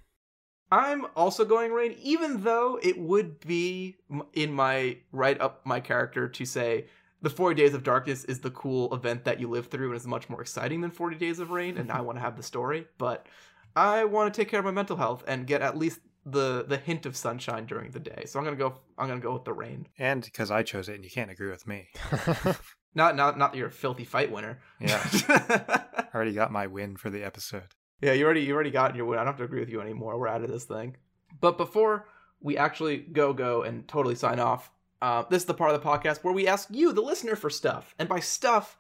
I'm 0.72 1.06
also 1.16 1.46
going 1.46 1.72
rain, 1.72 1.96
even 2.02 2.44
though 2.44 2.80
it 2.82 2.98
would 2.98 3.40
be 3.40 3.98
in 4.34 4.52
my 4.52 4.98
right 5.12 5.40
up 5.40 5.66
my 5.66 5.80
character 5.80 6.28
to 6.28 6.46
say 6.46 6.88
the 7.22 7.30
40 7.30 7.56
Days 7.56 7.74
of 7.74 7.84
Darkness 7.84 8.24
is 8.26 8.40
the 8.40 8.52
cool 8.52 8.94
event 8.94 9.26
that 9.26 9.40
you 9.40 9.50
live 9.50 9.68
through 9.68 9.88
and 9.90 9.98
is 9.98 10.06
much 10.06 10.30
more 10.30 10.42
exciting 10.42 10.82
than 10.82 10.92
40 10.92 11.16
Days 11.16 11.40
of 11.40 11.52
Rain, 11.52 11.78
and 11.78 11.92
I 11.92 12.02
want 12.02 12.18
to 12.18 12.22
have 12.22 12.36
the 12.36 12.44
story. 12.44 12.88
But 12.98 13.28
I 13.76 14.06
want 14.06 14.34
to 14.34 14.42
take 14.42 14.50
care 14.50 14.60
of 14.60 14.66
my 14.66 14.72
mental 14.72 14.98
health 14.98 15.24
and 15.28 15.46
get 15.46 15.62
at 15.62 15.78
least 15.78 16.00
the 16.26 16.66
the 16.68 16.78
hint 16.78 17.06
of 17.06 17.16
sunshine 17.16 17.66
during 17.66 17.92
the 17.92 18.00
day. 18.00 18.24
So 18.26 18.40
I'm 18.40 18.46
gonna 18.46 18.58
go. 18.58 18.76
I'm 18.98 19.08
gonna 19.08 19.20
go 19.20 19.34
with 19.34 19.46
the 19.46 19.54
rain. 19.54 19.88
And 20.00 20.24
because 20.24 20.50
I 20.52 20.64
chose 20.64 20.90
it 20.90 20.96
and 20.96 21.04
you 21.04 21.12
can't 21.12 21.32
agree 21.32 21.50
with 21.50 21.68
me. 21.68 21.88
Not 22.98 23.18
not 23.18 23.38
not 23.38 23.52
that 23.52 23.58
you're 23.58 23.68
a 23.68 23.72
filthy 23.72 24.06
fight 24.06 24.32
winner. 24.32 24.60
Yeah, 24.80 25.02
I 25.04 26.08
already 26.16 26.32
got 26.32 26.50
my 26.50 26.68
win 26.68 26.96
for 26.96 27.10
the 27.10 27.26
episode. 27.26 27.76
Yeah, 28.02 28.14
you 28.14 28.24
already 28.24 28.42
you 28.42 28.54
already 28.54 28.72
got 28.72 28.96
your 28.96 29.06
win. 29.06 29.20
I 29.20 29.24
don't 29.24 29.34
have 29.34 29.38
to 29.40 29.44
agree 29.44 29.60
with 29.60 29.70
you 29.70 29.82
anymore. 29.82 30.18
We're 30.18 30.30
out 30.30 30.46
of 30.46 30.50
this 30.50 30.64
thing. 30.64 30.96
But 31.42 31.58
before 31.58 32.08
we 32.40 32.58
actually 32.58 33.00
go 33.00 33.34
go 33.34 33.64
and 33.64 33.86
totally 33.86 34.16
sign 34.16 34.40
off, 34.40 34.72
uh, 35.02 35.24
this 35.30 35.42
is 35.42 35.46
the 35.46 35.54
part 35.54 35.72
of 35.72 35.82
the 35.82 35.86
podcast 35.86 36.24
where 36.24 36.34
we 36.34 36.48
ask 36.48 36.70
you, 36.72 36.94
the 36.94 37.02
listener, 37.02 37.36
for 37.36 37.50
stuff. 37.50 37.94
And 38.00 38.08
by 38.08 38.22
stuff, 38.22 38.78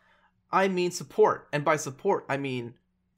I 0.49 0.69
mean 0.69 0.91
support. 0.91 1.49
And 1.51 1.65
by 1.65 1.75
support, 1.75 2.25
I 2.29 2.37
mean 2.37 2.75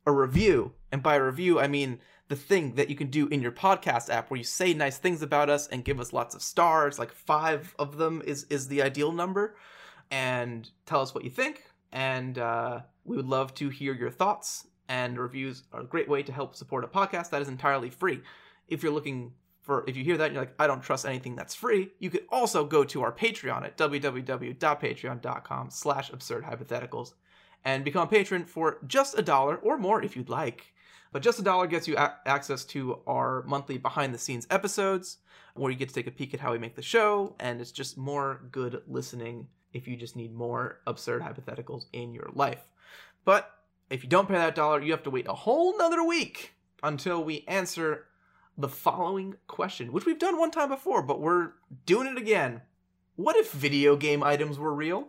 a 0.07 0.11
review. 0.11 0.73
And 0.91 1.03
by 1.03 1.15
review, 1.15 1.59
I 1.59 1.67
mean 1.67 1.99
the 2.27 2.35
thing 2.35 2.75
that 2.75 2.89
you 2.89 2.95
can 2.95 3.09
do 3.09 3.27
in 3.27 3.41
your 3.41 3.51
podcast 3.51 4.09
app 4.09 4.29
where 4.29 4.37
you 4.37 4.43
say 4.43 4.73
nice 4.73 4.97
things 4.97 5.21
about 5.21 5.49
us 5.49 5.67
and 5.67 5.85
give 5.85 5.99
us 5.99 6.13
lots 6.13 6.35
of 6.35 6.41
stars. 6.41 6.99
Like 6.99 7.11
five 7.11 7.73
of 7.79 7.97
them 7.97 8.21
is 8.25 8.45
is 8.49 8.67
the 8.67 8.81
ideal 8.81 9.11
number. 9.11 9.55
And 10.09 10.69
tell 10.85 11.01
us 11.01 11.13
what 11.13 11.23
you 11.23 11.29
think. 11.29 11.63
And 11.91 12.37
uh, 12.37 12.81
we 13.03 13.15
would 13.15 13.27
love 13.27 13.53
to 13.55 13.69
hear 13.69 13.93
your 13.93 14.11
thoughts. 14.11 14.67
And 14.89 15.17
reviews 15.19 15.63
are 15.73 15.81
a 15.81 15.85
great 15.85 16.07
way 16.07 16.23
to 16.23 16.31
help 16.31 16.55
support 16.55 16.85
a 16.85 16.87
podcast 16.87 17.29
that 17.31 17.41
is 17.41 17.49
entirely 17.49 17.89
free. 17.89 18.21
If 18.69 18.83
you're 18.83 18.93
looking 18.93 19.33
for, 19.61 19.83
if 19.87 19.97
you 19.97 20.03
hear 20.03 20.15
that 20.17 20.25
and 20.25 20.33
you're 20.33 20.43
like, 20.43 20.55
I 20.59 20.67
don't 20.67 20.81
trust 20.81 21.05
anything 21.05 21.35
that's 21.35 21.53
free, 21.53 21.89
you 21.99 22.09
could 22.09 22.23
also 22.29 22.63
go 22.65 22.85
to 22.85 23.01
our 23.01 23.11
Patreon 23.11 23.65
at 23.65 23.77
www.patreon.com 23.77 25.69
slash 25.69 26.13
absurd 26.13 26.45
hypotheticals 26.45 27.13
and 27.65 27.83
become 27.83 28.03
a 28.03 28.09
patron 28.09 28.45
for 28.45 28.79
just 28.87 29.19
a 29.19 29.21
dollar 29.21 29.57
or 29.57 29.77
more 29.77 30.01
if 30.01 30.15
you'd 30.15 30.29
like. 30.29 30.73
But 31.11 31.21
just 31.21 31.39
a 31.39 31.43
dollar 31.43 31.67
gets 31.67 31.87
you 31.87 31.97
a- 31.97 32.17
access 32.25 32.63
to 32.65 32.99
our 33.07 33.43
monthly 33.43 33.77
behind 33.77 34.13
the 34.13 34.17
scenes 34.17 34.47
episodes 34.49 35.17
where 35.55 35.71
you 35.71 35.77
get 35.77 35.89
to 35.89 35.95
take 35.95 36.07
a 36.07 36.11
peek 36.11 36.33
at 36.33 36.39
how 36.39 36.51
we 36.51 36.59
make 36.59 36.75
the 36.75 36.81
show, 36.81 37.35
and 37.39 37.59
it's 37.59 37.71
just 37.71 37.97
more 37.97 38.41
good 38.51 38.81
listening 38.87 39.47
if 39.73 39.87
you 39.87 39.95
just 39.95 40.15
need 40.15 40.33
more 40.33 40.79
absurd 40.85 41.21
hypotheticals 41.21 41.85
in 41.93 42.13
your 42.13 42.29
life. 42.33 42.67
But 43.25 43.51
if 43.89 44.03
you 44.03 44.09
don't 44.09 44.27
pay 44.27 44.35
that 44.35 44.55
dollar, 44.55 44.81
you 44.81 44.91
have 44.91 45.03
to 45.03 45.09
wait 45.09 45.27
a 45.27 45.33
whole 45.33 45.77
nother 45.77 46.03
week 46.03 46.53
until 46.83 47.23
we 47.23 47.43
answer 47.47 48.05
the 48.57 48.69
following 48.69 49.35
question, 49.47 49.91
which 49.91 50.05
we've 50.05 50.19
done 50.19 50.39
one 50.39 50.51
time 50.51 50.69
before, 50.69 51.01
but 51.01 51.21
we're 51.21 51.51
doing 51.85 52.07
it 52.07 52.17
again. 52.17 52.61
What 53.15 53.35
if 53.35 53.51
video 53.51 53.95
game 53.95 54.23
items 54.23 54.59
were 54.59 54.73
real? 54.73 55.07